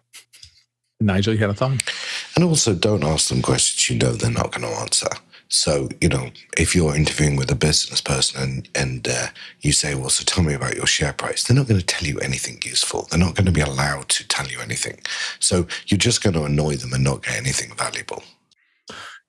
[1.01, 1.82] Nigel, you had a thought?
[2.35, 5.09] And also, don't ask them questions you know they're not going to answer.
[5.53, 9.27] So, you know, if you're interviewing with a business person and, and uh,
[9.61, 12.07] you say, well, so tell me about your share price, they're not going to tell
[12.07, 13.09] you anything useful.
[13.11, 15.01] They're not going to be allowed to tell you anything.
[15.41, 18.23] So you're just going to annoy them and not get anything valuable.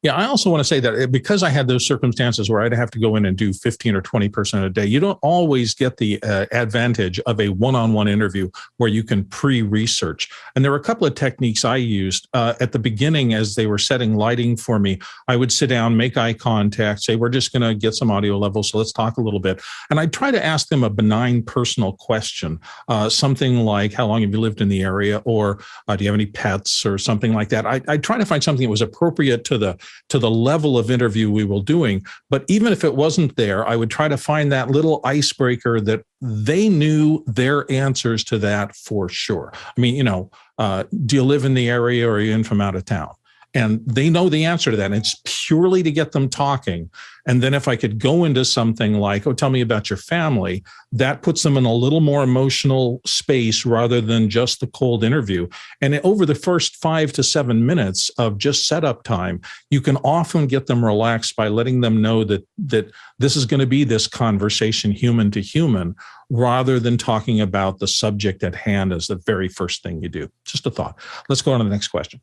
[0.03, 2.73] Yeah, I also want to say that eh, because I had those circumstances where I'd
[2.73, 5.97] have to go in and do 15 or 20% a day, you don't always get
[5.97, 10.27] the uh, advantage of a one on one interview where you can pre research.
[10.55, 13.67] And there were a couple of techniques I used uh, at the beginning as they
[13.67, 14.99] were setting lighting for me.
[15.27, 18.39] I would sit down, make eye contact, say, We're just going to get some audio
[18.39, 18.71] levels.
[18.71, 19.61] So let's talk a little bit.
[19.91, 24.21] And I'd try to ask them a benign personal question, uh, something like, How long
[24.21, 25.21] have you lived in the area?
[25.25, 26.87] Or uh, do you have any pets?
[26.87, 27.67] Or something like that.
[27.67, 29.77] I, I'd try to find something that was appropriate to the
[30.09, 32.05] to the level of interview we were doing.
[32.29, 36.03] But even if it wasn't there, I would try to find that little icebreaker that
[36.21, 39.51] they knew their answers to that for sure.
[39.55, 42.43] I mean, you know, uh, do you live in the area or are you in
[42.43, 43.13] from out of town?
[43.53, 44.85] And they know the answer to that.
[44.85, 46.89] And it's purely to get them talking.
[47.27, 50.63] And then if I could go into something like, oh, tell me about your family,
[50.91, 55.47] that puts them in a little more emotional space rather than just the cold interview.
[55.81, 60.47] And over the first five to seven minutes of just setup time, you can often
[60.47, 64.07] get them relaxed by letting them know that that this is going to be this
[64.07, 65.95] conversation human to human
[66.29, 70.29] rather than talking about the subject at hand as the very first thing you do.
[70.45, 70.97] Just a thought.
[71.27, 72.21] Let's go on to the next question.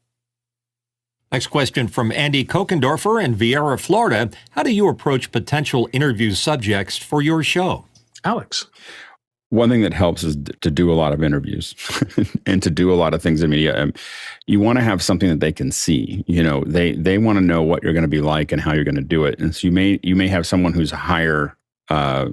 [1.30, 4.30] Next question from Andy Kokendorfer in Viera, Florida.
[4.52, 7.84] How do you approach potential interview subjects for your show?
[8.24, 8.66] Alex.
[9.50, 11.74] One thing that helps is to do a lot of interviews
[12.46, 13.82] and to do a lot of things in media.
[13.82, 13.92] Um,
[14.46, 16.22] you want to have something that they can see.
[16.26, 18.74] You know, they they want to know what you're going to be like and how
[18.74, 19.38] you're going to do it.
[19.38, 21.56] And so you may you may have someone who's higher
[21.88, 22.28] uh,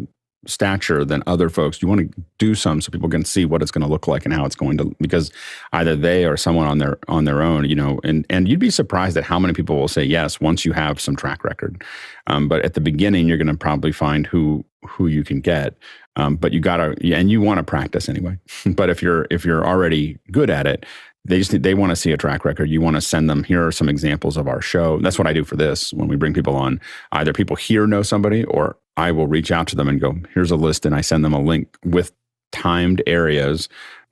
[0.45, 1.81] stature than other folks.
[1.81, 4.25] You want to do some so people can see what it's going to look like
[4.25, 5.31] and how it's going to because
[5.73, 8.69] either they or someone on their on their own, you know, and and you'd be
[8.69, 11.83] surprised at how many people will say yes once you have some track record.
[12.27, 15.75] Um, but at the beginning, you're going to probably find who who you can get.
[16.17, 18.37] Um, but you gotta and you want to practice anyway.
[18.65, 20.85] but if you're if you're already good at it,
[21.25, 22.69] they just they want to see a track record.
[22.69, 23.43] You want to send them.
[23.43, 24.99] Here are some examples of our show.
[24.99, 26.79] That's what I do for this when we bring people on.
[27.11, 30.51] Either people here know somebody, or I will reach out to them and go, "Here's
[30.51, 32.11] a list," and I send them a link with
[32.51, 33.67] timed areas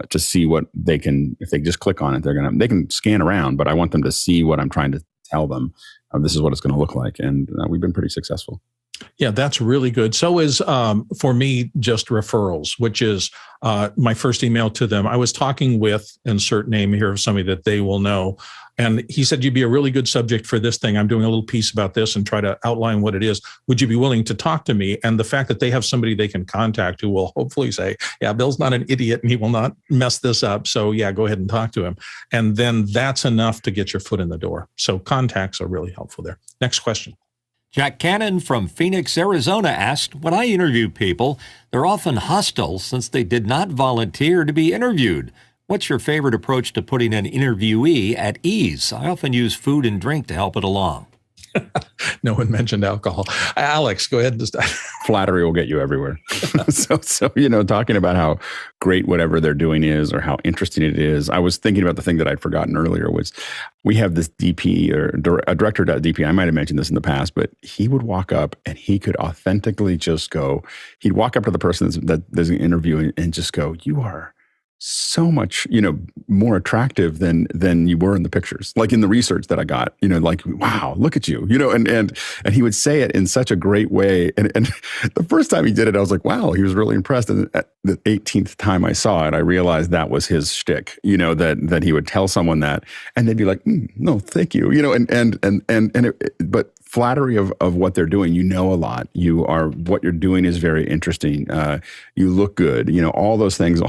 [0.10, 1.38] to see what they can.
[1.40, 3.92] If they just click on it, they're gonna they can scan around, but I want
[3.92, 5.74] them to see what I'm trying to tell them.
[6.14, 8.62] Uh, this is what it's going to look like, and uh, we've been pretty successful.
[9.18, 10.14] Yeah, that's really good.
[10.16, 13.32] So is um, for me just referrals, which is
[13.62, 15.08] uh, my first email to them.
[15.08, 18.38] I was talking with insert name here of somebody that they will know,
[18.78, 20.98] and he said you'd be a really good subject for this thing.
[20.98, 23.42] I'm doing a little piece about this and try to outline what it is.
[23.68, 24.98] Would you be willing to talk to me?
[25.04, 28.34] And the fact that they have somebody they can contact who will hopefully say, "Yeah,
[28.34, 31.40] Bill's not an idiot and he will not mess this up." So yeah, go ahead
[31.40, 31.96] and talk to him,
[32.32, 34.70] and then that's enough to get your foot in the door.
[34.76, 36.40] So contacts are really helpful there.
[36.60, 37.16] Next question.
[37.74, 41.40] Jack Cannon from Phoenix, Arizona asked When I interview people,
[41.72, 45.32] they're often hostile since they did not volunteer to be interviewed.
[45.68, 48.92] What's your favorite approach to putting an interviewee at ease?
[48.92, 51.08] I often use food and drink to help it along.
[52.24, 53.26] no one mentioned alcohol.
[53.56, 54.66] Alex, go ahead and start.
[55.06, 56.20] Flattery will get you everywhere.
[56.70, 58.40] so, so you know, talking about how
[58.82, 61.30] great whatever they're doing is, or how interesting it is.
[61.30, 63.32] I was thinking about the thing that I'd forgotten earlier was
[63.86, 65.16] we have this DP or
[65.48, 66.28] a director at DP.
[66.28, 69.00] I might have mentioned this in the past, but he would walk up and he
[69.00, 70.62] could authentically just go.
[71.00, 74.02] He'd walk up to the person that's, that there's an interview and just go, "You
[74.02, 74.33] are."
[74.86, 75.98] So much you know
[76.28, 79.64] more attractive than than you were in the pictures like in the research that i
[79.64, 82.76] got you know like wow look at you you know and and and he would
[82.76, 84.66] say it in such a great way and and
[85.16, 87.50] the first time he did it i was like wow he was really impressed and
[87.86, 91.66] the 18th time i saw it i realized that was his shtick you know that
[91.66, 92.84] that he would tell someone that
[93.16, 96.08] and they'd be like mm, no thank you you know and and and and and
[96.08, 98.34] it, but flattery of, of what they're doing.
[98.34, 99.08] You know a lot.
[99.14, 101.50] You are what you're doing is very interesting.
[101.50, 101.80] Uh,
[102.14, 102.88] you look good.
[102.88, 103.82] You know all those things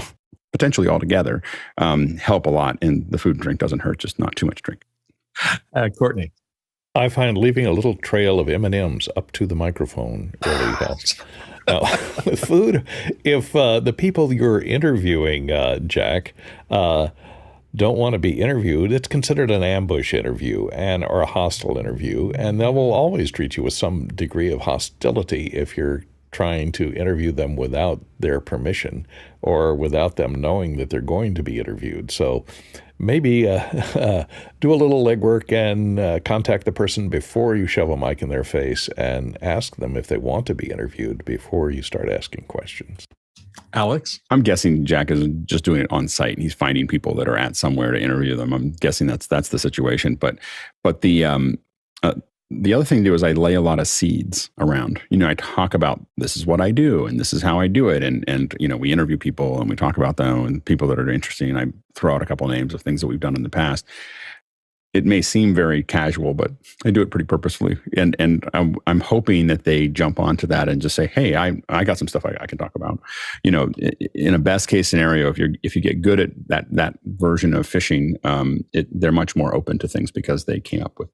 [0.54, 1.42] potentially altogether
[1.78, 2.78] um, help a lot.
[2.80, 4.84] And the food and drink doesn't hurt, just not too much drink.
[5.74, 6.30] Uh, Courtney.
[6.94, 10.72] I find leaving a little trail of M and M's up to the microphone really
[10.78, 11.20] helps.
[11.66, 11.80] Now,
[12.24, 12.86] with food,
[13.24, 16.34] if uh, the people you're interviewing, uh, Jack,
[16.70, 17.08] uh,
[17.74, 22.30] don't want to be interviewed, it's considered an ambush interview and or a hostile interview,
[22.36, 26.04] and they will always treat you with some degree of hostility if you're
[26.34, 29.06] trying to interview them without their permission
[29.40, 32.10] or without them knowing that they're going to be interviewed.
[32.10, 32.44] So
[32.98, 33.58] maybe uh,
[33.94, 34.24] uh,
[34.60, 38.28] do a little legwork and uh, contact the person before you shove a mic in
[38.28, 42.44] their face and ask them if they want to be interviewed before you start asking
[42.48, 43.06] questions.
[43.72, 44.20] Alex?
[44.30, 46.34] I'm guessing Jack is just doing it on site.
[46.34, 48.52] And he's finding people that are at somewhere to interview them.
[48.52, 50.16] I'm guessing that's that's the situation.
[50.16, 50.38] But
[50.82, 51.58] but the um,
[52.02, 52.14] uh,
[52.50, 55.00] the other thing to do is I lay a lot of seeds around.
[55.10, 57.68] You know, I talk about this is what I do and this is how I
[57.68, 60.64] do it, and and you know we interview people and we talk about them and
[60.64, 61.50] people that are interesting.
[61.50, 63.50] And I throw out a couple of names of things that we've done in the
[63.50, 63.86] past.
[64.92, 66.52] It may seem very casual, but
[66.84, 70.68] I do it pretty purposefully, and and I'm, I'm hoping that they jump onto that
[70.68, 73.00] and just say, "Hey, I I got some stuff I, I can talk about."
[73.42, 73.70] You know,
[74.14, 77.54] in a best case scenario, if you if you get good at that that version
[77.54, 81.08] of fishing, um, it, they're much more open to things because they came up with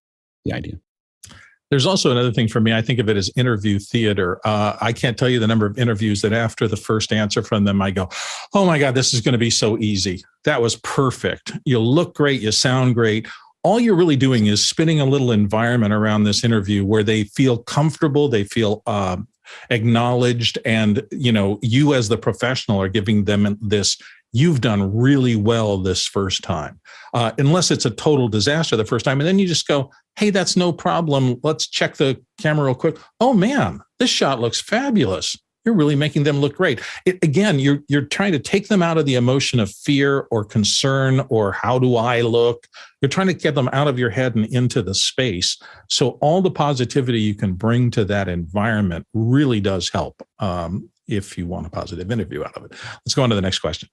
[0.44, 0.78] the idea.
[1.70, 2.72] There's also another thing for me.
[2.72, 4.40] I think of it as interview theater.
[4.44, 7.64] Uh, I can't tell you the number of interviews that after the first answer from
[7.64, 8.08] them, I go,
[8.52, 10.24] Oh my God, this is going to be so easy.
[10.44, 11.52] That was perfect.
[11.64, 12.40] You look great.
[12.40, 13.28] You sound great.
[13.62, 17.58] All you're really doing is spinning a little environment around this interview where they feel
[17.58, 19.18] comfortable, they feel uh,
[19.68, 23.98] acknowledged, and you know you as the professional are giving them this
[24.32, 26.80] you've done really well this first time.
[27.14, 29.20] Uh, unless it's a total disaster the first time.
[29.20, 31.40] And then you just go, hey, that's no problem.
[31.42, 32.98] Let's check the camera real quick.
[33.20, 35.36] Oh man, this shot looks fabulous.
[35.64, 36.80] You're really making them look great.
[37.04, 40.42] It, again, you're you're trying to take them out of the emotion of fear or
[40.42, 42.66] concern or how do I look.
[43.02, 45.58] You're trying to get them out of your head and into the space.
[45.90, 50.22] So all the positivity you can bring to that environment really does help.
[50.38, 52.72] Um, if you want a positive interview out of it.
[53.04, 53.88] Let's go on to the next question.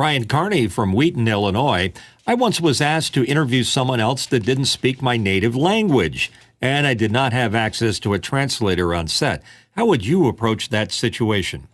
[0.00, 1.92] Brian Carney from Wheaton, Illinois.
[2.26, 6.86] I once was asked to interview someone else that didn't speak my native language, and
[6.86, 9.42] I did not have access to a translator on set.
[9.72, 11.68] How would you approach that situation?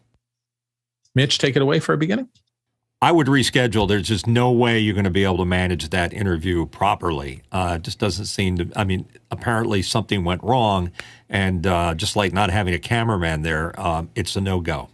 [1.15, 2.29] Mitch, take it away for a beginning.
[3.01, 3.87] I would reschedule.
[3.87, 7.43] There's just no way you're going to be able to manage that interview properly.
[7.53, 8.69] Uh, it just doesn't seem to.
[8.75, 10.91] I mean, apparently something went wrong,
[11.29, 14.89] and uh, just like not having a cameraman there, um, it's a no go.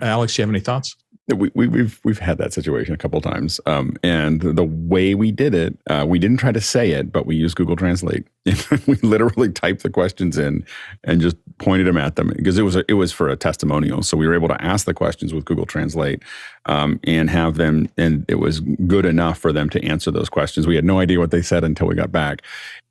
[0.00, 0.94] Alex, you have any thoughts?
[1.28, 5.32] We, we, we've we've had that situation a couple times, um, and the way we
[5.32, 8.28] did it, uh, we didn't try to say it, but we used Google Translate.
[8.86, 10.64] we literally typed the questions in
[11.02, 14.04] and just pointed them at them because it was a, it was for a testimonial.
[14.04, 16.22] So we were able to ask the questions with Google Translate
[16.66, 20.68] um, and have them, and it was good enough for them to answer those questions.
[20.68, 22.42] We had no idea what they said until we got back,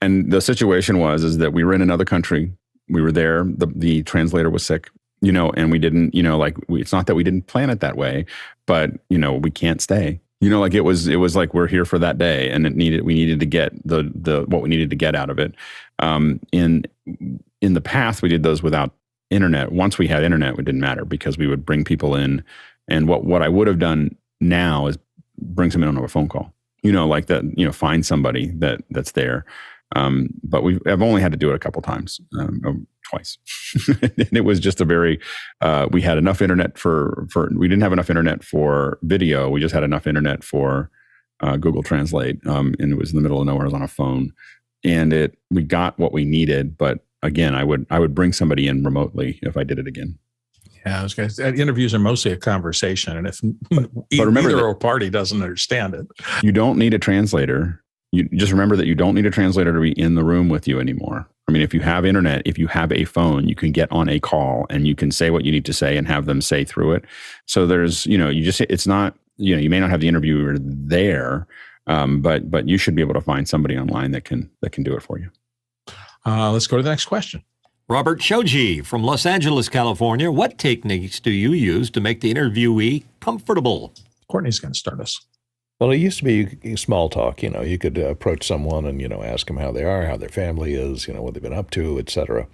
[0.02, 2.52] and the situation was is that we were in another country.
[2.90, 3.46] We were there.
[3.46, 4.90] The the translator was sick
[5.22, 7.70] you know, and we didn't, you know, like we, it's not that we didn't plan
[7.70, 8.26] it that way,
[8.66, 10.20] but you know, we can't stay.
[10.42, 12.76] You know, like it was, it was like we're here for that day, and it
[12.76, 15.56] needed, we needed to get the the what we needed to get out of it.
[16.00, 16.86] Um, in
[17.62, 18.94] in the past, we did those without
[19.30, 19.72] internet.
[19.72, 22.44] Once we had internet, it didn't matter because we would bring people in,
[22.88, 24.98] and what what I would have done now is
[25.40, 26.54] bring them in on a phone call.
[26.84, 27.44] You know, like that.
[27.58, 29.46] You know, find somebody that that's there.
[29.96, 32.20] Um, but we I've only had to do it a couple times.
[32.40, 33.38] Um, twice.
[34.02, 35.20] and it was just a very,
[35.62, 39.50] uh, we had enough internet for, for, we didn't have enough internet for video.
[39.50, 40.90] We just had enough internet for
[41.42, 42.46] uh, Google Translate.
[42.48, 43.64] Um, and it was in the middle of nowhere.
[43.64, 44.32] I was on a phone
[44.84, 46.78] and it, we got what we needed.
[46.78, 50.18] But again, I would, I would bring somebody in remotely if I did it again.
[50.86, 53.18] Yeah, I was going to interviews are mostly a conversation.
[53.18, 53.40] And if
[53.72, 56.06] but, but remember either that, party doesn't understand it,
[56.44, 57.84] you don't need a translator.
[58.16, 60.68] You just remember that you don't need a translator to be in the room with
[60.68, 61.28] you anymore.
[61.48, 64.10] I mean, if you have internet, if you have a phone, you can get on
[64.10, 66.64] a call and you can say what you need to say and have them say
[66.64, 67.06] through it.
[67.46, 70.08] So there's, you know, you just, it's not, you know, you may not have the
[70.08, 71.46] interviewer there,
[71.88, 74.84] um, but but you should be able to find somebody online that can that can
[74.84, 75.30] do it for you.
[76.26, 77.44] Uh, let's go to the next question.
[77.88, 80.32] Robert Shoji from Los Angeles, California.
[80.32, 83.94] What techniques do you use to make the interviewee comfortable?
[84.28, 85.24] Courtney's going to start us.
[85.78, 87.44] Well, it used to be small talk.
[87.44, 90.06] You know, you could uh, approach someone and you know ask them how they are,
[90.06, 92.48] how their family is, you know what they've been up to, etc.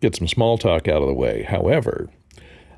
[0.00, 1.42] Get some small talk out of the way.
[1.44, 2.10] However,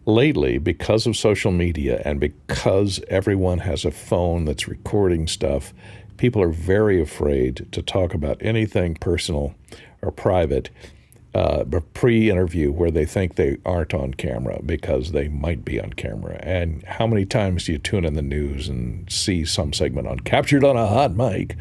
[0.05, 5.73] lately, because of social media and because everyone has a phone that's recording stuff,
[6.19, 9.55] people are very afraid to talk about anything personal
[10.03, 10.69] or private
[11.39, 11.63] uh,
[11.95, 16.37] pre-interview where they think they aren't on camera because they might be on camera.
[16.43, 20.19] And how many times do you tune in the news and see some segment on
[20.21, 21.57] captured on a hot mic?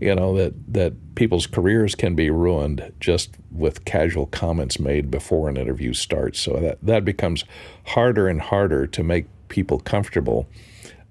[0.00, 5.50] You know that that people's careers can be ruined just with casual comments made before
[5.50, 6.40] an interview starts.
[6.40, 7.44] So that that becomes
[7.88, 10.48] harder and harder to make people comfortable.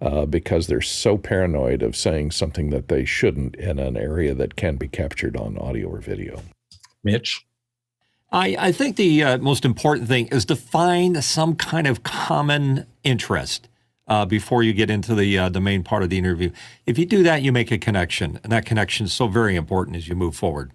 [0.02, 4.56] Uh, because they're so paranoid of saying something that they shouldn't in an area that
[4.56, 6.42] can be captured on audio or video.
[7.04, 7.46] Mitch?
[8.32, 12.86] I, I think the uh, most important thing is to find some kind of common
[13.04, 13.68] interest
[14.08, 16.52] uh, before you get into the uh, the main part of the interview.
[16.86, 19.98] If you do that, you make a connection, and that connection is so very important
[19.98, 20.72] as you move forward.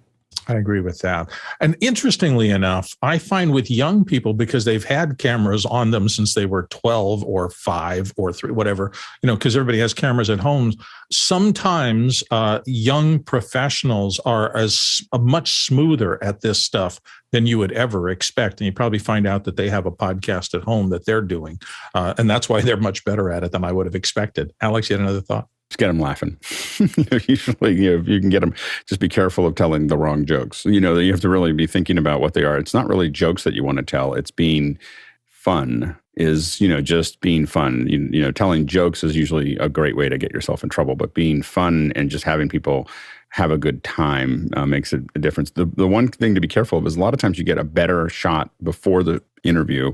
[0.48, 1.28] I agree with that.
[1.60, 6.34] And interestingly enough, I find with young people, because they've had cameras on them since
[6.34, 8.92] they were 12 or five or three, whatever,
[9.22, 10.72] you know, because everybody has cameras at home.
[11.10, 17.00] Sometimes uh, young professionals are as uh, much smoother at this stuff
[17.36, 18.60] than you would ever expect.
[18.60, 21.60] And you probably find out that they have a podcast at home that they're doing.
[21.94, 24.54] Uh, and that's why they're much better at it than I would have expected.
[24.62, 25.48] Alex, you had another thought?
[25.68, 26.38] just get them laughing.
[27.28, 28.54] Usually, you know, if you can get them,
[28.86, 30.64] just be careful of telling the wrong jokes.
[30.64, 32.56] You know, you have to really be thinking about what they are.
[32.56, 34.14] It's not really jokes that you want to tell.
[34.14, 34.78] It's being
[35.26, 35.96] fun.
[36.14, 37.88] Is you know just being fun.
[37.88, 40.94] You, you know, telling jokes is usually a great way to get yourself in trouble.
[40.94, 42.88] But being fun and just having people
[43.36, 45.50] have a good time uh, makes a, a, difference.
[45.50, 47.58] The, the one thing to be careful of is a lot of times you get
[47.58, 49.92] a better shot before the interview.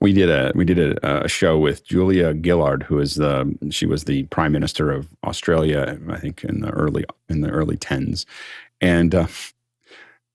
[0.00, 3.84] We did a we did a, a show with Julia Gillard, who is the she
[3.84, 8.26] was the prime minister of Australia, I think in the early in the early tens,
[8.80, 9.26] and uh,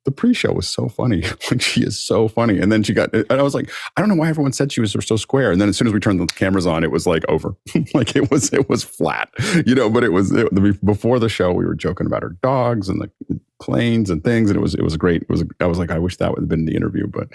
[0.05, 1.23] the pre-show was so funny.
[1.51, 2.59] like she is so funny.
[2.59, 4.81] And then she got, and I was like, I don't know why everyone said she
[4.81, 5.51] was so square.
[5.51, 7.55] And then as soon as we turned the cameras on, it was like over.
[7.93, 9.30] like it was, it was flat,
[9.65, 9.89] you know.
[9.89, 11.51] But it was it, before the show.
[11.51, 14.84] We were joking about her dogs and the planes and things, and it was it
[14.84, 15.23] was great.
[15.23, 17.27] It was I was like, I wish that would have been the interview, but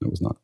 [0.00, 0.36] it was not.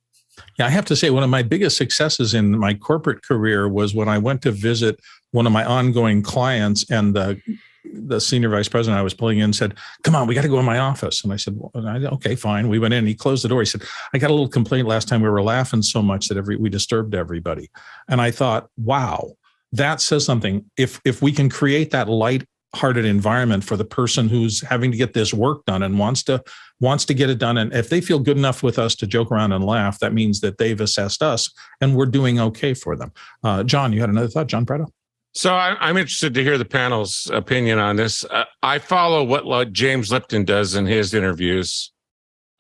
[0.59, 3.95] Yeah, I have to say, one of my biggest successes in my corporate career was
[3.95, 4.99] when I went to visit
[5.33, 7.41] one of my ongoing clients, and the
[7.85, 10.59] the senior vice president I was pulling in said, "Come on, we got to go
[10.59, 13.07] in my office." And I said, well, "Okay, fine." We went in.
[13.07, 13.61] He closed the door.
[13.61, 13.83] He said,
[14.13, 15.23] "I got a little complaint last time.
[15.23, 17.71] We were laughing so much that every we disturbed everybody."
[18.09, 19.33] And I thought, "Wow,
[19.73, 20.65] that says something.
[20.77, 24.97] If if we can create that light hearted environment for the person who's having to
[24.97, 26.43] get this work done and wants to
[26.79, 29.33] wants to get it done and if they feel good enough with us to joke
[29.33, 31.51] around and laugh that means that they've assessed us
[31.81, 33.13] and we're doing okay for them
[33.43, 34.87] uh, john you had another thought john Preto?
[35.33, 38.25] So I, am interested to hear the panel's opinion on this.
[38.25, 41.93] Uh, I follow what James Lipton does in his interviews,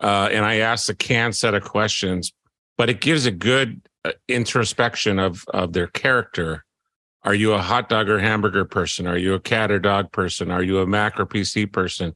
[0.00, 2.32] uh, and I ask a canned set of questions,
[2.78, 6.64] but it gives a good uh, introspection of of their character.
[7.24, 9.06] Are you a hot dog or hamburger person?
[9.06, 10.50] Are you a cat or dog person?
[10.50, 12.14] Are you a Mac or PC person?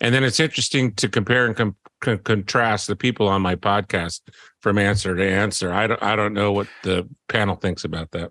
[0.00, 4.20] And then it's interesting to compare and com- con- contrast the people on my podcast
[4.60, 5.72] from answer to answer.
[5.72, 8.30] I don't I don't know what the panel thinks about that.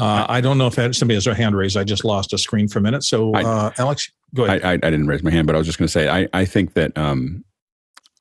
[0.00, 1.76] Uh, I don't know if somebody has their hand raised.
[1.76, 3.04] I just lost a screen for a minute.
[3.04, 4.64] So, uh, Alex, go ahead.
[4.64, 6.26] I, I, I, didn't raise my hand, but I was just going to say I,
[6.32, 7.44] I think that um,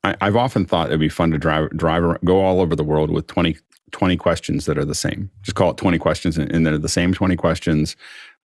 [0.04, 3.10] I, have often thought it'd be fun to drive, drive, go all over the world
[3.10, 3.58] with 20,
[3.92, 5.30] 20 questions that are the same.
[5.42, 7.96] Just call it 20 questions, and, and they're the same 20 questions.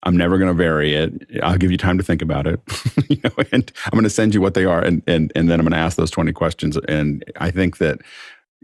[0.05, 1.13] I'm never going to vary it.
[1.43, 2.61] I'll give you time to think about it,
[3.09, 5.59] you know, and I'm going to send you what they are, and and and then
[5.59, 6.77] I'm going to ask those 20 questions.
[6.89, 8.01] And I think that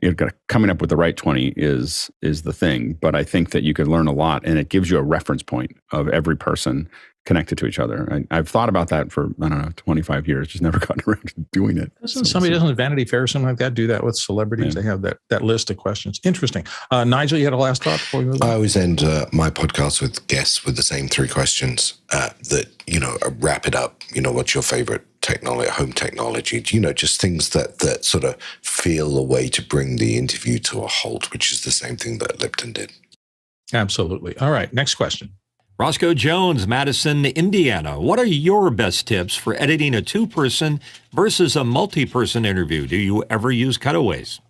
[0.02, 3.50] you know, coming up with the right 20 is is the thing but i think
[3.50, 6.36] that you could learn a lot and it gives you a reference point of every
[6.36, 6.88] person
[7.26, 10.48] connected to each other I, have thought about that for i don't know 25 years
[10.48, 12.60] just never gotten around to doing it doesn't so, somebody so.
[12.60, 14.80] doesn't vanity fair or something like that do that with celebrities yeah.
[14.80, 17.98] they have that that list of questions interesting uh, nigel you had a last thought
[17.98, 18.48] before we move on?
[18.48, 22.68] i always end uh, my podcast with guests with the same three questions uh, that
[22.86, 26.92] you know wrap it up you know what's your favorite technology, home technology, you know,
[26.92, 30.86] just things that that sort of feel a way to bring the interview to a
[30.86, 32.92] halt, which is the same thing that Lipton did.
[33.72, 34.36] Absolutely.
[34.38, 35.34] All right, next question.
[35.78, 37.98] Roscoe Jones, Madison, Indiana.
[37.98, 40.78] What are your best tips for editing a two person
[41.14, 42.86] versus a multi person interview?
[42.86, 44.40] Do you ever use cutaways?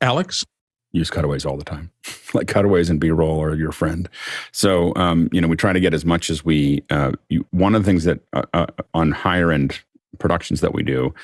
[0.00, 0.44] Alex?
[0.92, 1.90] Use cutaways all the time.
[2.34, 4.08] like cutaways and B-roll are your friend.
[4.52, 6.84] So um, you know we try to get as much as we.
[6.90, 9.80] Uh, you, one of the things that uh, uh, on higher end
[10.18, 11.14] productions that we do,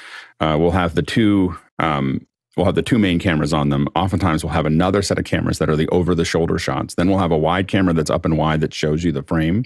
[0.40, 1.56] uh, we'll have the two.
[1.78, 2.26] Um,
[2.56, 3.86] we'll have the two main cameras on them.
[3.94, 6.94] Oftentimes, we'll have another set of cameras that are the over the shoulder shots.
[6.94, 9.56] Then we'll have a wide camera that's up and wide that shows you the frame.
[9.56, 9.64] And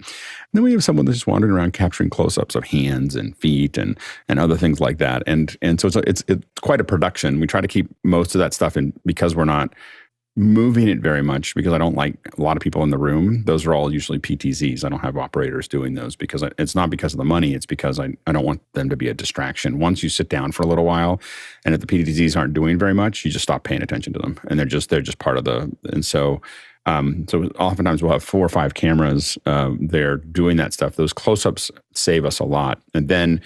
[0.52, 3.78] then we have someone that's just wandering around capturing close ups of hands and feet
[3.78, 3.98] and
[4.28, 5.22] and other things like that.
[5.26, 7.40] And and so it's it's, it's quite a production.
[7.40, 9.72] We try to keep most of that stuff in because we're not
[10.40, 13.44] moving it very much because I don't like a lot of people in the room.
[13.44, 14.84] Those are all usually PTZs.
[14.84, 17.52] I don't have operators doing those because I, it's not because of the money.
[17.52, 19.78] It's because I, I don't want them to be a distraction.
[19.78, 21.20] Once you sit down for a little while
[21.66, 24.40] and if the PTZs aren't doing very much, you just stop paying attention to them
[24.48, 26.40] and they're just, they're just part of the, and so,
[26.86, 30.96] um, so oftentimes we'll have four or five cameras uh, there doing that stuff.
[30.96, 32.80] Those close-ups save us a lot.
[32.94, 33.42] And then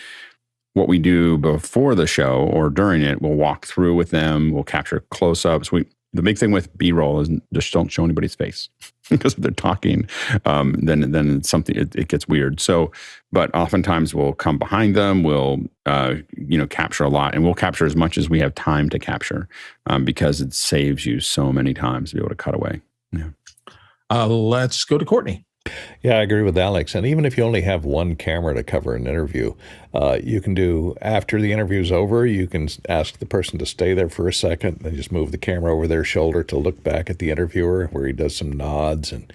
[0.75, 4.53] what we do before the show or during it, we'll walk through with them.
[4.53, 5.73] We'll capture close-ups.
[5.73, 8.69] We the big thing with b-roll is just don't show anybody's face
[9.11, 10.09] because if they're talking
[10.47, 12.61] um, then then something it, it, gets weird.
[12.61, 12.91] So
[13.33, 17.55] but oftentimes we'll come behind them we'll uh, you know capture a lot and we'll
[17.55, 19.49] capture as much as we have time to capture
[19.87, 22.81] um, because it saves you so many times to be able to cut away.
[23.13, 23.31] Yeah.
[24.11, 25.45] Uh, let's go to courtney
[26.03, 26.95] yeah, I agree with Alex.
[26.95, 29.55] And even if you only have one camera to cover an interview,
[29.95, 33.95] uh, you can do after the interview's over, you can ask the person to stay
[33.95, 37.09] there for a second and just move the camera over their shoulder to look back
[37.09, 39.33] at the interviewer, where he does some nods and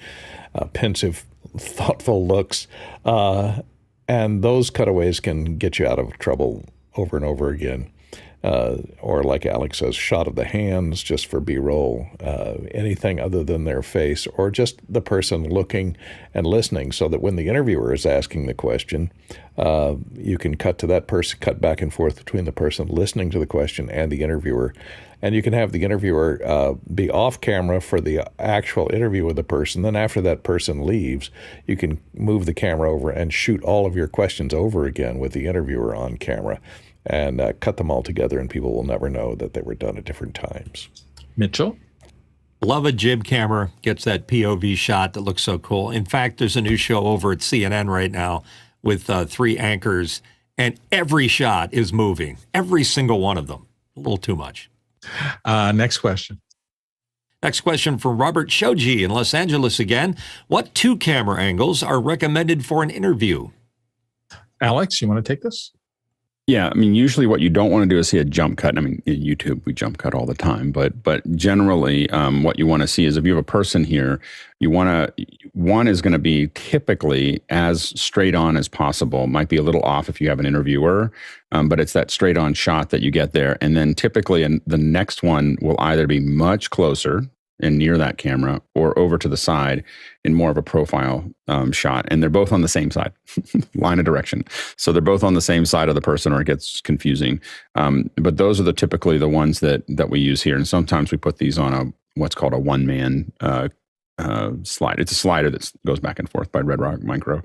[0.53, 1.25] uh, pensive,
[1.57, 2.67] thoughtful looks.
[3.03, 3.61] Uh,
[4.07, 6.65] and those cutaways can get you out of trouble
[6.95, 7.91] over and over again
[8.43, 13.19] uh, or like Alex says, shot of the hands just for B roll, uh, anything
[13.19, 15.97] other than their face, or just the person looking
[16.33, 19.11] and listening, so that when the interviewer is asking the question,
[19.57, 23.29] uh, you can cut to that person, cut back and forth between the person listening
[23.31, 24.73] to the question and the interviewer.
[25.21, 29.35] And you can have the interviewer uh, be off camera for the actual interview with
[29.35, 29.81] the person.
[29.81, 31.29] Then, after that person leaves,
[31.67, 35.33] you can move the camera over and shoot all of your questions over again with
[35.33, 36.61] the interviewer on camera
[37.05, 39.97] and uh, cut them all together, and people will never know that they were done
[39.97, 40.89] at different times.
[41.37, 41.77] Mitchell?
[42.61, 45.91] Love a jib camera, gets that POV shot that looks so cool.
[45.91, 48.43] In fact, there's a new show over at CNN right now
[48.83, 50.21] with uh, three anchors,
[50.57, 53.65] and every shot is moving, every single one of them.
[53.95, 54.69] A little too much.
[55.45, 56.41] Uh, next question.
[57.41, 60.17] Next question from Robert Shoji in Los Angeles again.
[60.47, 63.51] What two camera angles are recommended for an interview?
[64.61, 65.71] Alex, you want to take this?
[66.49, 68.75] Yeah, I mean, usually what you don't want to do is see a jump cut.
[68.75, 72.57] I mean, in YouTube we jump cut all the time, but but generally, um, what
[72.57, 74.19] you want to see is if you have a person here,
[74.59, 79.27] you want to one is going to be typically as straight on as possible.
[79.27, 81.11] Might be a little off if you have an interviewer,
[81.51, 84.59] um, but it's that straight on shot that you get there, and then typically, and
[84.65, 87.29] the next one will either be much closer
[87.61, 89.83] and near that camera or over to the side
[90.23, 93.11] in more of a profile um, shot and they're both on the same side
[93.75, 94.43] line of direction
[94.77, 97.39] so they're both on the same side of the person or it gets confusing
[97.75, 101.11] um, but those are the typically the ones that that we use here and sometimes
[101.11, 103.69] we put these on a what's called a one man uh,
[104.19, 104.99] uh, slide.
[104.99, 107.41] It's a slider that goes back and forth by Red Rock Micro,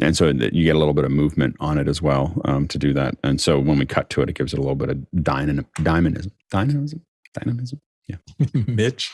[0.00, 2.78] and so you get a little bit of movement on it as well um, to
[2.78, 3.16] do that.
[3.22, 5.66] And so when we cut to it, it gives it a little bit of dynamism,
[5.82, 7.02] dynamism, dynamism,
[7.32, 7.80] dynamism.
[8.08, 8.16] Yeah,
[8.66, 9.12] Mitch.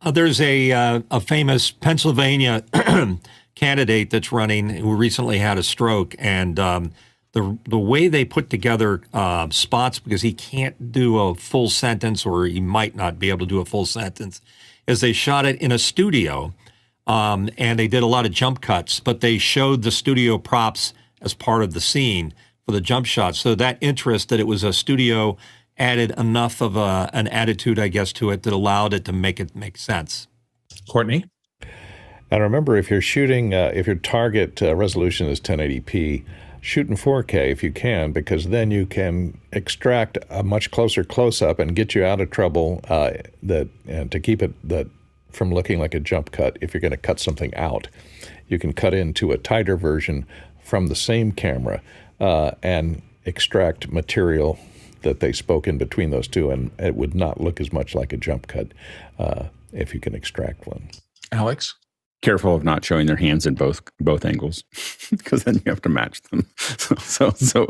[0.00, 2.64] Uh, there's a uh, a famous Pennsylvania
[3.54, 6.92] candidate that's running who recently had a stroke, and um,
[7.32, 12.24] the the way they put together uh, spots because he can't do a full sentence
[12.24, 14.40] or he might not be able to do a full sentence,
[14.86, 16.54] is they shot it in a studio,
[17.08, 20.94] um, and they did a lot of jump cuts, but they showed the studio props
[21.20, 22.32] as part of the scene
[22.64, 23.40] for the jump shots.
[23.40, 25.36] So that interest that it was a studio
[25.78, 29.40] added enough of a, an attitude, I guess, to it that allowed it to make
[29.40, 30.26] it make sense.
[30.88, 31.24] Courtney?
[32.30, 36.24] And remember, if you're shooting, uh, if your target uh, resolution is 1080p,
[36.60, 41.40] shoot in 4K if you can, because then you can extract a much closer close
[41.40, 42.80] up and get you out of trouble.
[42.88, 44.88] Uh, that and to keep it that
[45.30, 46.58] from looking like a jump cut.
[46.60, 47.88] If you're going to cut something out,
[48.48, 50.26] you can cut into a tighter version
[50.62, 51.80] from the same camera
[52.20, 54.58] uh, and extract material
[55.02, 58.12] that they spoke in between those two, and it would not look as much like
[58.12, 58.68] a jump cut
[59.18, 60.88] uh, if you can extract one.
[61.32, 61.74] Alex?
[62.20, 64.64] Careful of not showing their hands in both both angles,
[65.10, 66.46] because then you have to match them.
[66.98, 67.66] So, so, so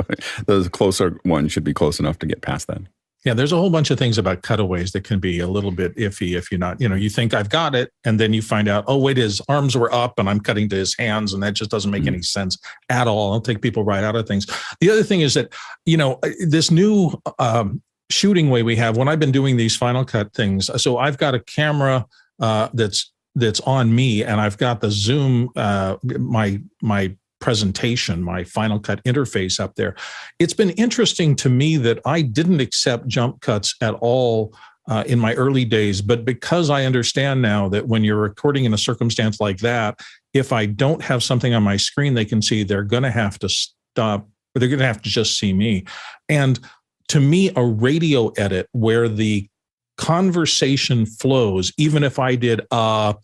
[0.46, 2.82] the closer one should be close enough to get past that.
[3.24, 5.94] Yeah, there's a whole bunch of things about cutaways that can be a little bit
[5.96, 8.68] iffy if you're not, you know, you think I've got it, and then you find
[8.68, 11.54] out, oh wait, his arms were up, and I'm cutting to his hands, and that
[11.54, 12.14] just doesn't make mm-hmm.
[12.14, 12.56] any sense
[12.88, 13.32] at all.
[13.32, 14.46] I'll take people right out of things.
[14.80, 15.52] The other thing is that,
[15.84, 19.76] you know, uh, this new um, shooting way we have when I've been doing these
[19.76, 20.70] Final Cut things.
[20.80, 22.06] So I've got a camera
[22.40, 27.16] uh, that's that's on me, and I've got the zoom, uh, my my
[27.48, 29.96] presentation, my Final Cut interface up there.
[30.38, 34.54] It's been interesting to me that I didn't accept jump cuts at all
[34.86, 38.74] uh, in my early days, but because I understand now that when you're recording in
[38.74, 39.98] a circumstance like that,
[40.34, 43.38] if I don't have something on my screen they can see, they're going to have
[43.38, 45.86] to stop or they're going to have to just see me.
[46.28, 46.60] And
[47.08, 49.48] to me, a radio edit where the
[49.96, 53.14] conversation flows, even if I did uh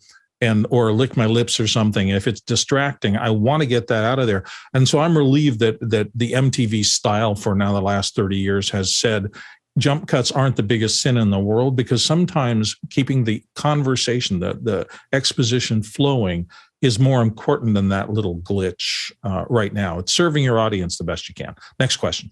[0.41, 2.09] and or lick my lips or something.
[2.09, 4.43] If it's distracting, I want to get that out of there.
[4.73, 8.69] And so I'm relieved that that the MTV style for now the last 30 years
[8.69, 9.31] has said
[9.77, 14.59] jump cuts aren't the biggest sin in the world because sometimes keeping the conversation, the
[14.61, 16.49] the exposition flowing
[16.81, 19.97] is more important than that little glitch uh, right now.
[19.99, 21.55] It's serving your audience the best you can.
[21.79, 22.31] Next question.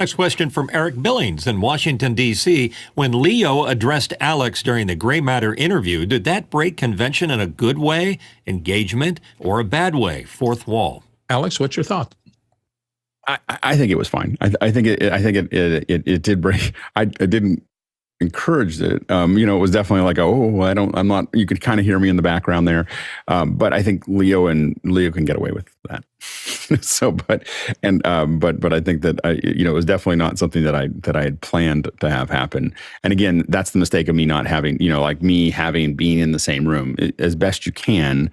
[0.00, 2.72] Next question from Eric Billings in Washington, D.C.
[2.94, 7.46] When Leo addressed Alex during the Gray Matter interview, did that break convention in a
[7.46, 11.04] good way, engagement, or a bad way, fourth wall?
[11.28, 12.14] Alex, what's your thought?
[13.28, 14.38] I, I think it was fine.
[14.40, 15.02] I, I think it.
[15.12, 15.52] I think it.
[15.52, 16.72] It, it, it did break.
[16.96, 17.62] I, I didn't
[18.20, 19.08] encouraged it.
[19.10, 21.26] Um, you know, it was definitely like, oh, I don't, I'm not.
[21.32, 22.86] You could kind of hear me in the background there,
[23.28, 26.04] um, but I think Leo and Leo can get away with that.
[26.84, 27.48] so, but
[27.82, 30.64] and um, but but I think that I, you know, it was definitely not something
[30.64, 32.74] that I that I had planned to have happen.
[33.02, 36.18] And again, that's the mistake of me not having, you know, like me having been
[36.18, 38.30] in the same room as best you can.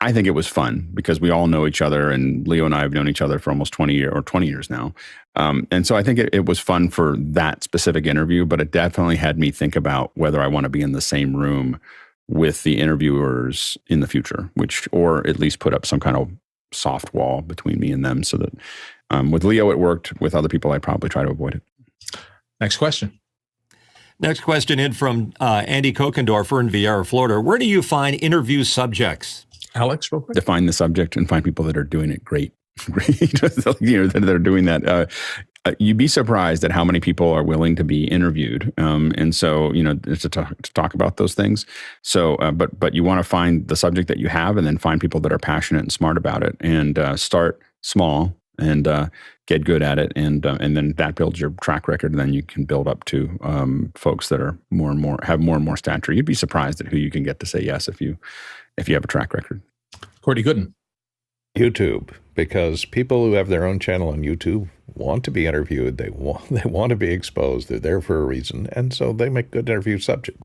[0.00, 2.82] I think it was fun because we all know each other, and Leo and I
[2.82, 4.94] have known each other for almost twenty years or twenty years now.
[5.34, 8.72] Um, and so I think it, it, was fun for that specific interview, but it
[8.72, 11.78] definitely had me think about whether I want to be in the same room
[12.28, 16.30] with the interviewers in the future, which or at least put up some kind of
[16.72, 18.52] soft wall between me and them, so that
[19.10, 20.20] um, with Leo it worked.
[20.20, 21.62] With other people, I probably try to avoid it.
[22.60, 23.18] Next question.
[24.20, 27.40] Next question in from uh, Andy Kokendorfer in Viera, Florida.
[27.40, 29.46] Where do you find interview subjects?
[29.74, 30.34] Alex, real quick.
[30.34, 32.52] Define the subject and find people that are doing it great.
[32.92, 33.20] Great,
[33.80, 34.86] you know, that are doing that.
[34.86, 35.06] Uh,
[35.64, 38.72] uh, you'd be surprised at how many people are willing to be interviewed.
[38.78, 41.66] Um, and so, you know, to talk, to talk about those things.
[42.02, 44.78] So, uh, but but you want to find the subject that you have, and then
[44.78, 49.08] find people that are passionate and smart about it, and uh, start small and uh,
[49.46, 52.12] get good at it, and uh, and then that builds your track record.
[52.12, 55.40] And then you can build up to um, folks that are more and more have
[55.40, 56.12] more and more stature.
[56.12, 58.16] You'd be surprised at who you can get to say yes if you
[58.78, 59.60] if you have a track record.
[60.22, 60.72] Courtney Gooden.
[61.56, 65.98] YouTube because people who have their own channel on YouTube want to be interviewed.
[65.98, 67.68] They want they want to be exposed.
[67.68, 70.40] They're there for a reason, and so they make good interview subject.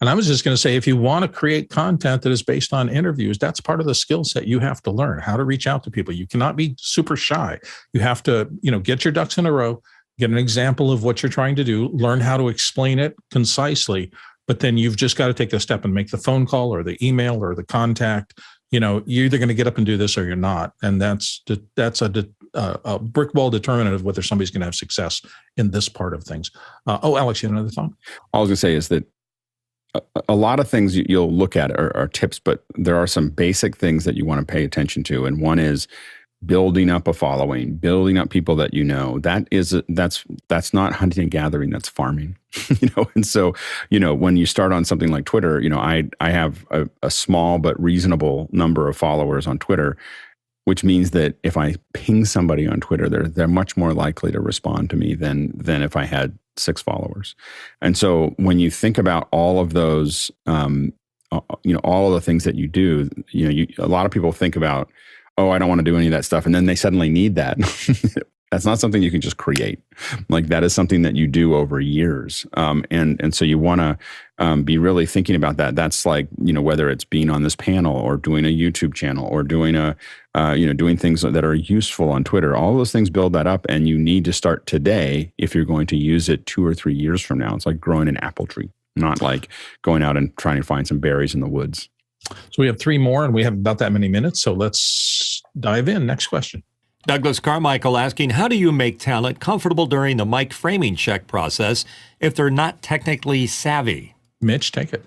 [0.00, 2.42] And I was just going to say, if you want to create content that is
[2.42, 5.44] based on interviews, that's part of the skill set you have to learn how to
[5.44, 6.12] reach out to people.
[6.12, 7.58] You cannot be super shy.
[7.92, 9.80] You have to, you know, get your ducks in a row,
[10.18, 14.10] get an example of what you're trying to do, learn how to explain it concisely.
[14.46, 16.82] But then you've just got to take a step and make the phone call or
[16.82, 18.38] the email or the contact.
[18.70, 21.00] You know you're either going to get up and do this or you're not and
[21.00, 21.42] that's
[21.76, 25.22] that's a, a brick wall determinant of whether somebody's going to have success
[25.56, 26.50] in this part of things.
[26.86, 27.92] Uh, oh alex you have another thought?
[28.32, 29.04] All i was going to say is that
[29.94, 33.28] a, a lot of things you'll look at are, are tips but there are some
[33.28, 35.86] basic things that you want to pay attention to and one is
[36.46, 39.18] building up a following, building up people that you know.
[39.20, 41.70] That is that's that's not hunting and gathering.
[41.70, 42.36] That's farming,
[42.80, 43.08] you know.
[43.14, 43.54] And so,
[43.90, 46.88] you know, when you start on something like Twitter, you know, I I have a,
[47.02, 49.96] a small but reasonable number of followers on Twitter,
[50.64, 54.40] which means that if I ping somebody on Twitter, they're they're much more likely to
[54.40, 57.34] respond to me than than if I had six followers.
[57.80, 60.92] And so, when you think about all of those, um,
[61.62, 64.12] you know, all of the things that you do, you know, you, a lot of
[64.12, 64.90] people think about
[65.38, 66.46] oh, I don't want to do any of that stuff.
[66.46, 67.58] And then they suddenly need that.
[68.54, 69.80] That's not something you can just create.
[70.28, 72.46] Like that is something that you do over years.
[72.54, 73.98] Um, and, and so you want to
[74.38, 75.74] um, be really thinking about that.
[75.74, 79.26] That's like, you know, whether it's being on this panel or doing a YouTube channel
[79.26, 79.96] or doing a,
[80.36, 83.48] uh, you know, doing things that are useful on Twitter, all those things build that
[83.48, 83.66] up.
[83.68, 86.94] And you need to start today if you're going to use it two or three
[86.94, 87.56] years from now.
[87.56, 89.48] It's like growing an apple tree, not like
[89.82, 91.88] going out and trying to find some berries in the woods.
[92.30, 94.40] So we have three more and we have about that many minutes.
[94.40, 96.06] So let's dive in.
[96.06, 96.62] Next question.
[97.06, 101.84] Douglas Carmichael asking, How do you make talent comfortable during the mic framing check process
[102.18, 104.14] if they're not technically savvy?
[104.40, 105.04] Mitch, take it.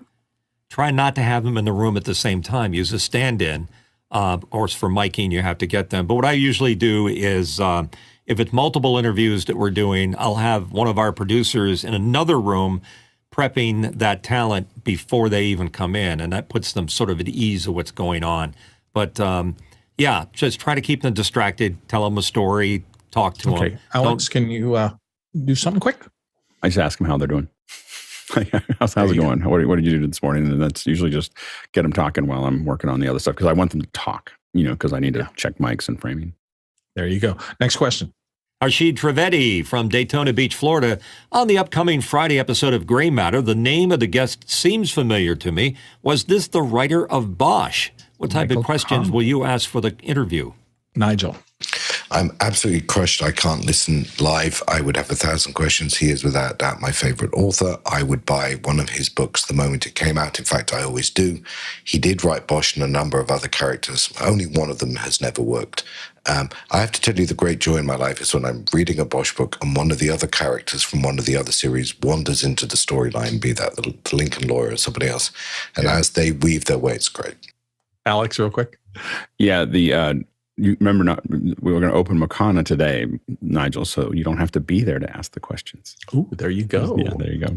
[0.70, 2.74] Try not to have them in the room at the same time.
[2.74, 3.68] Use a stand in.
[4.12, 6.06] Uh, of course, for miking, you have to get them.
[6.08, 7.86] But what I usually do is uh,
[8.26, 12.40] if it's multiple interviews that we're doing, I'll have one of our producers in another
[12.40, 12.82] room
[13.34, 17.28] prepping that talent before they even come in, and that puts them sort of at
[17.28, 18.56] ease of what's going on.
[18.94, 19.56] But um,
[19.98, 23.70] yeah, just try to keep them distracted, tell them a story, talk to okay.
[23.70, 23.80] them.
[23.94, 24.92] Alex, Don't, can you uh,
[25.46, 25.98] do something quick?
[26.64, 27.48] I just ask them how they're doing.
[28.80, 29.44] how's, how's it going?
[29.44, 30.48] What, what, did you do this morning?
[30.48, 31.34] And that's usually just
[31.72, 33.88] get them talking while I'm working on the other stuff because I want them to
[33.94, 35.30] talk, you know, because I need to yeah.
[35.36, 36.34] check mics and framing.
[36.96, 37.38] There you go.
[37.60, 38.14] Next question.
[38.60, 40.98] Arshid Trivedi from Daytona Beach, Florida.
[41.32, 45.36] On the upcoming Friday episode of Gray Matter, the name of the guest seems familiar
[45.36, 45.76] to me.
[46.02, 47.92] Was this the writer of Bosch?
[48.18, 50.54] What type Michael of questions will you ask for the interview?
[50.96, 51.36] Nigel.
[52.10, 53.22] I'm absolutely crushed.
[53.22, 54.64] I can't listen live.
[54.68, 55.98] I would have a thousand questions.
[55.98, 57.78] He is without doubt my favorite author.
[57.86, 60.40] I would buy one of his books the moment it came out.
[60.40, 61.44] In fact, I always do.
[61.84, 64.12] He did write Bosch and a number of other characters.
[64.20, 65.84] Only one of them has never worked.
[66.28, 68.66] Um, I have to tell you, the great joy in my life is when I'm
[68.74, 71.52] reading a Bosch book and one of the other characters from one of the other
[71.52, 75.32] series wanders into the storyline, be that the, the Lincoln lawyer or somebody else.
[75.76, 75.98] And yeah.
[75.98, 77.36] as they weave their way, it's great.
[78.06, 78.80] Alex, real quick.
[79.38, 80.14] Yeah, the uh,
[80.58, 83.06] you remember not we were going to open Makana today,
[83.42, 85.96] Nigel, so you don't have to be there to ask the questions.
[86.14, 86.98] Oh, there you go.
[86.98, 87.56] Yeah, there you go.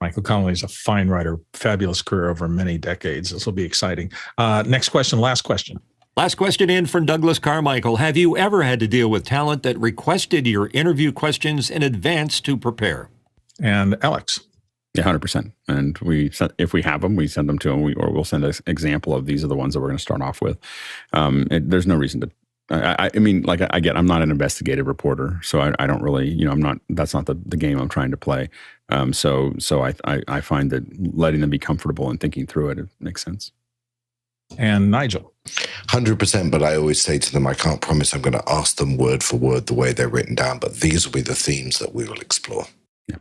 [0.00, 3.30] Michael Connelly is a fine writer, fabulous career over many decades.
[3.30, 4.10] This will be exciting.
[4.36, 5.78] Uh, next question, last question.
[6.14, 7.96] Last question in from Douglas Carmichael.
[7.96, 12.38] Have you ever had to deal with talent that requested your interview questions in advance
[12.42, 13.08] to prepare?
[13.58, 14.40] And Alex.
[14.92, 15.52] Yeah, hundred percent.
[15.68, 18.44] And we, if we have them, we send them to them, we, or we'll send
[18.44, 20.58] an example of these are the ones that we're going to start off with.
[21.14, 22.30] Um, it, there's no reason to.
[22.68, 26.02] I, I mean, like I get, I'm not an investigative reporter, so I, I, don't
[26.02, 26.76] really, you know, I'm not.
[26.90, 28.50] That's not the, the game I'm trying to play.
[28.90, 30.84] Um, so, so I, I, I find that
[31.16, 33.50] letting them be comfortable and thinking through it, it makes sense
[34.58, 35.32] and Nigel.
[35.88, 38.96] 100%, but I always say to them, I can't promise I'm going to ask them
[38.96, 41.94] word for word the way they're written down, but these will be the themes that
[41.94, 42.66] we will explore.
[43.08, 43.16] Yeah.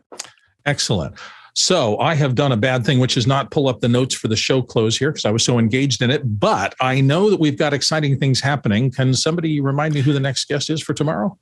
[0.66, 1.16] Excellent.
[1.54, 4.28] So I have done a bad thing, which is not pull up the notes for
[4.28, 6.40] the show close here because I was so engaged in it.
[6.40, 8.92] But I know that we've got exciting things happening.
[8.92, 11.38] Can somebody remind me who the next guest is for tomorrow?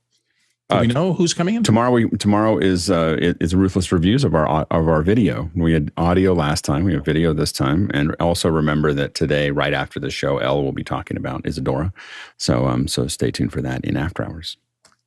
[0.69, 1.89] Do uh, we know who's coming in tomorrow?
[1.89, 5.49] We tomorrow is uh, is ruthless reviews of our of our video.
[5.55, 6.83] We had audio last time.
[6.83, 10.63] We have video this time, and also remember that today, right after the show, Elle
[10.63, 11.91] will be talking about Isadora.
[12.37, 14.57] So um, so stay tuned for that in after hours.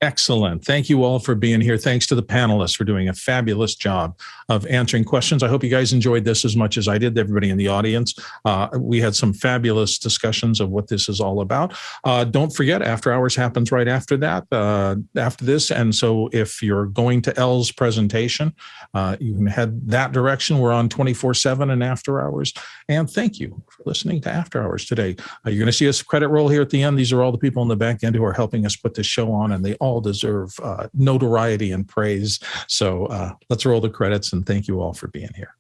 [0.03, 0.65] Excellent.
[0.65, 1.79] Thank you all for being here.
[1.79, 4.19] Thanks to the panelists for doing a fabulous job
[4.49, 5.45] of answering questions.
[5.45, 8.13] I hope you guys enjoyed this as much as I did, everybody in the audience.
[8.45, 11.79] Uh, we had some fabulous discussions of what this is all about.
[12.03, 15.71] Uh, don't forget, after hours happens right after that, uh, after this.
[15.71, 18.53] And so if you're going to Elle's presentation,
[18.95, 20.59] uh, you can head that direction.
[20.59, 22.53] We're on 24 7 and after hours.
[22.89, 25.15] And thank you for listening to After Hours today.
[25.47, 26.99] Uh, you're going to see us credit roll here at the end.
[26.99, 29.07] These are all the people in the back end who are helping us put this
[29.07, 32.41] show on, and they all all deserve uh, notoriety and praise.
[32.67, 35.55] So uh, let's roll the credits and thank you all for being here.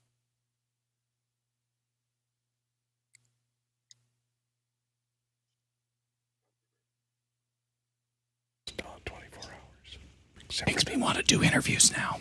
[10.67, 12.19] Makes me want to do interviews now.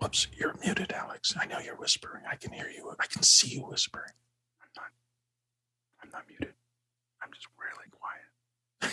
[0.00, 1.34] Whoops, you're muted, Alex.
[1.38, 2.22] I know you're whispering.
[2.30, 2.94] I can hear you.
[2.98, 4.12] I can see you whispering.
[4.62, 4.86] I'm not.
[6.02, 6.49] I'm not muted.
[8.82, 8.90] I'm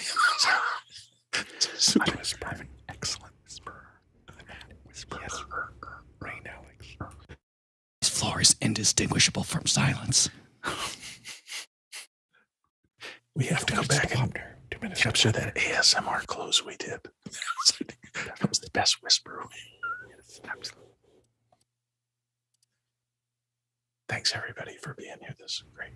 [1.59, 1.97] just.
[1.99, 2.67] I'm whispering.
[2.89, 3.87] Excellent whisperer.
[4.85, 5.19] Whisperer.
[5.21, 5.43] Yes.
[6.19, 6.97] Rain, Alex.
[8.01, 10.29] This floor is indistinguishable from silence.
[13.35, 16.99] we have to go back and capture that ASMR close we did.
[18.25, 19.43] that was the best whisper.
[20.09, 20.83] Yes, absolutely.
[24.09, 25.35] Thanks everybody for being here.
[25.37, 25.91] This is great.